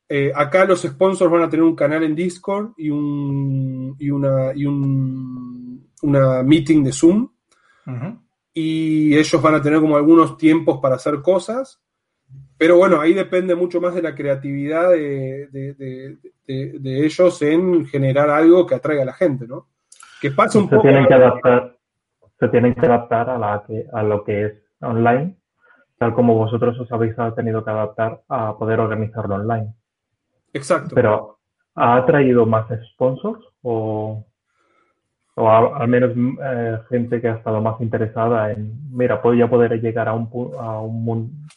Eh, 0.08 0.32
acá 0.36 0.66
los 0.66 0.82
sponsors 0.84 1.32
van 1.32 1.42
a 1.44 1.50
tener 1.50 1.64
un 1.64 1.76
canal 1.76 2.04
en 2.04 2.16
Discord 2.16 2.74
y 2.78 2.90
un, 2.92 3.96
y 4.00 4.10
una, 4.12 4.54
y 4.54 4.66
un, 4.66 5.90
una 6.04 6.44
meeting 6.44 6.84
de 6.84 6.92
Zoom 6.92 7.30
y 8.54 9.16
ellos 9.18 9.42
van 9.42 9.56
a 9.56 9.62
tener 9.62 9.80
como 9.80 9.98
algunos 9.98 10.38
tiempos 10.38 10.80
para 10.82 10.96
hacer 10.96 11.22
cosas, 11.22 11.82
pero 12.58 12.78
bueno, 12.78 13.00
ahí 13.02 13.14
depende 13.14 13.54
mucho 13.56 13.82
más 13.82 13.94
de 13.96 14.02
la 14.02 14.16
creatividad 14.16 14.92
de, 14.92 15.48
de- 15.52 15.74
de- 15.74 16.18
de- 16.48 16.80
de 16.80 17.06
ellos 17.06 17.42
en 17.42 17.86
generar 17.88 18.30
algo 18.30 18.66
que 18.66 18.76
atraiga 18.76 19.02
a 19.04 19.06
la 19.08 19.14
gente, 19.14 19.48
¿no? 19.48 19.68
Que 20.22 20.32
pasa 20.32 20.60
un 20.60 20.66
se 20.70 20.76
poco... 20.76 20.82
tienen 20.84 21.08
que 21.08 21.14
adaptar, 21.14 21.76
se 22.40 22.48
tienen 22.50 22.74
que 22.76 22.86
adaptar 22.86 23.30
a 23.30 23.38
la 23.38 23.64
que, 23.68 23.86
a 23.92 24.04
lo 24.04 24.24
que 24.24 24.46
es 24.46 24.54
online, 24.82 25.38
tal 25.98 26.14
como 26.14 26.36
vosotros 26.36 26.80
os 26.80 26.92
habéis 26.92 27.16
tenido 27.36 27.64
que 27.64 27.72
adaptar 27.72 28.22
a 28.30 28.58
poder 28.58 28.80
organizarlo 28.80 29.36
online. 29.36 29.74
Exacto. 30.54 30.94
Pero 30.96 31.40
¿ha 31.76 32.06
traído 32.06 32.46
más 32.46 32.68
sponsors 32.94 33.44
o, 33.62 34.26
o 35.36 35.50
a- 35.50 35.78
al 35.78 35.88
menos 35.88 36.12
eh, 36.44 36.80
gente 36.90 37.22
que 37.22 37.30
ha 37.30 37.36
estado 37.36 37.62
más 37.62 37.80
interesada 37.82 38.52
en, 38.52 38.74
mira, 38.92 39.16
voy 39.18 39.42
a 39.42 39.50
poder 39.50 39.80
llegar 39.82 40.08
a 40.08 40.14
un, 40.14 40.30
a 40.60 40.80
un 40.82 41.48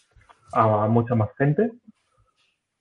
a 0.52 0.86
mucha 0.88 1.14
más 1.14 1.30
gente? 1.36 1.70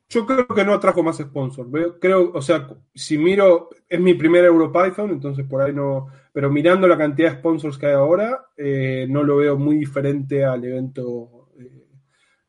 Yo 0.09 0.25
creo 0.25 0.47
que 0.47 0.63
no 0.63 0.73
atrajo 0.73 1.03
más 1.03 1.17
sponsors. 1.17 1.69
Creo, 1.99 2.31
o 2.33 2.41
sea, 2.41 2.67
si 2.95 3.17
miro, 3.17 3.69
es 3.89 3.99
mi 3.99 4.13
primer 4.13 4.45
EuroPython, 4.45 5.11
entonces 5.11 5.45
por 5.45 5.61
ahí 5.61 5.73
no. 5.73 6.07
Pero 6.31 6.49
mirando 6.49 6.87
la 6.87 6.97
cantidad 6.97 7.31
de 7.31 7.37
sponsors 7.39 7.77
que 7.77 7.87
hay 7.87 7.93
ahora, 7.93 8.45
eh, 8.55 9.05
no 9.09 9.23
lo 9.23 9.37
veo 9.37 9.57
muy 9.57 9.75
diferente 9.75 10.45
al 10.45 10.63
evento 10.63 11.49
eh, 11.59 11.87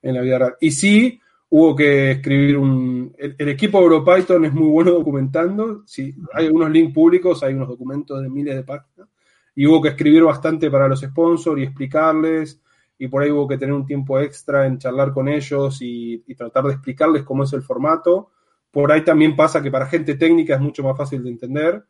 en 0.02 0.14
la 0.14 0.20
vida 0.20 0.38
real. 0.38 0.56
Y 0.60 0.70
sí, 0.70 1.20
hubo 1.48 1.74
que 1.74 2.12
escribir 2.12 2.56
un. 2.58 3.12
El, 3.18 3.34
el 3.36 3.48
equipo 3.48 3.80
EuroPython 3.82 4.44
es 4.44 4.52
muy 4.52 4.68
bueno 4.68 4.92
documentando. 4.92 5.82
Sí, 5.84 6.14
hay 6.34 6.46
algunos 6.46 6.70
links 6.70 6.94
públicos, 6.94 7.42
hay 7.42 7.54
unos 7.54 7.68
documentos 7.68 8.22
de 8.22 8.28
miles 8.30 8.54
de 8.54 8.62
páginas. 8.62 9.08
Y 9.56 9.66
hubo 9.66 9.82
que 9.82 9.88
escribir 9.88 10.22
bastante 10.22 10.70
para 10.70 10.86
los 10.86 11.00
sponsors 11.00 11.60
y 11.60 11.64
explicarles 11.64 12.60
y 12.98 13.08
por 13.08 13.22
ahí 13.22 13.30
hubo 13.30 13.46
que 13.46 13.56
tener 13.56 13.74
un 13.74 13.86
tiempo 13.86 14.18
extra 14.18 14.66
en 14.66 14.78
charlar 14.78 15.12
con 15.12 15.28
ellos 15.28 15.78
y, 15.80 16.22
tratar 16.34 16.64
de 16.64 16.72
explicarles 16.72 17.22
cómo 17.22 17.44
es 17.44 17.52
el 17.52 17.62
formato. 17.62 18.30
Por 18.70 18.90
ahí 18.92 19.04
también 19.04 19.36
pasa 19.36 19.62
que 19.62 19.70
para 19.70 19.86
gente 19.86 20.16
técnica 20.16 20.54
es 20.54 20.60
mucho 20.60 20.82
más 20.82 20.96
fácil 20.96 21.22
de 21.22 21.30
entender. 21.30 21.84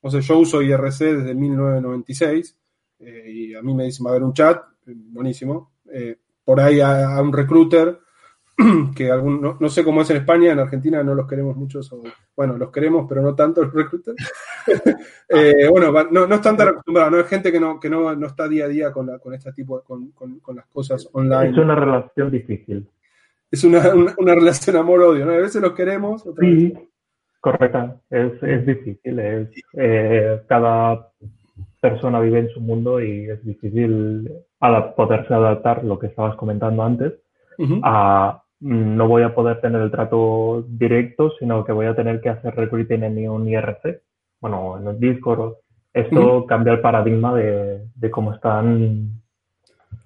O 0.00 0.10
sea, 0.10 0.20
yo 0.20 0.38
uso 0.38 0.62
IRC 0.62 0.98
desde 0.98 1.34
1996 1.34 2.56
eh, 3.00 3.24
y 3.28 3.54
a 3.54 3.62
mí 3.62 3.74
me 3.74 3.84
dicen 3.84 4.06
va 4.06 4.10
a 4.10 4.12
haber 4.12 4.24
un 4.24 4.32
chat, 4.32 4.62
eh, 4.86 4.94
buenísimo. 4.94 5.72
Eh, 5.92 6.16
por 6.44 6.60
ahí 6.60 6.80
a 6.80 7.20
un 7.20 7.32
recruiter, 7.32 7.98
que 8.96 9.10
algún, 9.10 9.40
no, 9.40 9.56
no 9.58 9.68
sé 9.68 9.82
cómo 9.82 10.02
es 10.02 10.10
en 10.10 10.18
España, 10.18 10.52
en 10.52 10.58
Argentina 10.58 11.02
no 11.02 11.14
los 11.14 11.26
queremos 11.26 11.56
muchos, 11.56 11.90
bueno, 12.36 12.56
los 12.58 12.70
queremos, 12.70 13.06
pero 13.08 13.22
no 13.22 13.34
tanto 13.34 13.62
los 13.64 13.72
recruiters. 13.72 14.16
Eh, 15.28 15.66
bueno, 15.68 15.90
no, 16.10 16.26
no 16.26 16.34
están 16.36 16.56
tan 16.56 16.68
acostumbrados, 16.68 17.10
no 17.10 17.18
es 17.18 17.26
gente 17.26 17.50
que 17.50 17.58
no, 17.58 17.80
que 17.80 17.88
no, 17.90 18.14
no 18.14 18.26
está 18.26 18.46
día 18.46 18.66
a 18.66 18.68
día 18.68 18.92
con, 18.92 19.06
la, 19.06 19.18
con 19.18 19.32
este 19.34 19.50
tipo, 19.52 19.80
con, 19.82 20.10
con, 20.12 20.38
con 20.40 20.56
las 20.56 20.66
cosas 20.66 21.08
online. 21.14 21.50
Es 21.50 21.56
una 21.56 21.74
relación 21.74 22.30
difícil. 22.30 22.86
Es 23.50 23.64
una, 23.64 23.92
una, 23.94 24.14
una 24.18 24.34
relación 24.34 24.76
amor-odio, 24.76 25.24
¿no? 25.24 25.32
A 25.32 25.38
veces 25.38 25.60
los 25.62 25.72
queremos, 25.72 26.24
otras 26.26 26.46
Sí, 26.48 26.66
veces- 26.68 26.88
correcta. 27.40 27.96
Es, 28.10 28.40
es 28.42 28.66
difícil. 28.66 29.18
Es, 29.18 29.48
eh, 29.72 30.42
cada 30.46 31.08
persona 31.80 32.20
vive 32.20 32.40
en 32.40 32.48
su 32.50 32.60
mundo 32.60 33.00
y 33.00 33.28
es 33.30 33.42
difícil 33.44 34.30
adap- 34.60 34.94
poderse 34.94 35.32
adaptar, 35.34 35.82
lo 35.82 35.98
que 35.98 36.06
estabas 36.08 36.36
comentando 36.36 36.82
antes, 36.84 37.14
Ujú. 37.58 37.80
a 37.82 38.41
mm, 38.41 38.41
no 38.62 39.08
voy 39.08 39.22
a 39.22 39.34
poder 39.34 39.60
tener 39.60 39.82
el 39.82 39.90
trato 39.90 40.64
directo, 40.68 41.32
sino 41.38 41.64
que 41.64 41.72
voy 41.72 41.86
a 41.86 41.94
tener 41.96 42.20
que 42.20 42.28
hacer 42.28 42.54
recruiting 42.54 43.02
en 43.02 43.28
un 43.28 43.48
IRC, 43.48 44.02
bueno, 44.40 44.78
en 44.78 44.86
el 44.88 44.98
Discord. 45.00 45.54
Esto 45.92 46.46
cambia 46.46 46.72
el 46.72 46.80
paradigma 46.80 47.34
de, 47.34 47.86
de 47.94 48.10
cómo 48.10 48.32
están 48.32 49.20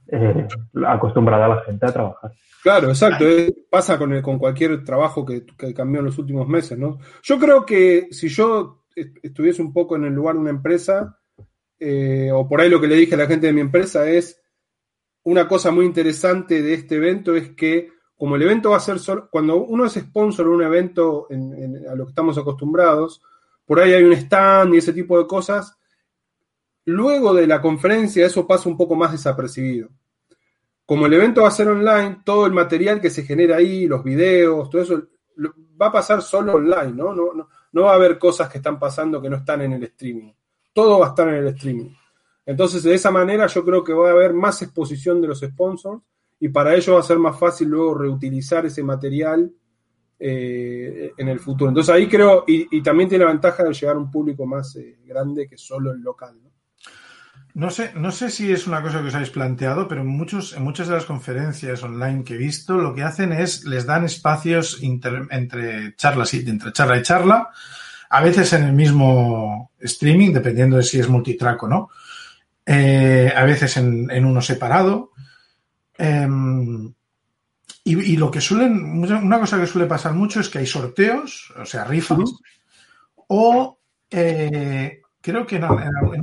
eh, 0.09 0.47
acostumbrada 0.87 1.49
la 1.49 1.63
gente 1.63 1.87
a 1.87 1.93
trabajar. 1.93 2.33
Claro, 2.63 2.89
exacto. 2.89 3.25
eh, 3.25 3.55
pasa 3.71 3.97
con, 3.99 4.13
el- 4.13 4.23
con 4.23 4.39
cualquier 4.39 4.83
trabajo 4.85 5.25
que, 5.25 5.45
que 5.57 5.73
cambió 5.75 6.01
en 6.01 6.07
los 6.07 6.19
últimos 6.19 6.49
meses, 6.49 6.79
¿no? 6.79 6.99
Yo 7.23 7.39
creo 7.39 7.65
que 7.65 8.09
si 8.11 8.29
yo 8.29 8.85
est- 8.95 9.17
estuviese 9.23 9.63
un 9.63 9.73
poco 9.73 9.97
en 9.97 10.05
el 10.05 10.13
lugar 10.15 10.35
de 10.35 10.41
una 10.41 10.51
empresa, 10.51 11.19
eh, 11.79 12.31
o 12.33 12.49
por 12.49 12.61
ahí 12.61 12.69
lo 12.71 12.81
que 12.81 12.89
le 12.89 12.97
dije 12.97 13.15
a 13.15 13.19
la 13.19 13.27
gente 13.27 13.47
de 13.47 13.53
mi 13.53 13.61
empresa 13.61 14.09
es, 14.09 14.43
una 15.23 15.47
cosa 15.47 15.71
muy 15.71 15.85
interesante 15.85 16.63
de 16.63 16.75
este 16.75 16.97
evento 16.97 17.35
es 17.37 17.51
que 17.51 17.91
como 18.17 18.37
el 18.37 18.43
evento 18.43 18.71
va 18.71 18.79
a 18.79 18.81
ser 18.81 18.99
solo, 18.99 19.29
cuando 19.31 19.57
uno 19.57 19.85
es 19.85 19.95
sponsor 19.95 20.47
de 20.47 20.53
un 20.53 20.63
evento 20.63 21.27
en- 21.31 21.87
a 21.89 21.95
lo 21.95 22.05
que 22.07 22.11
estamos 22.11 22.37
acostumbrados, 22.39 23.23
por 23.65 23.81
ahí 23.81 23.93
hay 23.93 24.05
un 24.05 24.13
stand 24.13 24.75
y 24.75 24.79
ese 24.79 24.93
tipo 24.93 25.19
de 25.19 25.27
cosas, 25.27 25.77
luego 26.85 27.35
de 27.35 27.47
la 27.47 27.61
conferencia 27.61 28.25
eso 28.25 28.47
pasa 28.47 28.69
un 28.69 28.77
poco 28.77 28.95
más 28.95 29.13
desapercibido 29.13 29.89
como 30.87 31.07
el 31.07 31.13
evento 31.15 31.43
va 31.43 31.49
a 31.49 31.51
ser 31.51 31.69
online, 31.69 32.21
todo 32.25 32.47
el 32.47 32.53
material 32.53 33.01
que 33.01 33.11
se 33.11 33.25
genera 33.25 33.57
ahí, 33.57 33.87
los 33.89 34.05
videos, 34.05 34.71
todo 34.71 34.81
eso, 34.81 35.03
va 35.81 35.89
a 35.89 35.93
pasar 35.93 36.23
solo 36.23 36.55
online, 36.55 36.93
¿no? 36.93 37.13
No, 37.13 37.35
no, 37.35 37.49
no 37.73 37.83
va 37.83 37.91
a 37.91 37.95
haber 37.97 38.19
cosas 38.21 38.49
que 38.49 38.59
están 38.59 38.79
pasando 38.79 39.21
que 39.21 39.29
no 39.29 39.37
están 39.37 39.63
en 39.63 39.73
el 39.73 39.83
streaming. 39.83 40.33
Todo 40.73 41.01
va 41.01 41.07
a 41.07 41.09
estar 41.09 41.29
en 41.29 41.35
el 41.35 41.49
streaming. 41.49 41.91
Entonces, 42.47 42.85
de 42.85 42.95
esa 42.95 43.11
manera 43.11 43.49
yo 43.49 43.65
creo 43.65 43.83
que 43.83 43.93
va 43.93 44.09
a 44.11 44.13
haber 44.13 44.33
más 44.33 44.63
exposición 44.63 45.21
de 45.21 45.27
los 45.27 45.41
sponsors 45.41 46.01
y 46.41 46.49
para 46.49 46.75
ello 46.75 46.95
va 46.95 47.01
a 47.01 47.05
ser 47.05 47.19
más 47.19 47.39
fácil 47.39 47.69
luego 47.69 47.95
reutilizar 47.95 48.67
ese 48.67 48.83
material 48.83 49.51
eh, 50.19 51.13
en 51.17 51.29
el 51.29 51.41
futuro. 51.41 51.71
Entonces 51.71 51.95
ahí 51.95 52.09
creo, 52.09 52.45
y, 52.47 52.83
también 52.83 53.09
tiene 53.09 53.25
la 53.25 53.31
ventaja 53.31 53.63
de 53.65 53.73
llegar 53.73 53.97
a 53.97 53.99
un 53.99 54.11
público 54.11 54.47
más 54.47 54.75
eh, 54.77 54.99
grande 55.05 55.49
que 55.49 55.59
solo 55.59 55.93
el 55.93 56.01
local. 56.01 56.37
¿no? 56.43 56.51
No 57.57 57.71
sé, 57.71 57.93
no 57.95 58.13
sé 58.13 58.31
si 58.31 58.53
es 58.53 58.67
una 58.67 58.83
cosa 58.83 59.01
que 59.01 59.09
os 59.09 59.15
habéis 59.15 59.31
planteado, 59.31 59.89
pero 59.89 60.03
en, 60.03 60.09
muchos, 60.09 60.55
en 60.55 60.63
muchas 60.63 60.89
de 60.89 60.95
las 60.95 61.07
conferencias 61.07 61.83
online 61.83 62.23
que 62.23 62.35
he 62.35 62.39
visto, 62.39 62.77
lo 62.77 62.95
que 62.95 63.03
hacen 63.03 63.33
es 63.33 63.65
les 63.65 63.87
dan 63.87 64.05
espacios 64.05 64.79
entre 64.83 65.97
charlas 65.97 66.35
y 66.35 66.49
entre 66.49 66.73
charla 66.73 66.99
y 66.99 67.03
charla, 67.03 67.49
a 68.11 68.23
veces 68.23 68.53
en 68.53 68.65
el 68.65 68.73
mismo 68.75 69.73
streaming, 69.81 70.35
dependiendo 70.35 70.77
de 70.77 70.83
si 70.83 71.01
es 71.01 71.09
multitrack 71.09 71.63
o 71.63 71.69
no, 71.69 71.89
eh, 72.67 73.33
a 73.35 73.45
veces 73.45 73.77
en 73.79 74.25
uno 74.25 74.43
separado. 74.43 75.13
Em, 75.99 76.93
y, 77.85 78.13
y 78.13 78.17
lo 78.17 78.31
que 78.31 78.41
suelen, 78.41 79.05
una 79.05 79.41
cosa 79.41 79.61
que 79.61 79.67
suele 79.67 79.87
pasar 79.87 80.13
mucho 80.13 80.41
es 80.41 80.49
que 80.49 80.59
hay 80.59 80.67
sorteos, 80.67 81.53
o 81.57 81.65
sea, 81.65 81.85
rifas, 81.85 82.19
o 83.29 83.79
eh, 84.11 85.01
creo 85.21 85.47
que 85.47 85.57
en, 85.57 85.65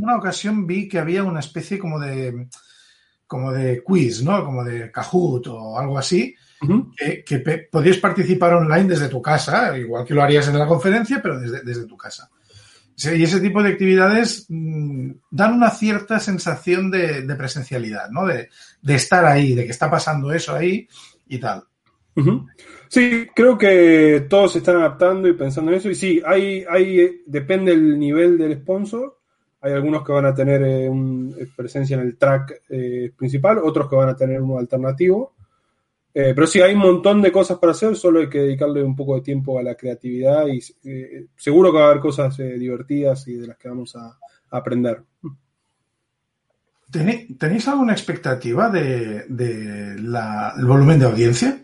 una 0.01 0.17
ocasión 0.17 0.65
vi 0.65 0.87
que 0.87 0.99
había 0.99 1.23
una 1.23 1.39
especie 1.39 1.77
como 1.77 1.99
de 1.99 2.47
como 3.27 3.51
de 3.51 3.81
quiz, 3.83 4.21
¿no? 4.21 4.45
Como 4.45 4.63
de 4.63 4.91
Kahoot 4.91 5.47
o 5.47 5.79
algo 5.79 5.97
así, 5.97 6.35
que, 6.95 7.23
que 7.23 7.67
podías 7.71 7.97
participar 7.97 8.53
online 8.53 8.89
desde 8.89 9.09
tu 9.09 9.21
casa, 9.21 9.75
igual 9.77 10.05
que 10.05 10.13
lo 10.13 10.21
harías 10.21 10.47
en 10.47 10.59
la 10.59 10.67
conferencia, 10.67 11.19
pero 11.21 11.39
desde, 11.39 11.61
desde 11.63 11.87
tu 11.87 11.97
casa. 11.97 12.29
Y 12.97 13.23
ese 13.23 13.39
tipo 13.39 13.61
de 13.63 13.69
actividades 13.69 14.45
mm, 14.49 15.11
dan 15.31 15.53
una 15.55 15.69
cierta 15.71 16.19
sensación 16.19 16.91
de, 16.91 17.23
presencialidad, 17.35 18.09
¿no? 18.11 18.25
De, 18.25 18.49
de 18.81 18.95
estar 18.95 19.25
ahí, 19.25 19.55
de 19.55 19.65
que 19.65 19.71
está 19.71 19.89
pasando 19.89 20.31
eso 20.31 20.53
ahí 20.55 20.87
y 21.27 21.39
tal. 21.39 21.63
Sí, 22.89 23.27
creo 23.35 23.57
que 23.57 24.27
todos 24.29 24.51
se 24.53 24.59
están 24.59 24.75
adaptando 24.75 25.27
y 25.27 25.33
pensando 25.33 25.71
en 25.71 25.77
eso. 25.77 25.89
Y 25.89 25.95
sí, 25.95 26.21
hay, 26.25 26.63
hay, 26.69 27.21
depende 27.25 27.71
del 27.71 27.97
nivel 27.97 28.37
del 28.37 28.55
sponsor. 28.61 29.17
Hay 29.61 29.71
algunos 29.73 30.05
que 30.05 30.11
van 30.11 30.25
a 30.25 30.35
tener 30.35 30.61
eh, 30.61 30.87
un- 30.89 31.35
presencia 31.55 31.95
en 31.95 32.01
el 32.03 32.17
track 32.17 32.61
eh, 32.69 33.11
principal, 33.17 33.57
otros 33.63 33.89
que 33.89 33.95
van 33.95 34.09
a 34.09 34.15
tener 34.15 34.41
uno 34.41 34.59
alternativo. 34.59 35.33
Eh, 36.15 36.33
pero 36.35 36.45
sí, 36.45 36.61
hay 36.61 36.73
un 36.75 36.81
montón 36.81 37.21
de 37.21 37.31
cosas 37.31 37.57
para 37.57 37.71
hacer, 37.71 37.95
solo 37.95 38.19
hay 38.19 38.29
que 38.29 38.41
dedicarle 38.41 38.83
un 38.83 38.95
poco 38.95 39.15
de 39.15 39.21
tiempo 39.21 39.57
a 39.57 39.63
la 39.63 39.75
creatividad 39.75 40.45
y 40.47 40.59
eh, 40.87 41.25
seguro 41.35 41.71
que 41.71 41.79
va 41.79 41.85
a 41.85 41.89
haber 41.89 42.01
cosas 42.01 42.37
eh, 42.39 42.57
divertidas 42.59 43.27
y 43.27 43.33
de 43.33 43.47
las 43.47 43.57
que 43.57 43.69
vamos 43.69 43.95
a, 43.95 44.05
a 44.05 44.57
aprender. 44.57 45.01
¿Tenéis 46.91 47.67
alguna 47.67 47.93
expectativa 47.93 48.69
de, 48.69 49.25
de 49.27 49.95
la, 49.99 50.53
el 50.55 50.65
volumen 50.65 50.99
de 50.99 51.05
audiencia? 51.05 51.59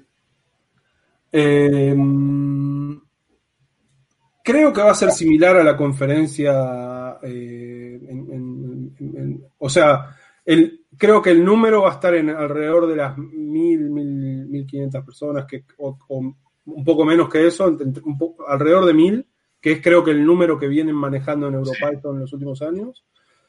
Creo 4.44 4.74
que 4.74 4.82
va 4.82 4.90
a 4.90 4.96
ser 4.96 5.12
similar 5.12 5.58
a 5.58 5.64
la 5.64 5.78
conferencia. 5.78 7.20
En, 7.22 8.10
en, 8.10 8.96
en, 9.00 9.44
o 9.60 9.70
sea, 9.70 10.16
el, 10.44 10.79
creo 11.00 11.22
que 11.22 11.32
el 11.32 11.44
número 11.44 11.84
va 11.84 11.92
a 11.92 11.94
estar 11.94 12.14
en 12.14 12.30
alrededor 12.30 12.86
de 12.86 12.96
las 12.98 13.18
mil, 13.18 13.90
mil, 13.90 14.46
mil 14.48 14.68
quinientas 14.68 15.04
personas, 15.04 15.46
que, 15.46 15.64
o, 15.78 15.98
o, 16.10 16.20
un 16.20 16.84
poco 16.84 17.06
menos 17.06 17.30
que 17.30 17.48
eso, 17.48 17.66
un 17.66 18.18
poco, 18.18 18.48
alrededor 18.48 18.86
de 18.86 18.94
mil, 18.94 19.28
que 19.60 19.72
es 19.74 19.82
creo 19.82 20.04
que 20.04 20.12
el 20.12 20.26
número 20.26 20.60
que 20.60 20.68
vienen 20.68 20.96
manejando 20.96 21.48
en 21.48 21.56
EuroPython 21.56 22.02
sí. 22.02 22.16
en 22.16 22.20
los 22.20 22.34
últimos 22.34 22.62
años. 22.62 23.06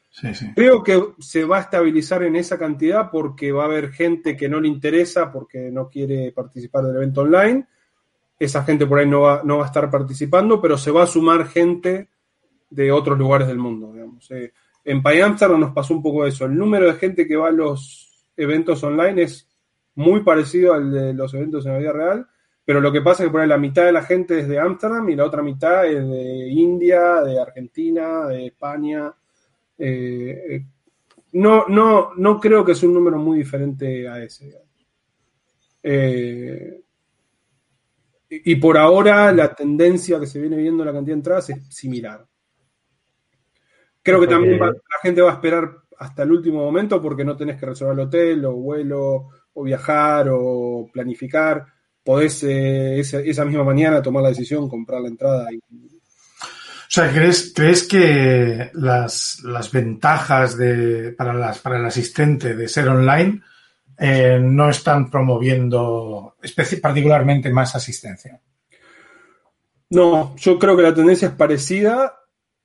Sí, 0.09 0.33
sí. 0.33 0.47
Creo 0.55 0.81
que 0.81 1.01
se 1.19 1.45
va 1.45 1.57
a 1.57 1.61
estabilizar 1.61 2.23
en 2.23 2.35
esa 2.35 2.57
cantidad 2.57 3.09
porque 3.11 3.51
va 3.51 3.63
a 3.63 3.67
haber 3.67 3.91
gente 3.91 4.35
que 4.35 4.49
no 4.49 4.59
le 4.59 4.67
interesa 4.67 5.31
porque 5.31 5.71
no 5.71 5.87
quiere 5.89 6.31
participar 6.31 6.85
del 6.85 6.97
evento 6.97 7.21
online. 7.21 7.67
Esa 8.39 8.63
gente 8.63 8.85
por 8.85 8.99
ahí 8.99 9.07
no 9.07 9.21
va, 9.21 9.41
no 9.43 9.57
va 9.57 9.63
a 9.63 9.67
estar 9.67 9.89
participando, 9.89 10.59
pero 10.61 10.77
se 10.77 10.91
va 10.91 11.03
a 11.03 11.07
sumar 11.07 11.47
gente 11.47 12.09
de 12.69 12.91
otros 12.91 13.17
lugares 13.17 13.47
del 13.47 13.57
mundo. 13.57 13.93
Digamos. 13.93 14.29
Eh, 14.31 14.51
en 14.83 15.03
PyAmsterdam 15.03 15.59
nos 15.59 15.73
pasó 15.73 15.93
un 15.93 16.01
poco 16.01 16.25
eso. 16.25 16.45
El 16.45 16.55
número 16.55 16.87
de 16.87 16.93
gente 16.93 17.27
que 17.27 17.35
va 17.35 17.49
a 17.49 17.51
los 17.51 18.27
eventos 18.35 18.83
online 18.83 19.23
es 19.23 19.49
muy 19.95 20.23
parecido 20.23 20.73
al 20.73 20.91
de 20.91 21.13
los 21.13 21.33
eventos 21.33 21.65
en 21.65 21.73
la 21.73 21.79
vida 21.79 21.91
real, 21.91 22.27
pero 22.63 22.79
lo 22.79 22.91
que 22.91 23.01
pasa 23.01 23.23
es 23.23 23.29
que 23.29 23.31
por 23.31 23.41
ahí 23.41 23.47
la 23.47 23.57
mitad 23.57 23.85
de 23.85 23.91
la 23.91 24.03
gente 24.03 24.39
es 24.39 24.47
de 24.47 24.59
Ámsterdam 24.59 25.09
y 25.09 25.15
la 25.15 25.25
otra 25.25 25.41
mitad 25.41 25.85
es 25.85 26.07
de 26.07 26.47
India, 26.49 27.21
de 27.21 27.39
Argentina, 27.39 28.27
de 28.27 28.47
España. 28.47 29.13
Eh, 29.77 30.63
no, 31.33 31.65
no, 31.67 32.13
no 32.15 32.39
creo 32.39 32.63
que 32.63 32.73
es 32.73 32.83
un 32.83 32.93
número 32.93 33.17
muy 33.17 33.39
diferente 33.39 34.07
a 34.07 34.23
ese. 34.23 34.53
Eh, 35.83 36.81
y 38.29 38.55
por 38.55 38.77
ahora 38.77 39.31
la 39.33 39.53
tendencia 39.53 40.19
que 40.19 40.27
se 40.27 40.39
viene 40.39 40.55
viendo 40.55 40.83
en 40.83 40.87
la 40.87 40.93
cantidad 40.93 41.15
de 41.15 41.19
entradas 41.19 41.49
es 41.49 41.75
similar. 41.75 42.25
Creo 44.03 44.19
que 44.19 44.27
también 44.27 44.59
va, 44.59 44.67
la 44.67 44.99
gente 45.01 45.21
va 45.21 45.31
a 45.31 45.33
esperar 45.33 45.71
hasta 45.97 46.23
el 46.23 46.31
último 46.31 46.63
momento 46.63 47.01
porque 47.01 47.23
no 47.23 47.37
tenés 47.37 47.59
que 47.59 47.67
reservar 47.67 47.93
el 47.93 48.07
hotel 48.07 48.45
o 48.45 48.53
vuelo 48.53 49.29
o 49.53 49.63
viajar 49.63 50.27
o 50.31 50.89
planificar. 50.91 51.65
Podés 52.03 52.43
eh, 52.43 52.99
esa, 52.99 53.19
esa, 53.19 53.45
misma 53.45 53.63
mañana 53.63 54.01
tomar 54.01 54.23
la 54.23 54.29
decisión, 54.29 54.67
comprar 54.67 55.01
la 55.01 55.09
entrada. 55.09 55.47
Y... 55.51 55.57
O 55.57 56.93
sea, 56.93 57.11
¿crees, 57.11 57.53
crees 57.55 57.87
que 57.87 58.71
las, 58.73 59.41
las 59.43 59.71
ventajas 59.71 60.57
de, 60.57 61.13
para, 61.15 61.33
las, 61.33 61.59
para 61.59 61.77
el 61.77 61.85
asistente 61.85 62.55
de 62.55 62.67
ser 62.67 62.89
online 62.89 63.41
eh, 63.99 64.39
no 64.41 64.71
están 64.71 65.11
promoviendo 65.11 66.35
particularmente 66.81 67.51
más 67.51 67.75
asistencia? 67.75 68.41
No, 69.91 70.35
yo 70.37 70.57
creo 70.57 70.75
que 70.75 70.83
la 70.83 70.95
tendencia 70.95 71.27
es 71.27 71.35
parecida 71.35 72.20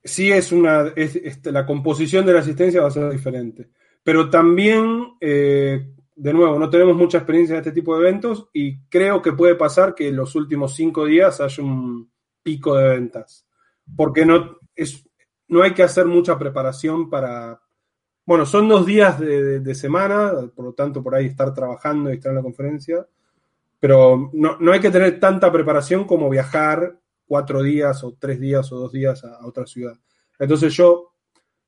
sí 0.07 0.31
es 0.31 0.53
una, 0.53 0.93
es, 0.97 1.17
es, 1.17 1.45
la 1.47 1.67
composición 1.67 2.25
de 2.25 2.33
la 2.33 2.41
asistencia 2.41 2.81
va 2.81 2.89
a 2.89 2.93
ser 2.93 3.11
diferente. 3.11 3.69
Pero 4.03 4.31
también, 4.31 5.15
eh, 5.21 5.93
de 6.15 6.33
nuevo, 6.33 6.59
no 6.59 6.71
tenemos 6.71 6.97
mucha 6.97 7.19
experiencia 7.19 7.55
en 7.55 7.59
este 7.59 7.73
tipo 7.73 7.95
de 7.95 8.09
eventos 8.09 8.49
y 8.53 8.79
creo 8.89 9.21
que 9.21 9.33
puede 9.33 9.57
pasar 9.57 9.95
que 9.95 10.09
en 10.09 10.17
los 10.17 10.35
últimos 10.35 10.75
cinco 10.75 11.05
días 11.05 11.41
haya 11.41 11.63
un 11.63 12.11
pico 12.43 12.77
de 12.77 12.89
ventas. 12.89 13.47
Porque 13.97 14.25
no, 14.25 14.59
es, 14.75 15.09
no 15.49 15.63
hay 15.63 15.73
que 15.73 15.83
hacer 15.83 16.07
mucha 16.07 16.39
preparación 16.39 17.11
para... 17.11 17.61
Bueno, 18.25 18.47
son 18.47 18.69
dos 18.69 18.87
días 18.87 19.21
de, 19.21 19.43
de, 19.43 19.61
de 19.61 19.75
semana, 19.75 20.33
por 20.55 20.65
lo 20.65 20.73
tanto, 20.73 21.03
por 21.03 21.15
ahí 21.15 21.27
estar 21.27 21.55
trabajando 21.55 22.11
y 22.11 22.15
estar 22.15 22.31
en 22.31 22.37
la 22.37 22.43
conferencia, 22.43 23.07
pero 23.79 24.31
no, 24.33 24.57
no 24.59 24.73
hay 24.73 24.81
que 24.81 24.91
tener 24.91 25.21
tanta 25.21 25.53
preparación 25.53 26.05
como 26.05 26.29
viajar 26.29 26.99
cuatro 27.27 27.62
días 27.62 28.03
o 28.05 28.14
tres 28.18 28.41
días 28.41 28.70
o 28.72 28.79
dos 28.79 28.93
días 28.93 29.24
a, 29.24 29.37
a 29.37 29.47
otra 29.47 29.66
ciudad. 29.66 29.95
Entonces 30.39 30.74
yo 30.74 31.12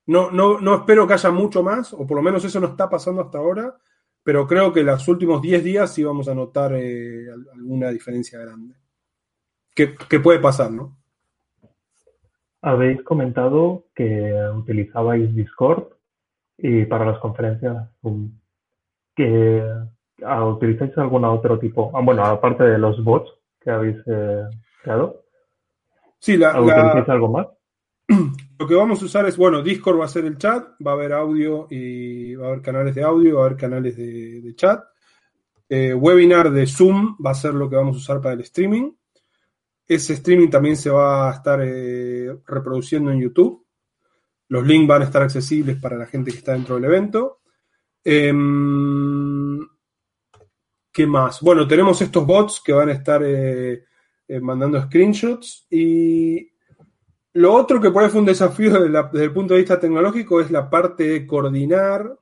no, 0.08 0.30
no, 0.30 0.58
no, 0.58 0.76
espero 0.76 1.06
que 1.06 1.12
haya 1.12 1.30
mucho 1.30 1.62
más, 1.62 1.92
o 1.92 2.06
por 2.06 2.16
lo 2.16 2.22
menos 2.22 2.42
eso 2.42 2.58
no 2.60 2.68
está 2.68 2.88
pasando 2.88 3.20
hasta 3.20 3.36
ahora, 3.36 3.76
pero 4.22 4.46
creo 4.46 4.72
que 4.72 4.82
los 4.82 5.06
últimos 5.06 5.42
diez 5.42 5.62
días 5.62 5.92
sí 5.92 6.02
vamos 6.02 6.28
a 6.28 6.34
notar 6.34 6.72
eh, 6.74 7.26
alguna 7.54 7.90
diferencia 7.90 8.38
grande. 8.38 8.74
Que, 9.74 9.94
que, 9.94 10.18
puede 10.18 10.38
pasar, 10.38 10.70
¿no? 10.70 10.96
Habéis 12.62 13.02
comentado 13.02 13.84
que 13.94 14.34
utilizabais 14.56 15.34
Discord 15.34 15.84
y 16.56 16.86
para 16.86 17.04
las 17.04 17.18
conferencias 17.18 17.88
que 19.14 19.62
ah, 20.24 20.44
utilizáis 20.46 20.96
algún 20.96 21.24
otro 21.26 21.58
tipo, 21.58 21.92
ah, 21.94 22.00
bueno, 22.02 22.24
aparte 22.24 22.64
de 22.64 22.78
los 22.78 23.04
bots 23.04 23.30
que 23.60 23.70
habéis 23.70 23.96
eh, 24.06 24.44
creado. 24.82 25.22
Sí, 26.18 26.36
la, 26.36 26.60
¿Utilizáis 26.60 27.06
la, 27.06 27.14
algo 27.14 27.28
más? 27.28 27.46
Lo 28.58 28.66
que 28.66 28.74
vamos 28.74 29.00
a 29.02 29.04
usar 29.04 29.26
es, 29.26 29.36
bueno, 29.36 29.62
Discord 29.62 30.00
va 30.00 30.06
a 30.06 30.08
ser 30.08 30.24
el 30.24 30.38
chat, 30.38 30.68
va 30.84 30.92
a 30.92 30.94
haber 30.94 31.12
audio 31.12 31.68
y 31.70 32.34
va 32.34 32.46
a 32.46 32.48
haber 32.50 32.62
canales 32.62 32.94
de 32.94 33.02
audio, 33.02 33.36
va 33.36 33.42
a 33.42 33.46
haber 33.46 33.58
canales 33.58 33.96
de, 33.96 34.40
de 34.40 34.54
chat. 34.54 34.82
Eh, 35.68 35.94
webinar 35.94 36.50
de 36.50 36.66
Zoom 36.66 37.16
va 37.24 37.32
a 37.32 37.34
ser 37.34 37.54
lo 37.54 37.68
que 37.68 37.76
vamos 37.76 37.96
a 37.96 37.98
usar 37.98 38.20
para 38.20 38.34
el 38.34 38.40
streaming. 38.40 38.90
Ese 39.86 40.14
streaming 40.14 40.48
también 40.48 40.76
se 40.76 40.90
va 40.90 41.30
a 41.30 41.34
estar 41.34 41.60
eh, 41.62 42.36
reproduciendo 42.46 43.10
en 43.10 43.20
YouTube. 43.20 43.64
Los 44.48 44.66
links 44.66 44.88
van 44.88 45.02
a 45.02 45.04
estar 45.04 45.22
accesibles 45.22 45.76
para 45.80 45.96
la 45.96 46.06
gente 46.06 46.30
que 46.30 46.38
está 46.38 46.52
dentro 46.52 46.76
del 46.76 46.84
evento. 46.84 47.40
Eh, 48.04 48.32
¿Qué 50.90 51.06
más? 51.06 51.40
Bueno, 51.42 51.68
tenemos 51.68 52.00
estos 52.02 52.26
bots 52.26 52.60
que 52.64 52.72
van 52.72 52.88
a 52.88 52.92
estar 52.92 53.22
eh, 53.24 53.84
eh, 54.28 54.40
mandando 54.40 54.80
screenshots. 54.82 55.66
Y 55.70 56.50
lo 57.32 57.54
otro 57.54 57.80
que 57.80 57.90
por 57.90 58.04
ahí 58.04 58.10
fue 58.10 58.20
un 58.20 58.26
desafío 58.26 58.80
desde, 58.80 59.24
el 59.24 59.32
punto 59.32 59.54
de 59.54 59.60
vista 59.60 59.80
tecnológico 59.80 60.40
es 60.40 60.50
la 60.50 60.68
parte 60.68 61.04
de 61.04 61.26
coordinar. 61.26 62.16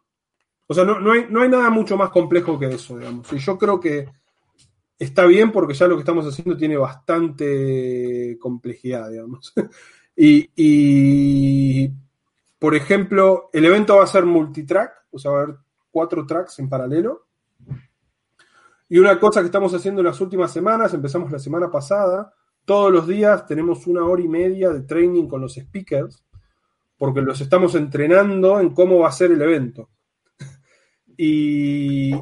O 0.69 0.75
sea, 0.75 0.85
no, 0.85 1.01
no, 1.01 1.13
hay, 1.13 1.27
no 1.29 1.43
hay 1.43 1.49
nada 1.49 1.71
mucho 1.71 1.97
más 1.97 2.11
complejo 2.11 2.59
que 2.59 2.67
eso, 2.67 2.99
digamos. 2.99 3.33
Y 3.33 3.39
yo 3.39 3.59
creo 3.59 3.81
que 3.81 4.09
está 4.99 5.27
bien 5.27 5.53
porque 5.53 5.75
ya 5.75 5.87
lo 5.87 5.97
que 5.97 6.01
estamos 6.01 6.27
haciendo 6.27 6.57
tiene 6.57 6.77
bastante 6.77 8.37
complejidad, 8.41 9.11
digamos. 9.11 9.53
y, 10.17 10.49
y, 10.57 11.91
por 12.59 12.75
ejemplo, 12.75 13.51
el 13.53 13.65
evento 13.65 13.97
va 13.97 14.05
a 14.05 14.09
ser 14.09 14.25
multitrack, 14.25 14.93
o 15.11 15.19
sea, 15.19 15.31
va 15.31 15.41
a 15.41 15.43
haber 15.43 15.57
cuatro 15.91 16.27
tracks 16.27 16.59
en 16.59 16.69
paralelo. 16.69 17.26
Y 18.89 18.99
una 18.99 19.19
cosa 19.19 19.41
que 19.41 19.47
estamos 19.47 19.75
haciendo 19.75 20.01
en 20.01 20.07
las 20.07 20.21
últimas 20.21 20.53
semanas, 20.53 20.95
empezamos 20.95 21.31
la 21.33 21.39
semana 21.39 21.71
pasada, 21.71 22.33
todos 22.65 22.93
los 22.93 23.07
días 23.07 23.47
tenemos 23.47 23.87
una 23.87 24.05
hora 24.05 24.23
y 24.23 24.29
media 24.29 24.71
de 24.71 24.83
training 24.83 25.27
con 25.27 25.41
los 25.41 25.55
speakers, 25.55 26.25
porque 26.97 27.21
los 27.21 27.41
estamos 27.41 27.75
entrenando 27.75 28.61
en 28.61 28.75
cómo 28.75 29.01
va 29.01 29.09
a 29.09 29.13
ser 29.13 29.33
el 29.33 29.43
evento. 29.43 29.91
y, 31.17 32.15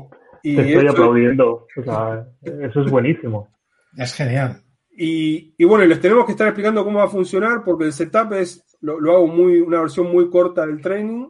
y 0.43 0.57
Te 0.57 0.73
estoy 0.73 0.89
aplaudiendo, 0.89 1.67
o 1.77 1.83
sea, 1.83 2.27
eso 2.43 2.81
es 2.83 2.91
buenísimo. 2.91 3.49
Es 3.97 4.15
genial. 4.15 4.63
Y, 4.91 5.55
y, 5.59 5.65
bueno, 5.65 5.85
les 5.85 6.01
tenemos 6.01 6.25
que 6.25 6.33
estar 6.33 6.47
explicando 6.47 6.85
cómo 6.85 7.01
va 7.01 7.07
a 7.07 7.09
funcionar, 7.09 7.63
porque 7.65 7.85
el 7.85 7.93
setup 7.93 8.33
es, 8.35 8.65
lo, 8.81 9.01
lo 9.01 9.17
hago 9.17 9.27
muy, 9.27 9.61
una 9.61 9.81
versión 9.81 10.11
muy 10.11 10.31
corta 10.31 10.67
del 10.67 10.81
training. 10.81 11.29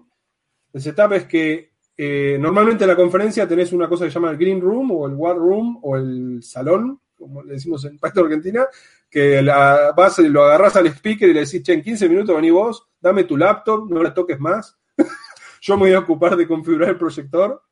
El 0.72 0.80
setup 0.80 1.12
es 1.12 1.24
que 1.24 1.73
eh, 1.96 2.36
normalmente 2.40 2.84
en 2.84 2.90
la 2.90 2.96
conferencia 2.96 3.46
tenés 3.46 3.72
una 3.72 3.88
cosa 3.88 4.04
que 4.04 4.10
se 4.10 4.14
llama 4.14 4.30
el 4.30 4.36
Green 4.36 4.60
Room 4.60 4.90
o 4.90 5.06
el 5.06 5.14
War 5.14 5.36
Room 5.36 5.78
o 5.82 5.96
el 5.96 6.42
Salón, 6.42 7.00
como 7.14 7.42
le 7.42 7.54
decimos 7.54 7.84
en 7.84 7.98
Pacto 7.98 8.20
Argentina, 8.20 8.66
que 9.08 9.40
la 9.42 9.92
vas 9.96 10.18
lo 10.18 10.44
agarras 10.44 10.76
al 10.76 10.88
speaker 10.88 11.28
y 11.28 11.34
le 11.34 11.40
decís, 11.40 11.62
che, 11.62 11.72
en 11.72 11.82
15 11.82 12.08
minutos 12.08 12.34
vení 12.34 12.50
vos, 12.50 12.88
dame 13.00 13.24
tu 13.24 13.36
laptop, 13.36 13.88
no 13.88 14.02
la 14.02 14.12
toques 14.12 14.40
más. 14.40 14.76
Yo 15.60 15.76
me 15.76 15.84
voy 15.84 15.92
a 15.92 16.00
ocupar 16.00 16.36
de 16.36 16.46
configurar 16.46 16.90
el 16.90 16.98
proyector. 16.98 17.62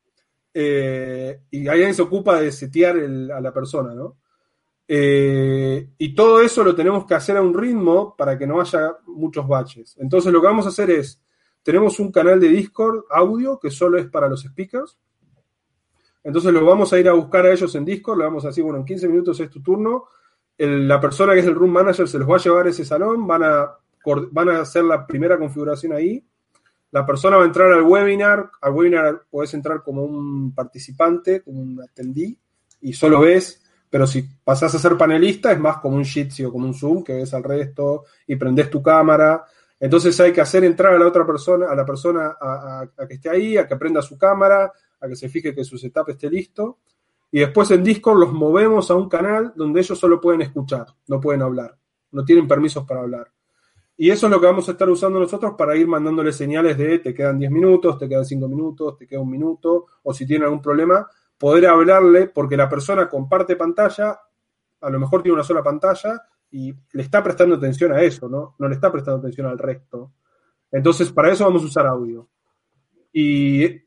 Eh, 0.53 1.41
y 1.49 1.67
alguien 1.67 1.93
se 1.93 2.03
ocupa 2.03 2.39
de 2.39 2.51
setear 2.51 2.95
a 2.95 3.41
la 3.41 3.51
persona, 3.51 3.93
¿no? 3.93 4.17
Eh, 4.87 5.89
y 5.97 6.13
todo 6.13 6.41
eso 6.41 6.63
lo 6.63 6.75
tenemos 6.75 7.05
que 7.05 7.15
hacer 7.15 7.37
a 7.37 7.41
un 7.41 7.53
ritmo 7.53 8.15
para 8.15 8.37
que 8.37 8.45
no 8.45 8.61
haya 8.61 8.97
muchos 9.07 9.47
baches. 9.47 9.95
Entonces 9.99 10.31
lo 10.31 10.41
que 10.41 10.47
vamos 10.47 10.65
a 10.65 10.69
hacer 10.69 10.91
es 10.91 11.22
tenemos 11.63 11.99
un 11.99 12.11
canal 12.11 12.39
de 12.39 12.49
Discord 12.49 13.05
audio 13.09 13.59
que 13.59 13.71
solo 13.71 13.97
es 13.97 14.07
para 14.07 14.27
los 14.27 14.41
speakers. 14.41 14.97
Entonces 16.23 16.53
lo 16.53 16.65
vamos 16.65 16.93
a 16.93 16.99
ir 16.99 17.09
a 17.09 17.13
buscar 17.13 17.45
a 17.45 17.51
ellos 17.51 17.73
en 17.75 17.85
Discord, 17.85 18.19
le 18.19 18.25
vamos 18.25 18.45
a 18.45 18.49
decir, 18.49 18.63
bueno, 18.63 18.79
en 18.79 18.85
15 18.85 19.07
minutos 19.07 19.39
es 19.39 19.49
tu 19.49 19.61
turno. 19.61 20.05
La 20.57 21.01
persona 21.01 21.33
que 21.33 21.39
es 21.39 21.45
el 21.45 21.55
room 21.55 21.71
manager 21.71 22.07
se 22.07 22.19
los 22.19 22.29
va 22.29 22.35
a 22.35 22.39
llevar 22.39 22.67
a 22.67 22.69
ese 22.69 22.85
salón, 22.85 23.25
van 23.25 23.43
a, 23.43 23.71
van 24.31 24.49
a 24.49 24.61
hacer 24.61 24.83
la 24.83 25.05
primera 25.05 25.37
configuración 25.37 25.93
ahí. 25.93 26.23
La 26.91 27.05
persona 27.05 27.37
va 27.37 27.43
a 27.43 27.47
entrar 27.47 27.71
al 27.71 27.81
webinar, 27.81 28.51
al 28.61 28.71
webinar 28.71 29.23
puedes 29.29 29.53
entrar 29.55 29.81
como 29.81 30.03
un 30.03 30.53
participante, 30.53 31.41
como 31.41 31.59
un 31.59 31.81
atendí, 31.81 32.37
y 32.81 32.93
solo 32.93 33.21
ves, 33.21 33.63
pero 33.89 34.05
si 34.05 34.23
pasás 34.43 34.75
a 34.75 34.79
ser 34.79 34.97
panelista 34.97 35.51
es 35.51 35.59
más 35.59 35.77
como 35.77 35.97
un 35.97 36.05
Jitsi 36.05 36.45
o 36.45 36.51
como 36.51 36.67
un 36.67 36.73
Zoom, 36.73 37.03
que 37.03 37.13
ves 37.13 37.33
al 37.33 37.43
resto 37.43 38.05
y 38.27 38.35
prendes 38.35 38.69
tu 38.69 38.81
cámara. 38.81 39.43
Entonces 39.83 40.17
hay 40.21 40.31
que 40.31 40.39
hacer 40.39 40.63
entrar 40.63 40.93
a 40.93 40.97
la 40.97 41.05
otra 41.05 41.25
persona, 41.25 41.69
a 41.69 41.75
la 41.75 41.85
persona 41.85 42.37
a, 42.39 42.87
que 43.05 43.15
esté 43.15 43.29
ahí, 43.29 43.57
a 43.57 43.67
que 43.67 43.75
prenda 43.75 44.01
su 44.01 44.17
cámara, 44.17 44.71
a 45.01 45.07
que 45.09 45.15
se 45.17 45.27
fije 45.27 45.53
que 45.53 45.65
su 45.65 45.77
setup 45.77 46.07
esté 46.07 46.29
listo. 46.29 46.79
Y 47.29 47.39
después 47.39 47.69
en 47.69 47.83
Discord 47.83 48.17
los 48.17 48.31
movemos 48.31 48.89
a 48.89 48.95
un 48.95 49.09
canal 49.09 49.51
donde 49.57 49.81
ellos 49.81 49.99
solo 49.99 50.21
pueden 50.21 50.41
escuchar, 50.41 50.85
no 51.07 51.19
pueden 51.19 51.41
hablar, 51.41 51.77
no 52.11 52.23
tienen 52.23 52.47
permisos 52.47 52.85
para 52.85 53.01
hablar. 53.01 53.29
Y 53.97 54.09
eso 54.09 54.27
es 54.27 54.31
lo 54.31 54.39
que 54.39 54.45
vamos 54.45 54.69
a 54.69 54.71
estar 54.71 54.89
usando 54.89 55.19
nosotros 55.19 55.55
para 55.57 55.75
ir 55.75 55.85
mandándole 55.85 56.31
señales 56.31 56.77
de 56.77 56.99
te 56.99 57.13
quedan 57.13 57.37
10 57.37 57.51
minutos, 57.51 57.97
te 57.97 58.07
quedan 58.07 58.23
5 58.23 58.47
minutos, 58.47 58.97
te 58.97 59.05
queda 59.05 59.19
un 59.19 59.31
minuto, 59.31 59.87
o 60.01 60.13
si 60.13 60.25
tiene 60.25 60.45
algún 60.45 60.61
problema, 60.61 61.05
poder 61.37 61.67
hablarle, 61.67 62.27
porque 62.27 62.55
la 62.55 62.69
persona 62.69 63.09
comparte 63.09 63.57
pantalla, 63.57 64.17
a 64.79 64.89
lo 64.89 64.97
mejor 64.97 65.21
tiene 65.21 65.33
una 65.33 65.43
sola 65.43 65.61
pantalla 65.61 66.21
y 66.53 66.73
le 66.93 67.03
está 67.03 67.21
prestando 67.21 67.55
atención 67.55 67.91
a 67.91 68.01
eso, 68.01 68.29
¿no? 68.29 68.55
No 68.57 68.67
le 68.67 68.75
está 68.75 68.91
prestando 68.91 69.19
atención 69.19 69.47
al 69.47 69.59
resto. 69.59 70.13
Entonces, 70.71 71.11
para 71.11 71.31
eso 71.31 71.43
vamos 71.43 71.63
a 71.63 71.65
usar 71.65 71.85
audio. 71.85 72.29
Y 73.11 73.81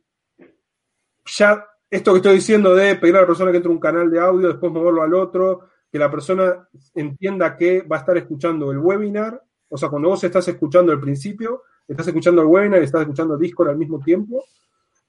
ya 1.25 1.67
esto 1.91 2.13
que 2.13 2.19
estoy 2.19 2.35
diciendo 2.35 2.75
de 2.75 2.97
pedir 2.97 3.17
a 3.17 3.23
la 3.23 3.27
persona 3.27 3.51
que 3.51 3.57
entre 3.57 3.73
un 3.73 3.81
canal 3.81 4.11
de 4.11 4.21
audio, 4.21 4.49
después 4.49 4.73
moverlo 4.73 5.03
al 5.03 5.15
otro, 5.15 5.69
que 5.91 5.99
la 5.99 6.11
persona 6.11 6.69
entienda 6.95 7.57
que 7.57 7.83
va 7.83 7.97
a 7.97 8.01
estar 8.01 8.17
escuchando 8.17 8.71
el 8.71 8.79
webinar 8.79 9.43
o 9.69 9.77
sea, 9.77 9.89
cuando 9.89 10.09
vos 10.09 10.23
estás 10.23 10.47
escuchando 10.49 10.93
al 10.93 11.01
principio, 11.01 11.63
estás 11.87 12.07
escuchando 12.07 12.43
el 12.43 12.49
webinar 12.49 12.81
y 12.81 12.85
estás 12.85 13.03
escuchando 13.03 13.37
Discord 13.37 13.71
al 13.71 13.79
mismo 13.79 14.01
tiempo, 14.01 14.45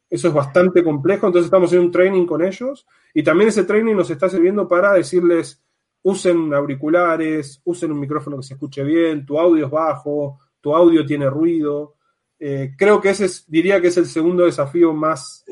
eso 0.10 0.28
es 0.30 0.34
bastante 0.34 0.84
complejo, 0.84 1.28
entonces 1.28 1.48
estamos 1.48 1.72
en 1.74 1.80
un 1.80 1.92
training 1.92 2.26
con 2.26 2.44
ellos 2.44 2.88
y 3.14 3.24
también 3.24 3.50
ese 3.50 3.66
training 3.66 3.96
nos 3.96 4.10
está 4.10 4.30
sirviendo 4.30 4.68
para 4.68 4.94
decirles, 4.94 5.62
usen 6.08 6.54
auriculares, 6.54 7.62
usen 7.66 7.92
un 7.92 8.00
micrófono 8.00 8.38
que 8.38 8.44
se 8.44 8.54
escuche 8.54 8.82
bien, 8.84 9.26
tu 9.26 9.38
audio 9.38 9.66
es 9.66 9.72
bajo, 9.72 10.40
tu 10.62 10.74
audio 10.74 11.06
tiene 11.06 11.30
ruido. 11.30 11.96
Eh, 12.40 12.74
creo 12.78 13.02
que 13.02 13.10
ese 13.10 13.26
es, 13.26 13.44
diría 13.48 13.82
que 13.82 13.88
es 13.88 13.98
el 13.98 14.06
segundo 14.06 14.46
desafío 14.46 14.94
más 14.94 15.44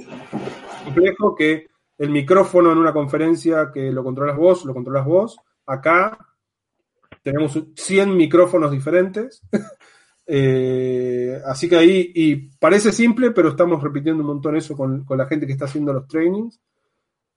complejo 0.86 1.36
que 1.36 1.68
el 1.97 2.10
micrófono 2.10 2.72
en 2.72 2.78
una 2.78 2.93
conferencia 2.93 3.70
que 3.74 3.91
lo 3.91 4.01
controlas 4.01 4.38
vos, 4.38 4.64
lo 4.64 4.74
controlas 4.74 5.06
vos. 5.06 5.38
Acá 5.66 6.18
tenemos 7.22 7.62
100 7.76 8.16
micrófonos 8.16 8.72
diferentes. 8.72 9.41
Eh, 10.28 11.39
así 11.45 11.70
que 11.70 11.76
ahí, 11.76 12.12
y 12.16 12.36
parece 12.58 12.91
simple, 12.91 13.30
pero 13.30 13.49
estamos 13.49 13.84
repitiendo 13.84 14.22
un 14.22 14.30
montón 14.30 14.56
eso 14.56 14.76
con, 14.76 15.06
la 15.08 15.28
gente 15.28 15.45
que 15.45 15.53
está 15.53 15.66
haciendo 15.66 15.93
los 15.93 16.08
trainings, 16.08 16.60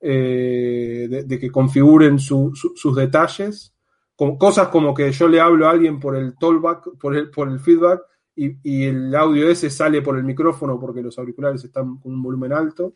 eh, 0.01 1.23
de, 1.25 1.39
que 1.39 1.51
configuren 1.51 2.19
sus 2.19 2.95
detalles, 2.95 3.73
con 4.15 4.37
cosas 4.37 4.69
como 4.69 4.93
que 4.93 5.11
yo 5.11 5.27
le 5.27 5.39
hablo 5.39 5.67
a 5.67 5.71
alguien 5.71 5.99
por 5.99 6.15
el 6.15 6.35
tollback, 6.37 6.97
por 6.99 7.15
el, 7.15 7.29
por 7.29 7.49
el 7.49 7.59
feedback, 7.59 8.01
y, 8.35 8.85
el 8.85 9.13
audio 9.15 9.49
ese 9.49 9.69
sale 9.69 10.01
por 10.01 10.17
el 10.17 10.23
micrófono 10.23 10.79
porque 10.79 11.01
los 11.01 11.17
auriculares 11.19 11.63
están 11.63 11.97
con 11.97 12.13
un 12.13 12.23
volumen 12.23 12.53
alto. 12.53 12.93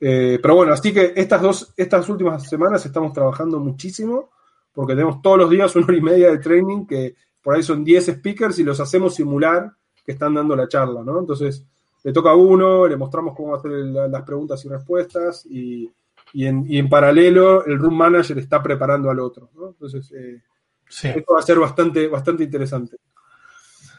Eh, 0.00 0.40
pero 0.42 0.56
bueno, 0.56 0.72
así 0.72 0.92
que 0.92 1.12
estas 1.14 1.40
dos, 1.40 1.74
estas 1.76 2.08
últimas 2.08 2.48
semanas 2.48 2.84
estamos 2.84 3.12
trabajando 3.12 3.60
muchísimo 3.60 4.30
porque 4.72 4.94
tenemos 4.94 5.22
todos 5.22 5.38
los 5.38 5.50
días 5.50 5.76
una 5.76 5.86
hora 5.86 5.96
y 5.96 6.00
media 6.00 6.30
de 6.30 6.38
training 6.38 6.86
que 6.86 7.14
por 7.40 7.54
ahí 7.54 7.62
son 7.62 7.84
10 7.84 8.06
speakers 8.06 8.58
y 8.58 8.64
los 8.64 8.80
hacemos 8.80 9.14
simular 9.14 9.72
que 10.04 10.12
están 10.12 10.34
dando 10.34 10.56
la 10.56 10.66
charla, 10.66 11.02
¿no? 11.04 11.20
Entonces, 11.20 11.66
le 12.04 12.12
toca 12.12 12.30
a 12.30 12.36
uno, 12.36 12.86
le 12.86 12.96
mostramos 12.96 13.34
cómo 13.36 13.54
hacer 13.54 13.70
las 13.70 14.22
preguntas 14.22 14.64
y 14.64 14.68
respuestas 14.68 15.46
y, 15.46 15.90
en, 16.34 16.88
paralelo 16.88 17.64
el 17.64 17.78
room 17.78 17.94
manager 17.94 18.38
está 18.38 18.62
preparando 18.62 19.10
al 19.10 19.20
otro, 19.20 19.50
¿no? 19.54 19.68
Entonces, 19.68 20.10
eh, 20.12 20.42
esto 20.88 21.34
va 21.34 21.40
a 21.40 21.42
ser 21.42 21.58
bastante, 21.58 22.08
bastante 22.08 22.44
interesante. 22.44 22.96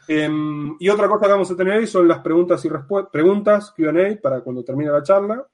Em, 0.08 0.76
y 0.80 0.90
otra 0.90 1.08
cosa 1.08 1.26
que 1.26 1.32
vamos 1.32 1.52
a 1.52 1.56
tener 1.56 1.74
ahí 1.74 1.88
son 1.88 2.08
las 2.08 2.20
preguntas 2.20 2.64
y 2.66 2.70
preguntas, 3.12 3.72
QA, 3.72 4.20
para 4.22 4.42
cuando 4.42 4.64
termine 4.64 4.92
la 4.92 5.04
charla. 5.04 5.48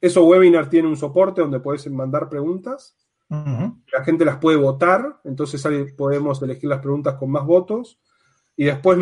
Eso 0.00 0.24
webinar 0.24 0.68
tiene 0.68 0.88
un 0.88 0.96
soporte 0.96 1.40
donde 1.40 1.60
puedes 1.60 1.88
mandar 1.90 2.28
preguntas. 2.28 2.96
La 3.28 4.02
gente 4.04 4.24
las 4.24 4.38
puede 4.38 4.56
votar, 4.56 5.20
entonces 5.22 5.64
podemos 5.96 6.42
elegir 6.42 6.68
las 6.68 6.80
preguntas 6.80 7.14
con 7.14 7.30
más 7.30 7.46
votos. 7.46 8.00
Y 8.60 8.66
después 8.66 8.98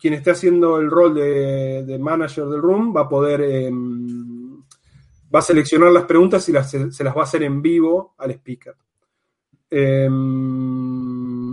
quien 0.00 0.14
esté 0.14 0.32
haciendo 0.32 0.80
el 0.80 0.90
rol 0.90 1.14
de, 1.14 1.96
manager 2.00 2.46
del 2.46 2.60
room 2.60 2.92
va 2.92 3.02
a 3.02 3.08
poder, 3.08 3.40
em, 3.40 4.64
va 5.32 5.38
a 5.38 5.42
seleccionar 5.42 5.92
las 5.92 6.06
preguntas 6.06 6.48
y 6.48 6.52
se 6.52 7.04
las 7.04 7.16
va 7.16 7.20
a 7.20 7.22
hacer 7.22 7.44
en 7.44 7.62
vivo 7.62 8.16
al 8.18 8.32
speaker. 8.32 8.74
Em, 9.70 11.52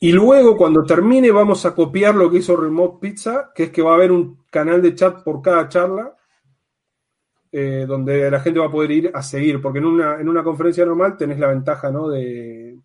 y 0.00 0.10
luego, 0.10 0.56
cuando 0.56 0.82
termine, 0.82 1.30
vamos 1.30 1.64
a 1.64 1.76
copiar 1.76 2.16
lo 2.16 2.28
que 2.28 2.38
hizo 2.38 2.56
Remote 2.56 2.98
Pizza, 3.00 3.52
que 3.54 3.62
es 3.62 3.70
que 3.70 3.82
va 3.82 3.92
a 3.92 3.94
haber 3.94 4.10
un 4.10 4.46
canal 4.50 4.82
de 4.82 4.96
chat 4.96 5.22
por 5.22 5.40
cada 5.42 5.68
charla 5.68 6.12
eh, 7.52 7.84
donde 7.86 8.28
la 8.32 8.40
gente 8.40 8.58
va 8.58 8.66
a 8.66 8.72
poder 8.72 8.90
ir 8.90 9.12
a 9.14 9.22
seguir, 9.22 9.62
porque 9.62 9.78
en 9.78 9.84
una, 9.84 10.20
en 10.20 10.28
una 10.28 10.42
conferencia 10.42 10.84
normal 10.84 11.16
tenés 11.16 11.38
la 11.38 11.46
ventaja 11.46 11.92
¿no? 11.92 12.08
de, 12.08 12.80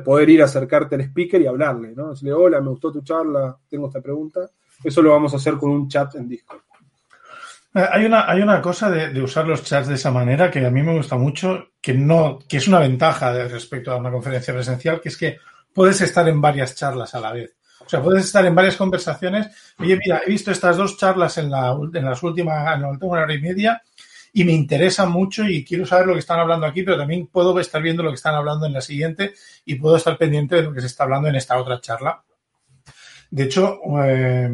poder 0.00 0.30
ir 0.30 0.42
a 0.42 0.46
acercarte 0.46 0.94
al 0.94 1.02
speaker 1.02 1.40
y 1.40 1.46
hablarle, 1.46 1.92
¿no? 1.94 2.10
Decirle, 2.10 2.32
hola, 2.32 2.60
me 2.60 2.70
gustó 2.70 2.92
tu 2.92 3.02
charla, 3.02 3.56
tengo 3.68 3.88
esta 3.88 4.00
pregunta. 4.00 4.50
Eso 4.82 5.02
lo 5.02 5.10
vamos 5.10 5.32
a 5.32 5.36
hacer 5.36 5.54
con 5.56 5.70
un 5.70 5.88
chat 5.88 6.14
en 6.16 6.28
Discord. 6.28 6.60
Eh, 7.74 7.86
hay 7.90 8.06
una, 8.06 8.30
hay 8.30 8.40
una 8.40 8.62
cosa 8.62 8.90
de, 8.90 9.20
usar 9.20 9.46
los 9.46 9.62
chats 9.62 9.88
de 9.88 9.96
esa 9.96 10.10
manera 10.10 10.50
que 10.50 10.64
a 10.64 10.70
mí 10.70 10.82
me 10.82 10.96
gusta 10.96 11.16
mucho, 11.16 11.72
que 11.80 11.92
no, 11.94 12.38
que 12.48 12.56
es 12.56 12.68
una 12.68 12.80
ventaja 12.80 13.32
respecto 13.48 13.92
a 13.92 13.96
una 13.96 14.10
conferencia 14.10 14.54
presencial, 14.54 15.00
que 15.00 15.10
es 15.10 15.16
que 15.16 15.38
puedes 15.72 16.00
estar 16.00 16.26
en 16.28 16.40
varias 16.40 16.74
charlas 16.74 17.14
a 17.14 17.20
la 17.20 17.32
vez. 17.32 17.54
O 17.84 17.88
sea, 17.88 18.02
puedes 18.02 18.24
estar 18.24 18.44
en 18.46 18.54
varias 18.54 18.76
conversaciones. 18.76 19.48
Oye, 19.78 19.98
mira, 20.02 20.22
he 20.26 20.30
visto 20.30 20.50
estas 20.50 20.76
dos 20.76 20.96
charlas 20.96 21.38
en, 21.38 21.50
la, 21.50 21.76
en 21.92 22.04
las 22.04 22.22
últimas, 22.22 22.74
en 22.74 22.82
la 22.82 22.88
última 22.88 23.12
hora 23.12 23.34
y 23.34 23.40
media 23.40 23.82
y 24.36 24.44
me 24.44 24.52
interesa 24.52 25.06
mucho 25.06 25.48
y 25.48 25.64
quiero 25.64 25.86
saber 25.86 26.08
lo 26.08 26.12
que 26.12 26.18
están 26.18 26.38
hablando 26.38 26.66
aquí, 26.66 26.82
pero 26.82 26.98
también 26.98 27.26
puedo 27.26 27.58
estar 27.58 27.80
viendo 27.80 28.02
lo 28.02 28.10
que 28.10 28.16
están 28.16 28.34
hablando 28.34 28.66
en 28.66 28.74
la 28.74 28.82
siguiente 28.82 29.32
y 29.64 29.76
puedo 29.76 29.96
estar 29.96 30.18
pendiente 30.18 30.56
de 30.56 30.62
lo 30.62 30.74
que 30.74 30.82
se 30.82 30.88
está 30.88 31.04
hablando 31.04 31.28
en 31.28 31.36
esta 31.36 31.56
otra 31.56 31.80
charla. 31.80 32.22
De 33.30 33.44
hecho, 33.44 33.80
eh, 34.04 34.50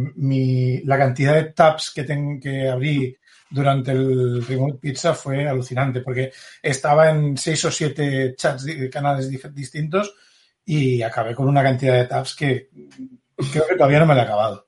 la 0.85 0.99
cantidad 0.99 1.35
de 1.35 1.47
tabs 1.47 1.91
que, 1.91 2.05
tengo 2.05 2.39
que 2.41 2.69
abrí 2.69 3.17
durante 3.51 3.91
el 3.91 4.47
Remote 4.47 4.79
Pizza 4.79 5.15
fue 5.15 5.49
alucinante 5.49 6.01
porque 6.01 6.31
estaba 6.63 7.11
en 7.11 7.37
seis 7.37 7.65
o 7.65 7.73
siete 7.73 8.37
chats 8.37 8.63
de 8.63 8.89
canales 8.89 9.29
distintos 9.53 10.15
y 10.65 11.03
acabé 11.03 11.35
con 11.35 11.49
una 11.49 11.65
cantidad 11.65 11.95
de 11.95 12.05
tabs 12.05 12.37
que 12.37 12.69
creo 13.53 13.67
que 13.67 13.75
todavía 13.75 13.99
no 13.99 14.07
me 14.07 14.15
la 14.15 14.21
he 14.21 14.27
acabado. 14.27 14.65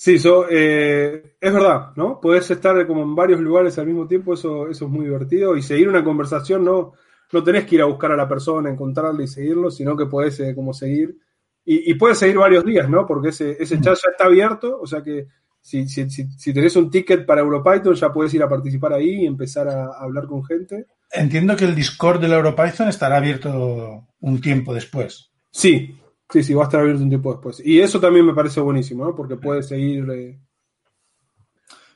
Sí, 0.00 0.14
eso 0.14 0.46
eh, 0.48 1.34
es 1.40 1.52
verdad, 1.52 1.90
¿no? 1.96 2.20
Puedes 2.20 2.48
estar 2.52 2.86
como 2.86 3.02
en 3.02 3.16
varios 3.16 3.40
lugares 3.40 3.76
al 3.80 3.86
mismo 3.86 4.06
tiempo, 4.06 4.34
eso, 4.34 4.68
eso 4.68 4.84
es 4.84 4.90
muy 4.92 5.06
divertido. 5.06 5.56
Y 5.56 5.62
seguir 5.62 5.88
una 5.88 6.04
conversación, 6.04 6.64
no, 6.64 6.92
no 7.32 7.42
tenés 7.42 7.64
que 7.64 7.74
ir 7.74 7.82
a 7.82 7.86
buscar 7.86 8.12
a 8.12 8.16
la 8.16 8.28
persona, 8.28 8.70
encontrarla 8.70 9.24
y 9.24 9.26
seguirlo, 9.26 9.72
sino 9.72 9.96
que 9.96 10.06
podés 10.06 10.38
eh, 10.38 10.54
como 10.54 10.72
seguir. 10.72 11.18
Y, 11.64 11.92
puedes 11.94 12.16
seguir 12.16 12.38
varios 12.38 12.64
días, 12.64 12.88
¿no? 12.88 13.06
Porque 13.06 13.30
ese, 13.30 13.56
ese 13.60 13.80
chat 13.80 13.96
ya 13.96 14.10
está 14.12 14.26
abierto, 14.26 14.78
o 14.80 14.86
sea 14.86 15.02
que 15.02 15.26
si, 15.60 15.86
si, 15.88 16.08
si, 16.08 16.54
tenés 16.54 16.76
un 16.76 16.90
ticket 16.90 17.26
para 17.26 17.42
EuroPython, 17.42 17.94
ya 17.94 18.12
puedes 18.12 18.32
ir 18.32 18.42
a 18.42 18.48
participar 18.48 18.92
ahí 18.92 19.24
y 19.24 19.26
empezar 19.26 19.68
a, 19.68 19.88
hablar 19.98 20.26
con 20.26 20.44
gente. 20.44 20.86
Entiendo 21.10 21.56
que 21.56 21.64
el 21.64 21.74
Discord 21.74 22.20
de 22.20 22.28
la 22.28 22.36
EuroPython 22.36 22.88
estará 22.88 23.16
abierto 23.16 24.06
un 24.20 24.40
tiempo 24.40 24.72
después. 24.72 25.32
Sí, 25.50 25.98
Sí, 26.30 26.42
sí, 26.42 26.52
va 26.52 26.62
a 26.62 26.66
estar 26.66 26.80
abierto 26.80 27.02
un 27.02 27.08
tiempo 27.08 27.32
después. 27.32 27.62
Y 27.64 27.80
eso 27.80 27.98
también 27.98 28.26
me 28.26 28.34
parece 28.34 28.60
buenísimo, 28.60 29.04
¿no? 29.04 29.14
Porque 29.14 29.36
puede 29.36 29.62
seguir. 29.62 30.10
Eh, 30.10 30.38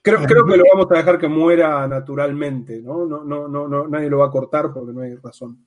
creo, 0.01 0.25
creo 0.25 0.47
que 0.47 0.57
lo 0.57 0.65
vamos 0.73 0.91
a 0.91 0.97
dejar 0.97 1.19
que 1.19 1.29
muera 1.29 1.87
naturalmente, 1.87 2.81
¿no? 2.81 3.05
No, 3.05 3.25
no, 3.25 3.49
no, 3.49 3.89
nadie 3.89 4.09
lo 4.09 4.19
va 4.19 4.27
a 4.27 4.31
cortar 4.31 4.73
porque 4.73 4.93
no 4.93 5.03
hay 5.03 5.17
razón. 5.17 5.67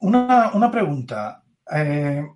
Una, 0.00 0.70
pregunta. 0.70 1.44
Eh, 1.70 2.26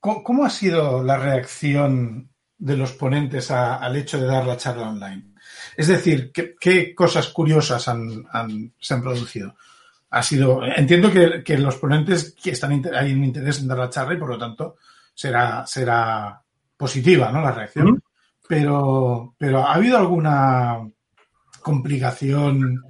¿cómo, 0.00 0.44
ha 0.44 0.50
sido 0.50 1.02
la 1.02 1.18
reacción 1.18 2.30
de 2.56 2.76
los 2.76 2.92
ponentes 2.92 3.50
al 3.50 3.94
hecho 3.96 4.18
de 4.18 4.26
dar 4.26 4.46
la 4.46 4.56
charla 4.56 4.88
online? 4.88 5.34
Es 5.76 5.88
decir, 5.88 6.32
¿qué, 6.32 6.94
cosas 6.94 7.28
curiosas 7.28 7.82
se 7.82 7.90
han 8.94 9.02
producido? 9.02 9.54
Ha 10.14 10.22
sido, 10.22 10.62
entiendo 10.64 11.10
que, 11.10 11.58
los 11.58 11.76
ponentes 11.76 12.36
que 12.40 12.52
están 12.52 12.70
hay 12.94 13.12
un 13.12 13.24
interés 13.24 13.60
en 13.60 13.66
dar 13.66 13.78
la 13.78 13.90
charla 13.90 14.14
y 14.14 14.16
por 14.16 14.28
lo 14.28 14.38
tanto 14.38 14.76
será, 15.12 15.66
será 15.66 16.40
positiva 16.76 17.32
¿no? 17.32 17.42
la 17.42 17.50
reacción. 17.50 18.00
Pero, 18.48 19.34
pero 19.36 19.66
¿ha 19.66 19.74
habido 19.74 19.98
alguna 19.98 20.88
complicación 21.62 22.80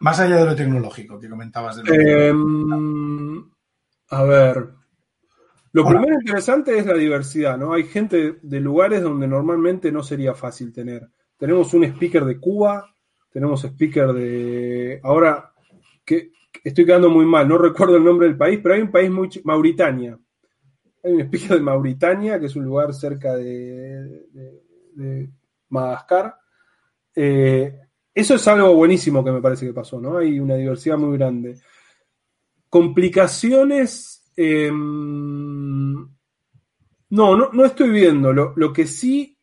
más 0.00 0.18
allá 0.18 0.38
de 0.38 0.44
lo 0.44 0.56
tecnológico 0.56 1.20
que 1.20 1.28
comentabas? 1.28 1.84
De 1.84 2.28
em, 2.28 3.48
a 4.10 4.22
ver, 4.24 4.70
lo 5.70 5.86
primero 5.86 6.14
interesante 6.14 6.76
es 6.76 6.86
la 6.86 6.94
diversidad, 6.94 7.58
¿no? 7.58 7.74
Hay 7.74 7.84
gente 7.84 8.38
de 8.42 8.60
lugares 8.60 9.02
donde 9.02 9.28
normalmente 9.28 9.92
no 9.92 10.02
sería 10.02 10.34
fácil 10.34 10.72
tener. 10.72 11.08
Tenemos 11.36 11.72
un 11.74 11.84
speaker 11.84 12.24
de 12.24 12.40
Cuba, 12.40 12.92
tenemos 13.30 13.62
speaker 13.62 14.12
de... 14.12 15.00
Ahora, 15.04 15.52
que 16.04 16.32
estoy 16.64 16.86
quedando 16.86 17.08
muy 17.10 17.24
mal, 17.24 17.48
no 17.48 17.58
recuerdo 17.58 17.96
el 17.96 18.04
nombre 18.04 18.26
del 18.26 18.36
país, 18.36 18.60
pero 18.62 18.74
hay 18.74 18.82
un 18.82 18.90
país 18.90 19.10
muy... 19.10 19.28
Mauritania. 19.44 20.18
Hay 21.04 21.12
un 21.12 21.20
speaker 21.22 21.56
de 21.56 21.60
Mauritania, 21.60 22.38
que 22.38 22.46
es 22.46 22.56
un 22.56 22.64
lugar 22.64 22.94
cerca 22.94 23.36
de, 23.36 24.28
Madagascar. 25.68 26.36
Eh, 27.14 27.78
eso 28.14 28.34
es 28.34 28.48
algo 28.48 28.74
buenísimo 28.74 29.24
que 29.24 29.32
me 29.32 29.40
parece 29.40 29.66
que 29.66 29.72
pasó, 29.72 30.00
¿no? 30.00 30.18
Hay 30.18 30.38
una 30.38 30.54
diversidad 30.54 30.98
muy 30.98 31.16
grande. 31.16 31.58
Complicaciones. 32.68 34.30
Em, 34.36 35.94
no, 35.94 37.36
no, 37.36 37.50
no, 37.52 37.64
estoy 37.64 37.90
viendo. 37.90 38.32
Lo, 38.32 38.52
lo 38.56 38.72
que 38.72 38.86
sí, 38.86 39.36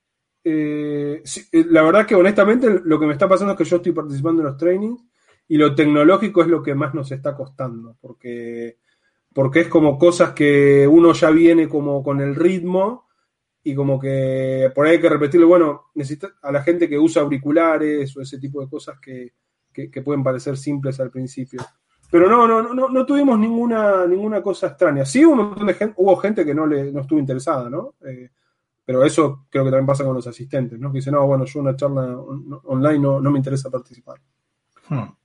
eh, 0.43 1.21
eh, 1.51 1.65
la 1.69 1.83
verdad 1.83 2.05
que 2.05 2.15
honestamente 2.15 2.81
lo 2.83 2.99
que 2.99 3.05
me 3.05 3.13
está 3.13 3.27
pasando 3.27 3.53
es 3.53 3.57
que 3.57 3.65
yo 3.65 3.77
estoy 3.77 3.91
participando 3.91 4.41
en 4.41 4.47
los 4.47 4.57
trainings 4.57 5.08
y 5.49 5.57
lo 5.57 5.73
tecnológico 5.75 6.43
es 6.43 6.47
lo 6.47 6.61
que 6.61 6.75
más 6.75 6.93
nos 6.93 7.11
está 7.11 7.35
costando, 7.35 7.97
porque, 7.99 8.77
porque 9.33 9.61
es 9.61 9.67
como 9.67 9.97
cosas 9.97 10.31
que 10.31 10.87
uno 10.87 11.11
ya 11.13 11.31
viene 11.31 11.67
como 11.67 12.03
con 12.03 12.21
el 12.21 12.35
ritmo 12.35 13.07
y 13.63 13.73
como 13.73 13.99
que 13.99 14.71
por 14.75 14.85
ahí 14.85 14.93
hay 14.93 15.01
que 15.01 15.09
repetirlo, 15.09 15.47
bueno, 15.47 15.87
necesita 15.95 16.29
a 16.43 16.51
la 16.51 16.61
gente 16.61 16.87
que 16.87 16.99
usa 16.99 17.23
auriculares 17.23 18.15
o 18.15 18.21
ese 18.21 18.37
tipo 18.37 18.61
de 18.61 18.69
cosas 18.69 18.99
que, 18.99 19.33
pueden 20.03 20.23
parecer 20.23 20.57
simples 20.57 20.99
al 20.99 21.09
principio. 21.09 21.61
Pero 22.11 22.29
no, 22.29 22.47
no, 22.47 22.73
no, 22.73 22.89
no 22.89 23.05
tuvimos 23.05 23.39
ninguna, 23.39 24.05
ninguna 24.05 24.41
cosa 24.41 24.67
extraña. 24.67 25.05
Sí 25.05 25.25
hubo 25.25 25.33
un 25.33 25.37
montón 25.37 25.67
de 25.67 25.73
gente, 25.73 25.95
hubo 25.97 26.17
gente 26.17 26.45
que 26.45 26.53
no 26.53 26.67
le 26.67 26.91
no 26.91 27.01
estuvo 27.01 27.17
interesada, 27.17 27.69
¿no? 27.69 27.95
Eh, 28.05 28.29
pero 28.85 29.03
eso 29.03 29.45
creo 29.49 29.63
que 29.63 29.71
también 29.71 29.87
pasa 29.87 30.03
con 30.03 30.15
los 30.15 30.27
asistentes, 30.27 30.79
¿no? 30.79 30.91
Que 30.91 30.97
dicen, 30.97 31.13
no, 31.13 31.25
bueno, 31.25 31.45
yo 31.45 31.59
una 31.59 31.75
charla 31.75 32.17
online 32.65 32.99
no, 32.99 33.21
me 33.21 33.37
interesa 33.37 33.69
participar. 33.69 34.19
Hmm. 34.89 35.18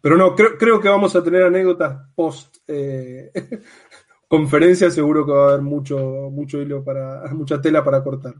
Pero 0.00 0.16
no, 0.16 0.34
creo, 0.34 0.58
creo 0.58 0.80
que 0.80 0.88
vamos 0.88 1.14
a 1.16 1.22
tener 1.22 1.42
anécdotas 1.42 2.08
post 2.14 2.56
eh, 2.68 3.30
conferencia 4.28 4.90
seguro 4.90 5.24
que 5.24 5.32
va 5.32 5.44
a 5.44 5.48
haber 5.50 5.62
mucho, 5.62 5.98
mucho 6.30 6.60
hilo 6.60 6.82
para, 6.84 7.22
mucha 7.34 7.60
tela 7.60 7.84
para 7.84 8.02
cortar. 8.02 8.34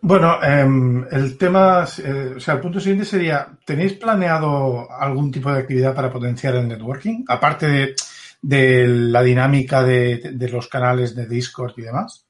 Bueno, 0.00 0.42
em, 0.42 1.06
el 1.10 1.36
tema, 1.36 1.84
eh, 2.04 2.34
o 2.36 2.40
sea, 2.40 2.54
el 2.54 2.60
punto 2.60 2.78
siguiente 2.78 3.04
sería, 3.04 3.48
¿tenéis 3.64 3.94
planeado 3.94 4.90
algún 4.90 5.30
tipo 5.30 5.50
de 5.50 5.58
actividad 5.60 5.94
para 5.94 6.12
potenciar 6.12 6.54
el 6.54 6.68
networking? 6.68 7.24
Aparte 7.26 7.94
de, 8.40 8.86
la 8.86 9.22
dinámica 9.22 9.82
de, 9.82 10.48
los 10.52 10.68
canales 10.68 11.14
de 11.16 11.26
Discord 11.26 11.72
y 11.78 11.82
demás. 11.82 12.27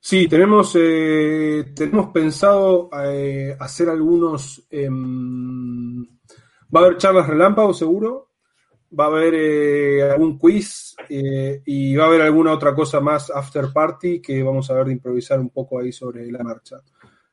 Sí, 0.00 0.26
tenemos, 0.28 0.74
eh, 0.76 1.72
tenemos 1.76 2.08
pensado 2.08 2.88
eh, 3.04 3.54
hacer 3.58 3.90
algunos 3.90 4.66
em, 4.70 6.04
Va 6.74 6.80
a 6.80 6.84
haber 6.84 6.98
charlas 6.98 7.26
relámpago 7.26 7.74
seguro, 7.74 8.30
va 8.98 9.04
a 9.04 9.08
haber 9.08 9.34
eh, 9.34 10.02
algún 10.10 10.38
quiz 10.38 10.94
eh, 11.08 11.62
y 11.66 11.96
va 11.96 12.04
a 12.04 12.06
haber 12.06 12.22
alguna 12.22 12.52
otra 12.52 12.74
cosa 12.74 13.00
más 13.00 13.30
after 13.30 13.72
party 13.72 14.20
que 14.22 14.42
vamos 14.42 14.70
a 14.70 14.74
ver 14.74 14.86
de 14.86 14.92
improvisar 14.92 15.40
un 15.40 15.50
poco 15.50 15.80
ahí 15.80 15.90
sobre 15.90 16.30
la 16.30 16.44
marcha. 16.44 16.80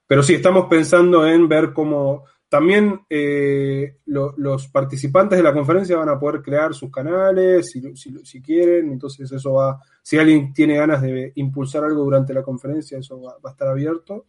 Pero 0.07 0.23
sí, 0.23 0.35
estamos 0.35 0.65
pensando 0.67 1.27
en 1.27 1.47
ver 1.47 1.71
cómo 1.71 2.23
también 2.49 3.01
eh, 3.09 3.97
los 4.05 4.67
participantes 4.69 5.37
de 5.37 5.43
la 5.43 5.53
conferencia 5.53 5.97
van 5.97 6.09
a 6.09 6.19
poder 6.19 6.41
crear 6.41 6.73
sus 6.73 6.89
canales 6.89 7.71
si, 7.71 8.41
quieren, 8.41 8.91
entonces 8.91 9.31
eso 9.31 9.53
va, 9.53 9.79
si 10.01 10.17
alguien 10.17 10.53
tiene 10.53 10.77
ganas 10.77 11.01
de 11.01 11.33
impulsar 11.35 11.83
algo 11.83 12.03
durante 12.03 12.33
la 12.33 12.43
conferencia, 12.43 12.97
eso 12.97 13.21
va, 13.21 13.35
a 13.43 13.51
estar 13.51 13.67
abierto. 13.67 14.27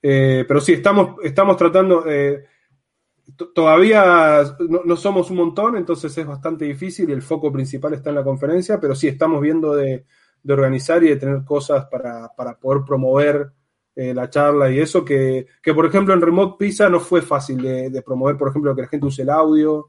pero 0.00 0.60
sí, 0.60 0.72
estamos, 0.72 1.16
estamos 1.22 1.56
tratando 1.56 2.04
todavía 3.54 4.42
no, 4.68 4.96
somos 4.96 5.30
un 5.30 5.36
montón, 5.38 5.76
entonces 5.76 6.16
es 6.16 6.26
bastante 6.26 6.64
difícil 6.64 7.10
y 7.10 7.12
el 7.12 7.22
foco 7.22 7.52
principal 7.52 7.94
está 7.94 8.10
en 8.10 8.16
la 8.16 8.24
conferencia, 8.24 8.80
pero 8.80 8.94
sí 8.94 9.08
estamos 9.08 9.40
viendo 9.40 9.74
de, 9.74 10.04
organizar 10.48 11.02
y 11.02 11.08
de 11.08 11.16
tener 11.16 11.44
cosas 11.44 11.86
para, 11.86 12.30
poder 12.60 12.84
promover 12.86 13.50
eh, 13.98 14.12
la 14.12 14.28
charla 14.28 14.70
y 14.70 14.78
eso, 14.78 15.02
que, 15.02 15.46
por 15.74 15.86
ejemplo 15.86 16.12
en 16.12 16.20
Remote 16.20 16.56
Pizza 16.58 16.90
no 16.90 17.00
fue 17.00 17.22
fácil 17.22 17.62
de, 17.62 18.02
promover, 18.02 18.36
por 18.36 18.50
ejemplo, 18.50 18.76
que 18.76 18.82
la 18.82 18.88
gente 18.88 19.06
use 19.06 19.22
el 19.22 19.30
audio. 19.30 19.88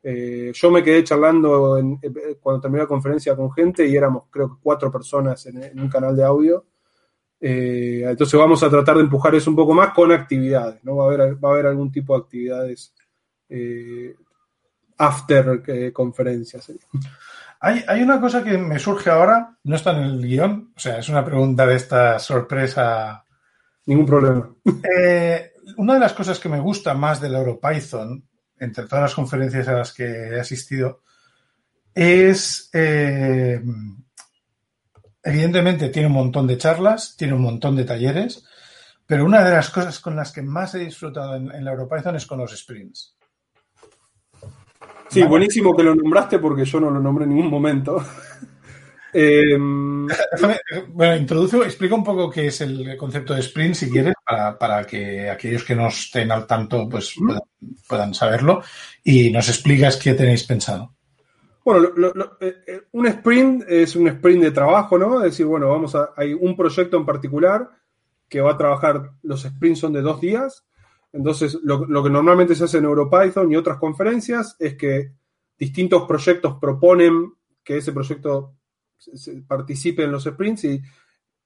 Eh, 0.00 0.52
yo 0.54 0.70
me 0.70 0.84
quedé 0.84 1.02
charlando 1.02 1.76
eh, 1.76 2.38
cuando 2.40 2.60
terminé 2.60 2.84
la 2.84 2.88
conferencia 2.88 3.34
con 3.34 3.50
gente 3.50 3.84
y 3.84 3.96
éramos 3.96 4.26
creo 4.30 4.50
que 4.50 4.62
cuatro 4.62 4.92
personas 4.92 5.44
en 5.46 5.80
un 5.80 5.88
canal 5.88 6.16
de 6.16 6.22
audio 6.24 6.64
entonces 7.40 8.38
vamos 8.38 8.62
a 8.62 8.70
tratar 8.70 8.96
de 8.96 9.02
empujar 9.02 9.34
eso 9.34 9.50
un 9.50 9.56
poco 9.56 9.72
más 9.72 9.92
con 9.92 10.10
actividades, 10.10 10.82
¿no? 10.84 10.96
Va 10.96 11.04
a 11.04 11.06
haber, 11.06 11.44
va 11.44 11.48
a 11.48 11.52
haber 11.52 11.66
algún 11.66 11.90
tipo 11.90 12.14
de 12.14 12.20
actividades 12.20 12.94
after 14.98 15.92
conferencias. 15.92 16.72
Hay, 17.60 17.84
hay, 17.86 18.02
una 18.02 18.20
cosa 18.20 18.42
que 18.42 18.56
me 18.56 18.78
surge 18.78 19.10
ahora, 19.10 19.56
no 19.64 19.76
está 19.76 19.90
en 19.96 20.04
el 20.04 20.22
guion, 20.26 20.72
o 20.76 20.78
sea, 20.78 20.98
es 20.98 21.08
una 21.08 21.24
pregunta 21.24 21.66
de 21.66 21.74
esta 21.74 22.18
sorpresa. 22.20 23.24
Ningún 23.88 24.06
problema. 24.06 24.54
una 25.76 25.94
de 25.94 26.00
las 26.00 26.12
cosas 26.12 26.38
que 26.38 26.48
me 26.48 26.60
gusta 26.60 26.94
más 26.94 27.20
del 27.20 27.34
EuroPython, 27.34 28.24
entre 28.60 28.84
todas 28.84 29.02
las 29.02 29.14
conferencias 29.14 29.66
a 29.68 29.72
las 29.72 29.92
que 29.92 30.04
he 30.04 30.40
asistido, 30.40 31.02
es 31.94 32.70
Evidentemente 35.28 35.90
tiene 35.90 36.08
un 36.08 36.14
montón 36.14 36.46
de 36.46 36.56
charlas, 36.56 37.14
tiene 37.14 37.34
un 37.34 37.42
montón 37.42 37.76
de 37.76 37.84
talleres, 37.84 38.46
pero 39.06 39.26
una 39.26 39.44
de 39.44 39.50
las 39.50 39.68
cosas 39.68 40.00
con 40.00 40.16
las 40.16 40.32
que 40.32 40.40
más 40.40 40.74
he 40.74 40.78
disfrutado 40.78 41.36
en, 41.36 41.64
la 41.64 41.72
EuroPython 41.72 42.16
es 42.16 42.24
con 42.24 42.38
los 42.38 42.56
sprints. 42.56 43.14
Sí, 45.08 45.22
buenísimo 45.24 45.76
que 45.76 45.82
lo 45.82 45.94
nombraste 45.94 46.38
porque 46.38 46.64
yo 46.64 46.80
no 46.80 46.90
lo 46.90 47.00
nombré 47.00 47.24
en 47.24 47.34
ningún 47.34 47.50
momento. 47.50 48.02
Em, 49.20 50.06
bueno, 50.90 51.16
introduce, 51.16 51.56
explica 51.56 51.96
un 51.96 52.04
poco 52.04 52.30
qué 52.30 52.46
es 52.46 52.60
el 52.60 52.96
concepto 52.96 53.34
de 53.34 53.40
sprint, 53.40 53.74
si 53.74 53.90
quieres, 53.90 54.14
para, 54.24 54.86
que 54.86 55.28
aquellos 55.28 55.64
que 55.64 55.74
no 55.74 55.88
estén 55.88 56.30
al 56.30 56.46
tanto 56.46 56.88
pues 56.88 57.16
puedan 57.88 58.14
saberlo 58.14 58.62
y 59.02 59.32
nos 59.32 59.48
explicas 59.48 59.96
qué 59.96 60.14
tenéis 60.14 60.44
pensado. 60.44 60.94
Bueno, 61.64 61.88
eh, 62.40 62.58
eh, 62.64 62.82
un 62.92 63.06
sprint 63.08 63.64
es 63.68 63.96
un 63.96 64.06
sprint 64.06 64.44
de 64.44 64.50
trabajo, 64.52 64.96
¿no? 64.96 65.16
Es 65.16 65.32
decir, 65.32 65.46
bueno, 65.46 65.68
vamos 65.68 65.96
a, 65.96 66.10
hay 66.16 66.32
un 66.32 66.56
proyecto 66.56 66.96
en 66.96 67.04
particular 67.04 67.68
que 68.28 68.40
va 68.40 68.52
a 68.52 68.56
trabajar, 68.56 69.10
los 69.24 69.42
sprints 69.42 69.80
son 69.80 69.94
de 69.94 70.02
dos 70.02 70.20
días. 70.20 70.64
Entonces, 71.12 71.58
lo, 71.64 72.04
que 72.04 72.10
normalmente 72.10 72.54
se 72.54 72.64
hace 72.64 72.78
en 72.78 72.84
EuroPython 72.84 73.50
y 73.50 73.56
otras 73.56 73.78
conferencias 73.78 74.54
es 74.60 74.76
que 74.76 75.10
distintos 75.58 76.04
proyectos 76.04 76.56
proponen 76.60 77.32
que 77.64 77.78
ese 77.78 77.90
proyecto 77.90 78.57
participe 79.46 80.04
en 80.04 80.12
los 80.12 80.24
sprints 80.24 80.64
y 80.64 80.82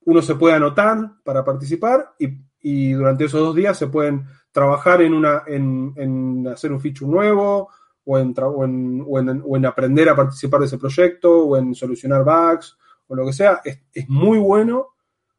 uno 0.05 0.23
se 0.23 0.35
puede 0.35 0.55
anotar 0.55 1.13
para 1.23 1.45
participar 1.45 2.15
y, 2.19 2.93
durante 2.93 3.25
esos 3.25 3.41
dos 3.41 3.57
días 3.57 3.77
se 3.77 3.89
pueden 3.89 4.25
trabajar 4.53 5.03
en, 5.03 5.15
una, 5.15 5.43
en 5.47 6.47
hacer 6.47 6.71
un 6.71 6.81
feature 6.81 7.11
nuevo 7.11 7.69
o 8.05 8.19
en, 8.19 8.35
o 8.39 8.65
en, 8.65 9.43
o 9.47 9.57
en, 9.57 9.67
aprender 9.67 10.09
a 10.09 10.17
participar 10.17 10.61
de 10.61 10.67
ese 10.67 10.79
proyecto, 10.79 11.47
o 11.47 11.57
en 11.57 11.75
solucionar 11.75 12.25
bugs, 12.25 12.77
o 13.07 13.15
lo 13.15 13.27
que 13.27 13.33
sea, 13.33 13.61
es, 13.65 14.09
muy 14.09 14.39
bueno. 14.39 14.89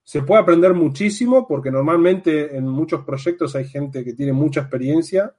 Se 0.03 0.21
puede 0.21 0.41
aprender 0.41 0.73
muchísimo 0.73 1.47
porque 1.47 1.71
normalmente 1.71 2.55
en 2.55 2.67
muchos 2.67 3.05
proyectos 3.05 3.55
hay 3.55 3.65
gente 3.65 4.03
que 4.03 4.13
tiene 4.13 4.33
mucha 4.33 4.61
experiencia 4.61 5.33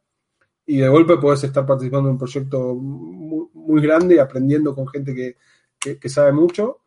y 0.64 0.78
de 0.78 0.88
golpe 0.88 1.18
puedes 1.18 1.44
estar 1.44 1.66
participando 1.66 2.08
en 2.08 2.14
un 2.14 2.18
proyecto 2.18 2.74
muy, 2.74 3.82
grande 3.82 4.14
y 4.14 4.18
aprendiendo 4.18 4.74
con 4.74 4.86
gente 4.88 5.14
que, 5.14 5.36
que, 6.00 6.08
sabe 6.08 6.32
mucho. 6.32 6.80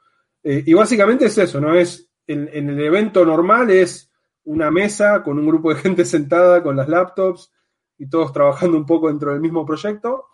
Eh, 0.43 0.63
y 0.65 0.73
básicamente 0.73 1.25
es 1.25 1.37
eso, 1.37 1.59
¿no? 1.61 1.75
Es 1.75 2.09
en, 2.27 2.69
el 2.69 2.79
evento 2.79 3.25
normal 3.25 3.69
es 3.71 4.11
una 4.43 4.71
mesa 4.71 5.23
con 5.23 5.39
un 5.39 5.47
grupo 5.47 5.73
de 5.73 5.75
gente 5.81 6.05
sentada 6.05 6.61
con 6.63 6.75
las 6.75 6.87
laptops 6.87 7.51
y 7.97 8.09
todos 8.09 8.31
trabajando 8.33 8.77
un 8.77 8.85
poco 8.85 9.07
dentro 9.07 9.31
del 9.31 9.41
mismo 9.41 9.65
proyecto. 9.65 10.25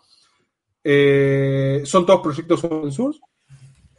Eh, 0.82 1.82
son 1.84 2.04
todos 2.04 2.20
proyectos 2.20 2.62
open 2.64 2.92
source. 2.92 3.20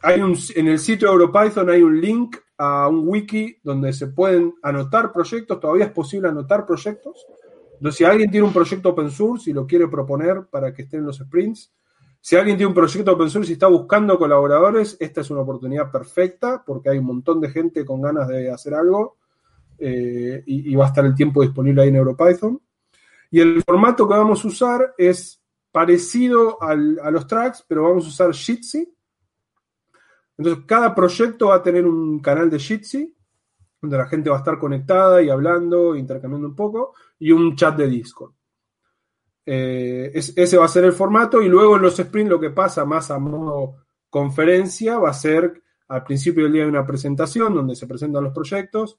Hay 0.02 0.20
un, 0.20 0.36
en 0.54 0.68
el 0.68 0.78
sitio 0.78 1.08
de 1.08 1.14
EuroPython 1.14 1.70
hay 1.70 1.82
un 1.82 2.00
link 2.00 2.36
a 2.58 2.88
un 2.88 3.08
wiki 3.08 3.58
donde 3.62 3.92
se 3.92 4.08
pueden 4.08 4.54
anotar 4.62 5.12
proyectos, 5.12 5.58
todavía 5.58 5.86
es 5.86 5.92
posible 5.92 6.28
anotar 6.28 6.64
proyectos. 6.64 7.26
Entonces, 7.74 7.98
si 7.98 8.04
alguien 8.04 8.30
tiene 8.30 8.46
un 8.46 8.52
proyecto 8.52 8.90
open 8.90 9.10
source 9.10 9.50
y 9.50 9.52
lo 9.52 9.66
quiere 9.66 9.88
proponer 9.88 10.46
para 10.50 10.72
que 10.72 10.82
estén 10.82 11.00
en 11.00 11.06
los 11.06 11.18
sprints, 11.18 11.72
si 12.26 12.34
alguien 12.34 12.56
tiene 12.56 12.66
un 12.66 12.74
proyecto 12.74 13.12
open 13.12 13.30
source 13.30 13.50
y 13.50 13.52
está 13.52 13.68
buscando 13.68 14.18
colaboradores, 14.18 14.96
esta 14.98 15.20
es 15.20 15.30
una 15.30 15.42
oportunidad 15.42 15.92
perfecta 15.92 16.60
porque 16.66 16.90
hay 16.90 16.98
un 16.98 17.04
montón 17.04 17.40
de 17.40 17.50
gente 17.50 17.84
con 17.84 18.02
ganas 18.02 18.26
de 18.26 18.50
hacer 18.50 18.74
algo 18.74 19.18
eh, 19.78 20.42
y, 20.44 20.72
y, 20.72 20.74
va 20.74 20.86
a 20.86 20.88
estar 20.88 21.04
el 21.04 21.14
tiempo 21.14 21.42
disponible 21.42 21.82
ahí 21.82 21.88
en 21.88 21.94
EuroPython. 21.94 22.60
Y 23.30 23.38
el 23.38 23.62
formato 23.62 24.08
que 24.08 24.14
vamos 24.14 24.44
a 24.44 24.48
usar 24.48 24.94
es 24.98 25.40
parecido 25.70 26.60
a 26.60 26.74
los 26.74 27.28
tracks, 27.28 27.64
pero 27.68 27.84
vamos 27.84 28.06
a 28.06 28.08
usar 28.08 28.34
Jitsi. 28.34 28.92
Entonces, 30.36 30.64
cada 30.66 30.96
proyecto 30.96 31.46
va 31.50 31.54
a 31.54 31.62
tener 31.62 31.86
un 31.86 32.18
canal 32.18 32.50
de 32.50 32.58
Jitsi 32.58 33.16
donde 33.80 33.98
la 33.98 34.08
gente 34.08 34.30
va 34.30 34.36
a 34.36 34.40
estar 34.40 34.58
conectada 34.58 35.22
y 35.22 35.30
hablando, 35.30 35.94
intercambiando 35.94 36.48
un 36.48 36.56
poco, 36.56 36.92
y 37.20 37.30
un 37.30 37.54
chat 37.54 37.76
de 37.76 37.86
Discord. 37.86 38.32
Eh, 39.48 40.10
ese 40.12 40.58
va 40.58 40.64
a 40.64 40.68
ser 40.68 40.84
el 40.84 40.92
formato 40.92 41.40
y 41.40 41.48
luego 41.48 41.76
en 41.76 41.82
los 41.82 41.96
sprints 41.96 42.30
lo 42.30 42.40
que 42.40 42.50
pasa 42.50 42.84
más 42.84 43.12
a 43.12 43.18
modo 43.20 43.76
conferencia 44.10 44.98
va 44.98 45.10
a 45.10 45.14
ser 45.14 45.62
al 45.86 46.02
principio 46.02 46.42
del 46.42 46.52
día 46.52 46.66
una 46.66 46.84
presentación 46.84 47.54
donde 47.54 47.76
se 47.76 47.86
presentan 47.86 48.24
los 48.24 48.34
proyectos 48.34 48.98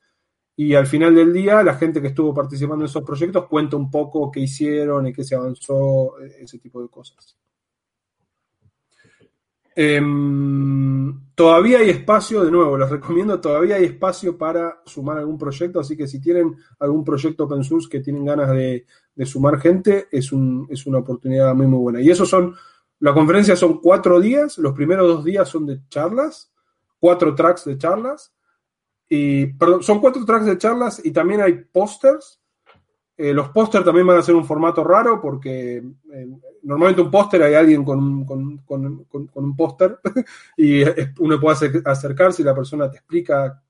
y 0.56 0.74
al 0.74 0.88
final 0.88 1.14
del 1.14 1.34
día 1.34 1.62
la 1.64 1.76
gente 1.76 2.02
que 2.02 2.08
estuvo 2.08 2.34
participando 2.34 2.86
en 2.86 2.90
esos 2.90 3.04
proyectos 3.04 3.46
cuenta 3.48 3.76
un 3.76 3.92
poco 3.92 4.32
qué 4.32 4.40
hicieron 4.40 5.08
y 5.08 5.14
qué 5.14 5.26
se 5.26 5.36
avanzó, 5.36 6.18
ese 6.20 6.60
tipo 6.60 6.82
de 6.82 6.88
cosas. 6.88 7.38
Em, 9.76 11.34
todavía 11.36 11.80
hay 11.80 11.92
espacio, 11.92 12.44
de 12.44 12.50
nuevo, 12.50 12.78
les 12.78 12.90
recomiendo, 12.90 13.40
todavía 13.40 13.76
hay 13.76 13.84
espacio 13.84 14.36
para 14.36 14.82
sumar 14.86 15.20
algún 15.20 15.38
proyecto, 15.38 15.80
así 15.80 15.96
que 15.96 16.08
si 16.08 16.20
tienen 16.20 16.56
algún 16.80 17.04
proyecto 17.04 17.44
open 17.44 17.64
source 17.64 17.88
que 17.88 18.00
tienen 18.00 18.26
ganas 18.26 18.50
de, 18.50 18.88
sumar 19.26 19.60
gente, 19.60 20.08
es, 20.12 20.32
es 20.70 20.86
una 20.86 21.00
oportunidad 21.00 21.54
muy, 21.56 21.68
muy 21.68 21.80
buena. 21.80 22.02
Y 22.02 22.10
eso 22.10 22.26
son, 22.26 22.56
la 23.00 23.14
conferencia 23.14 23.56
son 23.56 23.80
cuatro 23.80 24.20
días, 24.20 24.58
los 24.58 24.74
primeros 24.74 25.08
dos 25.08 25.26
días 25.26 25.48
son 25.50 25.66
de 25.66 25.82
charlas, 25.90 26.52
cuatro 27.00 27.36
tracks 27.36 27.66
de 27.66 27.78
charlas, 27.78 28.34
y, 29.10 29.48
perdón, 29.48 29.84
son 29.84 30.00
cuatro 30.00 30.26
tracks 30.26 30.46
de 30.46 30.58
charlas 30.58 31.02
y 31.04 31.12
también 31.12 31.42
hay 31.42 31.54
pósters. 31.54 32.42
Eh, 33.16 33.34
los 33.34 33.50
pósters 33.50 33.84
también 33.86 34.06
van 34.06 34.18
a 34.18 34.22
ser 34.22 34.36
un 34.36 34.46
formato 34.46 34.84
raro 34.84 35.20
porque 35.20 35.78
eh, 35.78 36.28
normalmente 36.64 37.02
un 37.02 37.10
póster 37.10 37.42
hay 37.42 37.56
alguien 37.56 37.84
con 37.84 37.98
un, 37.98 38.26
con, 38.64 39.34
un 39.34 39.56
póster 39.56 39.98
y 40.58 40.84
uno 41.20 41.40
puede 41.40 41.82
acercarse 41.86 42.42
y 42.42 42.46
la 42.46 42.54
persona 42.54 42.92
te 42.92 42.98
explica 42.98 43.62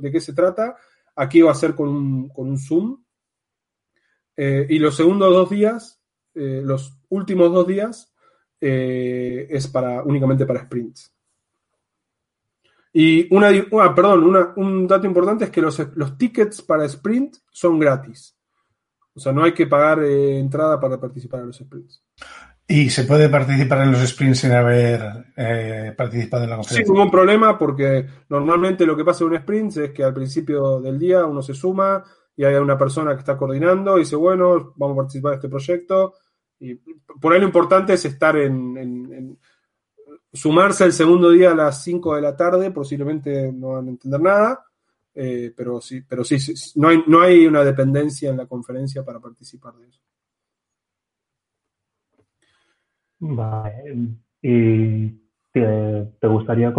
de 0.00 0.12
qué 0.12 0.20
se 0.20 0.34
trata. 0.34 0.76
Aquí 1.16 1.40
va 1.40 1.52
a 1.52 1.56
ser 1.56 1.74
con 1.74 1.88
un, 1.88 2.28
con 2.28 2.48
un 2.48 2.58
Zoom. 2.58 3.02
Eh, 4.36 4.66
y 4.68 4.78
los 4.78 4.96
segundos 4.96 5.32
dos 5.32 5.50
días, 5.50 6.00
los 6.34 6.96
últimos 7.08 7.52
dos 7.52 7.66
días, 7.66 8.14
es 8.60 9.68
para, 9.68 10.02
únicamente 10.02 10.46
para 10.46 10.62
sprints. 10.62 11.12
Y 12.92 13.32
una, 13.34 13.50
ah, 13.80 13.94
perdón, 13.94 14.52
un 14.56 14.86
dato 14.86 15.06
importante 15.06 15.44
es 15.44 15.50
que 15.50 15.62
los, 15.62 15.78
tickets 16.18 16.62
para 16.62 16.84
sprint 16.86 17.36
son 17.50 17.78
gratis. 17.78 18.36
O 19.14 19.20
sea, 19.20 19.32
no 19.32 19.44
hay 19.44 19.52
que 19.52 19.66
pagar 19.66 20.02
eh, 20.02 20.38
entrada 20.38 20.80
para 20.80 20.98
participar 20.98 21.40
en 21.40 21.48
los 21.48 21.58
sprints. 21.58 22.02
¿Y 22.66 22.88
se 22.90 23.04
puede 23.04 23.28
participar 23.28 23.82
en 23.82 23.92
los 23.92 24.08
sprints 24.08 24.40
sin 24.40 24.52
haber 24.52 25.32
eh, 25.36 25.92
participado 25.96 26.44
en 26.44 26.50
la 26.50 26.56
conferencia? 26.56 26.86
Sin 26.86 26.94
ningún 26.94 27.10
problema, 27.10 27.58
porque 27.58 28.06
normalmente 28.28 28.86
lo 28.86 28.96
que 28.96 29.04
pasa 29.04 29.24
en 29.24 29.30
un 29.30 29.36
sprint 29.36 29.76
es 29.76 29.90
que 29.90 30.04
al 30.04 30.14
principio 30.14 30.80
del 30.80 30.98
día 30.98 31.24
uno 31.26 31.42
se 31.42 31.54
suma 31.54 32.04
y 32.36 32.44
hay 32.44 32.54
una 32.54 32.78
persona 32.78 33.14
que 33.14 33.20
está 33.20 33.36
coordinando 33.36 33.96
y 33.96 34.00
dice, 34.00 34.16
bueno, 34.16 34.72
vamos 34.76 34.94
a 34.94 35.00
participar 35.02 35.32
en 35.32 35.38
este 35.38 35.48
proyecto. 35.48 36.14
Y 36.58 36.74
por 36.74 37.32
ahí 37.32 37.40
lo 37.40 37.46
importante 37.46 37.94
es 37.94 38.04
estar 38.04 38.36
en 38.36 39.38
sumarse 40.32 40.84
el 40.84 40.92
segundo 40.92 41.30
día 41.30 41.52
a 41.52 41.54
las 41.54 41.82
5 41.82 42.14
de 42.16 42.22
la 42.22 42.36
tarde, 42.36 42.70
posiblemente 42.70 43.52
no 43.52 43.70
van 43.70 43.86
a 43.86 43.90
entender 43.90 44.20
nada, 44.20 44.64
eh, 45.14 45.52
pero 45.56 45.80
sí, 45.80 46.02
pero 46.02 46.24
sí, 46.24 46.36
no, 46.76 46.88
hay, 46.88 47.02
no 47.06 47.20
hay 47.20 47.46
una 47.46 47.64
dependencia 47.64 48.30
en 48.30 48.36
la 48.36 48.46
conferencia 48.46 49.04
para 49.04 49.18
participar 49.18 49.74
de 49.74 49.88
eso. 49.88 50.00
Vale. 53.18 54.16
¿Y 54.40 55.08
te, 55.52 56.26
gustaría 56.26 56.72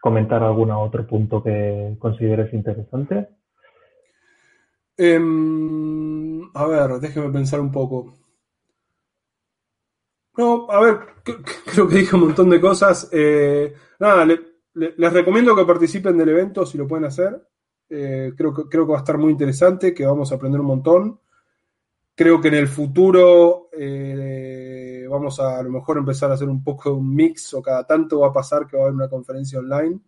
comentar 0.00 0.42
algún 0.42 0.70
otro 0.70 1.06
punto 1.06 1.42
que 1.42 1.96
consideres 1.98 2.52
interesante? 2.52 3.28
Em, 4.96 6.42
a 6.54 6.66
ver, 6.66 7.00
déjeme 7.00 7.30
pensar 7.30 7.60
un 7.60 7.72
poco. 7.72 8.14
No, 10.36 10.66
a 10.70 10.80
ver, 10.80 10.98
creo 11.72 11.88
que 11.88 11.96
dije 11.96 12.16
un 12.16 12.22
montón 12.22 12.50
de 12.50 12.60
cosas. 12.60 13.08
Eh, 13.12 13.74
nada, 13.98 14.26
les 14.74 15.12
recomiendo 15.12 15.54
que 15.54 15.64
participen 15.64 16.16
del 16.16 16.30
evento 16.30 16.64
si 16.64 16.78
lo 16.78 16.86
pueden 16.86 17.04
hacer. 17.06 17.46
Eh, 17.90 18.32
creo, 18.36 18.54
que, 18.54 18.62
creo 18.68 18.86
que 18.86 18.92
va 18.92 18.98
a 18.98 19.00
estar 19.00 19.18
muy 19.18 19.32
interesante, 19.32 19.92
que 19.92 20.06
vamos 20.06 20.32
a 20.32 20.36
aprender 20.36 20.60
un 20.60 20.66
montón. 20.66 21.20
Creo 22.14 22.40
que 22.40 22.48
en 22.48 22.54
el 22.54 22.68
futuro 22.68 23.68
eh, 23.72 25.06
vamos 25.08 25.40
a 25.40 25.58
a 25.58 25.62
lo 25.62 25.70
mejor 25.70 25.98
empezar 25.98 26.30
a 26.30 26.34
hacer 26.34 26.48
un 26.48 26.62
poco 26.62 26.90
de 26.90 26.96
un 26.96 27.14
mix 27.14 27.52
o 27.54 27.62
cada 27.62 27.86
tanto 27.86 28.20
va 28.20 28.28
a 28.28 28.32
pasar 28.32 28.66
que 28.66 28.76
va 28.76 28.84
a 28.84 28.86
haber 28.86 28.96
una 28.96 29.08
conferencia 29.08 29.58
online. 29.58 30.00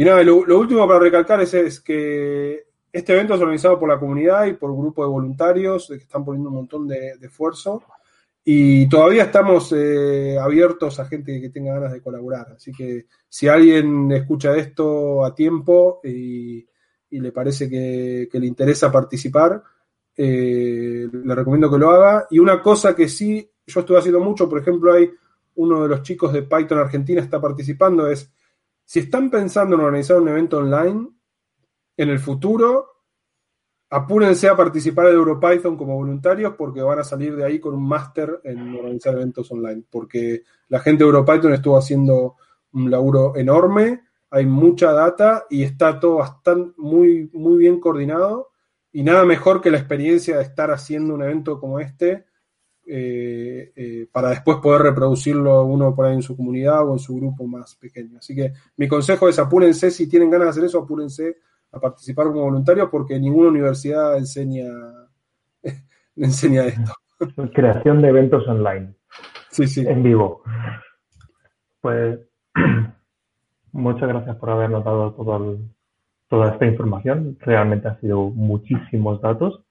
Y 0.00 0.04
nada, 0.04 0.22
lo, 0.22 0.58
último 0.58 0.88
para 0.88 0.98
recalcar 0.98 1.42
es 1.42 1.78
que 1.78 2.64
este 2.90 3.12
evento 3.12 3.34
es 3.34 3.40
organizado 3.42 3.78
por 3.78 3.86
la 3.86 3.98
comunidad 3.98 4.46
y 4.46 4.54
por 4.54 4.70
un 4.70 4.80
grupo 4.80 5.02
de 5.02 5.10
voluntarios 5.10 5.88
que 5.88 5.96
están 5.96 6.24
poniendo 6.24 6.48
un 6.48 6.54
montón 6.54 6.88
de, 6.88 7.18
esfuerzo 7.20 7.82
y 8.42 8.88
todavía 8.88 9.24
estamos 9.24 9.70
eh, 9.76 10.38
abiertos 10.40 10.98
a 10.98 11.04
gente 11.04 11.38
que 11.38 11.50
tenga 11.50 11.74
ganas 11.74 11.92
de 11.92 12.00
colaborar. 12.00 12.52
Así 12.56 12.72
que 12.72 13.08
si 13.28 13.46
alguien 13.46 14.10
escucha 14.12 14.56
esto 14.56 15.22
a 15.22 15.34
tiempo 15.34 16.00
y, 16.02 16.66
le 17.10 17.30
parece 17.30 17.68
que, 17.68 18.26
le 18.32 18.46
interesa 18.46 18.90
participar, 18.90 19.62
eh, 20.16 21.08
le 21.12 21.34
recomiendo 21.34 21.70
que 21.70 21.78
lo 21.78 21.90
haga. 21.90 22.26
Y 22.30 22.38
una 22.38 22.62
cosa 22.62 22.96
que 22.96 23.06
sí, 23.06 23.46
yo 23.66 23.80
estoy 23.80 23.98
haciendo 23.98 24.20
mucho, 24.20 24.48
por 24.48 24.60
ejemplo, 24.60 24.94
hay 24.94 25.10
uno 25.56 25.82
de 25.82 25.90
los 25.90 26.02
chicos 26.02 26.32
de 26.32 26.44
Python 26.44 26.78
Argentina 26.78 27.20
está 27.20 27.38
participando, 27.38 28.08
es 28.08 28.32
si 28.90 28.98
están 28.98 29.30
pensando 29.30 29.76
en 29.76 29.82
organizar 29.82 30.20
un 30.20 30.30
evento 30.30 30.58
online, 30.58 31.10
en 31.96 32.08
el 32.08 32.18
futuro, 32.18 33.04
apúrense 33.88 34.48
a 34.48 34.56
participar 34.56 35.06
de 35.06 35.12
EuroPython 35.12 35.76
como 35.76 35.94
voluntarios 35.94 36.56
porque 36.58 36.82
van 36.82 36.98
a 36.98 37.04
salir 37.04 37.36
de 37.36 37.44
ahí 37.44 37.60
con 37.60 37.72
un 37.74 37.86
máster 37.86 38.40
en 38.42 38.74
organizar 38.74 39.14
eventos 39.14 39.48
online. 39.52 39.84
Porque 39.88 40.42
la 40.66 40.80
gente 40.80 41.04
de 41.04 41.08
EuroPython 41.08 41.54
estuvo 41.54 41.76
haciendo 41.78 42.34
un 42.72 42.90
laburo 42.90 43.36
enorme, 43.36 44.02
hay 44.28 44.46
mucha 44.46 44.90
data 44.90 45.46
y 45.48 45.62
está 45.62 46.00
todo 46.00 46.16
bastante 46.16 46.74
muy, 46.76 47.30
muy 47.32 47.58
bien 47.58 47.78
coordinado. 47.78 48.50
Y 48.90 49.04
nada 49.04 49.24
mejor 49.24 49.60
que 49.60 49.70
la 49.70 49.78
experiencia 49.78 50.36
de 50.36 50.42
estar 50.42 50.72
haciendo 50.72 51.14
un 51.14 51.22
evento 51.22 51.60
como 51.60 51.78
este 51.78 52.24
eh, 52.92 53.72
eh, 53.76 54.08
para 54.10 54.30
después 54.30 54.58
poder 54.58 54.82
reproducirlo 54.82 55.64
uno 55.64 55.94
por 55.94 56.06
ahí 56.06 56.14
en 56.14 56.22
su 56.22 56.36
comunidad 56.36 56.88
o 56.88 56.94
en 56.94 56.98
su 56.98 57.14
grupo 57.14 57.46
más 57.46 57.76
pequeño. 57.76 58.18
Así 58.18 58.34
que 58.34 58.52
mi 58.78 58.88
consejo 58.88 59.28
es 59.28 59.38
apúrense, 59.38 59.92
si 59.92 60.08
tienen 60.08 60.28
ganas 60.28 60.46
de 60.46 60.50
hacer 60.50 60.64
eso, 60.64 60.80
apúrense 60.80 61.36
a 61.70 61.78
participar 61.78 62.26
como 62.26 62.42
voluntario 62.42 62.90
porque 62.90 63.20
ninguna 63.20 63.50
universidad 63.50 64.18
enseña, 64.18 64.66
enseña 66.16 66.64
esto. 66.66 66.92
Creación 67.54 68.02
de 68.02 68.08
eventos 68.08 68.48
online. 68.48 68.92
Sí, 69.50 69.68
sí. 69.68 69.86
En 69.86 70.02
vivo. 70.02 70.42
Pues 71.80 72.18
muchas 73.72 74.08
gracias 74.08 74.34
por 74.34 74.50
habernos 74.50 74.84
dado 74.84 75.12
toda 76.28 76.52
esta 76.52 76.66
información. 76.66 77.36
Realmente 77.38 77.86
ha 77.86 78.00
sido 78.00 78.30
muchísimos 78.30 79.20
datos. 79.20 79.64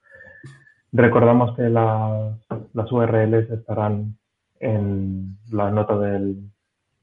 Recordamos 0.92 1.56
que 1.56 1.68
las, 1.68 2.36
las 2.72 2.92
URLs 2.92 3.50
estarán 3.50 4.16
en 4.58 5.38
la 5.50 5.70
nota 5.70 5.96
del, 5.98 6.50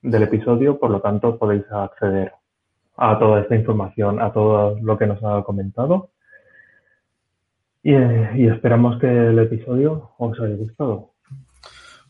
del 0.01 0.23
episodio, 0.23 0.79
por 0.79 0.91
lo 0.91 1.01
tanto 1.01 1.37
podéis 1.37 1.63
acceder 1.71 2.33
a 2.97 3.17
toda 3.19 3.41
esta 3.41 3.55
información, 3.55 4.21
a 4.21 4.31
todo 4.31 4.77
lo 4.81 4.97
que 4.97 5.07
nos 5.07 5.23
ha 5.23 5.43
comentado. 5.43 6.11
Y, 7.83 7.93
esperamos 8.47 8.99
que 8.99 9.07
el 9.07 9.39
episodio 9.39 10.11
os 10.17 10.37
haya 10.39 10.55
gustado. 10.55 11.13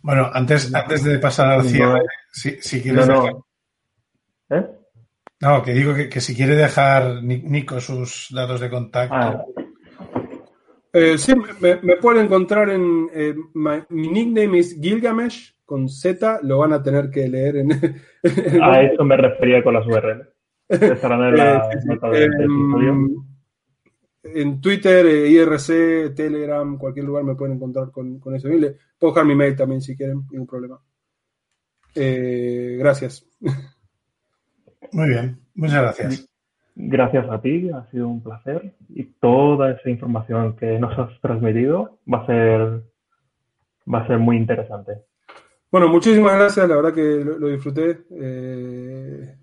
Bueno, 0.02 0.30
antes, 0.34 0.74
antes 0.74 1.04
de 1.04 1.20
pasar 1.20 1.52
al 1.52 1.64
cierre, 1.64 2.02
si, 2.32 2.82
quieres. 2.82 3.08
No, 3.08 3.46
¿Eh? 4.50 4.66
no, 5.42 5.62
que 5.62 5.74
digo 5.74 5.94
que, 5.94 6.22
si 6.22 6.36
quiere 6.36 6.56
dejar 6.56 7.22
Nico 7.22 7.80
sus 7.80 8.30
datos 8.32 8.60
de 8.60 8.70
contacto. 8.70 9.16
Ah. 9.16 9.46
Eh, 10.94 11.18
sí, 11.18 11.34
me, 11.60 11.96
pueden 11.98 12.26
encontrar 12.26 12.70
en. 12.70 13.10
Eh, 13.14 13.36
mi 13.90 14.08
nickname 14.08 14.60
es 14.60 14.80
Gilgamesh 14.80 15.56
con 15.66 15.90
Z, 15.90 16.40
lo 16.44 16.60
van 16.60 16.74
a 16.74 16.82
tener 16.82 17.10
que 17.10 17.28
leer 17.28 17.58
en. 17.58 17.72
a 18.64 18.82
eso 18.82 19.04
me 19.04 19.18
refería 19.18 19.64
con 19.64 19.74
las 19.74 19.86
URL. 19.86 20.30
en, 24.24 24.62
Twitter, 24.62 25.06
eh, 25.06 25.30
IRC, 25.30 26.16
Telegram, 26.16 26.78
cualquier 26.78 27.06
lugar 27.06 27.24
me 27.24 27.36
pueden 27.36 27.56
encontrar 27.56 27.92
con, 27.92 28.20
con 28.20 28.36
ese 28.36 28.50
mail. 28.50 28.76
Puedo 28.98 29.14
dejar 29.14 29.28
mi 29.28 29.36
mail 29.36 29.56
también 29.56 29.82
si 29.82 29.96
quieren, 29.96 30.24
ningún 30.32 30.48
problema. 30.48 30.80
Eh, 31.96 32.76
gracias. 32.78 33.26
Muy 34.92 35.10
bien, 35.10 35.40
muchas 35.56 35.82
gracias. 35.82 36.30
Gracias 36.80 37.28
a 37.30 37.42
ti, 37.42 37.70
ha 37.72 37.90
sido 37.90 38.08
un 38.08 38.22
placer 38.22 38.76
y 38.90 39.04
toda 39.20 39.72
esa 39.72 39.90
información 39.90 40.56
que 40.56 40.78
nos 40.78 40.98
has 40.98 41.20
transmitido 41.22 41.98
va 42.12 42.20
a 42.20 42.26
ser 42.28 42.84
va 43.92 44.00
a 44.00 44.08
ser 44.08 44.20
muy 44.20 44.38
interesante. 44.38 45.02
Bueno, 45.72 45.88
muchísimas 45.88 46.36
gracias, 46.36 46.70
la 46.70 46.76
verdad 46.76 46.94
que 46.94 47.24
lo, 47.24 47.48
disfruté. 47.48 48.00
Eh, 48.12 49.36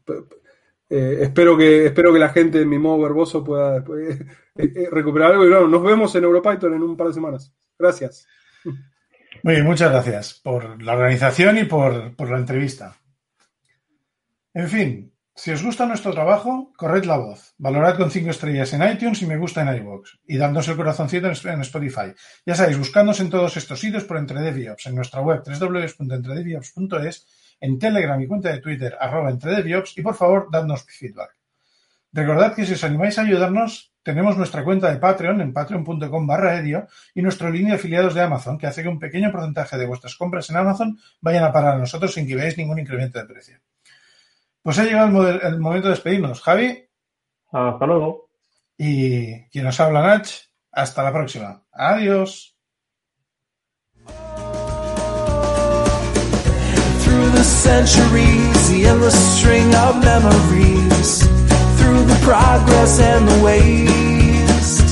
Eh, 0.91 1.23
espero, 1.23 1.57
que, 1.57 1.87
espero 1.87 2.13
que 2.13 2.19
la 2.19 2.29
gente 2.29 2.59
de 2.59 2.67
mi 2.67 2.79
modo 2.79 3.03
verboso 3.03 3.43
pueda 3.43 3.79
eh, 3.79 4.19
eh, 4.57 4.89
recuperar 4.93 5.33
algo. 5.33 5.45
Y 5.45 5.49
bueno, 5.49 5.67
nos 5.67 5.83
vemos 5.83 6.15
en 6.15 6.25
Europython 6.25 6.75
en 6.75 6.83
un 6.83 6.97
par 6.97 7.09
de 7.09 7.15
semanas. 7.15 7.53
Gracias. 7.79 8.27
Muy 9.43 9.55
bien, 9.55 9.67
muchas 9.67 9.91
gracias 9.91 10.35
por 10.35 10.81
la 10.83 10.93
organización 10.93 11.59
y 11.59 11.65
por, 11.65 12.15
por 12.15 12.31
la 12.31 12.39
entrevista. 12.39 12.95
En 14.53 14.69
fin, 14.69 15.13
si 15.37 15.51
os 15.51 15.63
gusta 15.65 15.85
nuestro 15.87 16.13
trabajo, 16.13 16.73
corred 16.77 17.05
la 17.05 17.17
voz, 17.17 17.55
valorad 17.59 17.97
con 17.97 18.11
5 18.11 18.31
estrellas 18.31 18.73
en 18.73 18.89
iTunes 18.89 19.21
y 19.23 19.27
me 19.27 19.37
gusta 19.37 19.63
en 19.63 19.77
iVoox, 19.77 20.19
y 20.27 20.37
dadnos 20.37 20.69
el 20.69 20.77
corazoncito 20.77 21.27
en 21.27 21.61
Spotify. 21.61 22.15
Ya 22.47 22.55
sabéis, 22.55 22.79
buscadnos 22.79 23.19
en 23.19 23.31
todos 23.31 23.57
estos 23.57 23.81
sitios 23.81 24.05
por 24.05 24.19
EntreDeviops, 24.19 24.87
en 24.87 24.95
nuestra 24.95 25.21
web 25.23 25.43
www.entredeviops.es, 25.45 27.27
en 27.61 27.79
Telegram 27.81 28.21
y 28.21 28.29
cuenta 28.29 28.53
de 28.53 28.61
Twitter 28.61 28.97
arroba 29.01 29.31
entredeviops, 29.31 29.99
y 29.99 30.03
por 30.03 30.15
favor, 30.15 30.49
dadnos 30.53 30.85
feedback. 30.85 31.37
Recordad 32.13 32.55
que 32.55 32.65
si 32.65 32.75
os 32.75 32.85
animáis 32.85 33.19
a 33.19 33.23
ayudarnos, 33.23 33.93
tenemos 34.05 34.37
nuestra 34.37 34.63
cuenta 34.63 34.93
de 34.93 34.99
Patreon 34.99 35.41
en 35.41 35.53
patreon.com 35.53 36.27
barra 36.29 36.57
edio 36.57 36.87
y 37.13 37.23
nuestra 37.23 37.51
línea 37.51 37.73
de 37.73 37.79
afiliados 37.81 38.15
de 38.15 38.21
Amazon, 38.21 38.57
que 38.57 38.69
hace 38.69 38.83
que 38.83 38.89
un 38.89 39.01
pequeño 39.01 39.33
porcentaje 39.33 39.77
de 39.77 39.87
vuestras 39.87 40.15
compras 40.15 40.49
en 40.51 40.57
Amazon 40.59 40.97
vayan 41.21 41.43
a 41.43 41.53
parar 41.53 41.75
a 41.75 41.79
nosotros 41.79 42.15
sin 42.15 42.29
que 42.29 42.37
veáis 42.37 42.57
ningún 42.57 42.79
incremento 42.79 43.19
de 43.19 43.25
precio. 43.25 43.59
Pues 44.65 44.79
ha 44.79 44.85
llegado 44.85 45.29
el, 45.29 45.61
momento 45.61 45.89
de 45.89 45.95
despedirnos. 45.95 46.41
Javi. 46.41 46.89
Hasta 47.53 47.85
luego. 47.85 48.31
Y 48.79 49.47
quien 49.51 49.65
nos 49.67 49.79
habla, 49.79 50.01
Nach. 50.01 50.27
Hasta 50.73 51.03
la 51.03 51.13
próxima. 51.13 51.63
Adiós. 51.71 52.57
Through 57.05 57.31
the 57.33 57.45
centuries, 57.45 58.71
the 58.71 58.87
endless 58.87 59.15
string 59.37 59.69
of 59.75 60.03
memories, 60.03 61.29
through 61.77 62.03
the 62.07 62.19
progress 62.25 62.99
and 63.01 63.29
the 63.29 63.45
waste. 63.45 64.89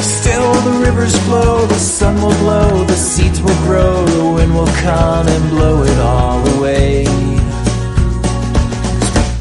Still 0.00 0.54
the 0.54 0.78
rivers 0.86 1.14
flow, 1.26 1.66
the 1.66 1.78
sun 1.78 2.14
will 2.22 2.36
blow, 2.38 2.84
the 2.84 2.96
seeds 2.96 3.42
will 3.42 3.62
grow, 3.66 4.06
the 4.06 4.24
wind 4.24 4.54
will 4.54 4.72
come 4.80 5.28
and 5.28 5.50
blow 5.50 5.82
it 5.84 5.98
all 5.98 6.48
away 6.56 7.11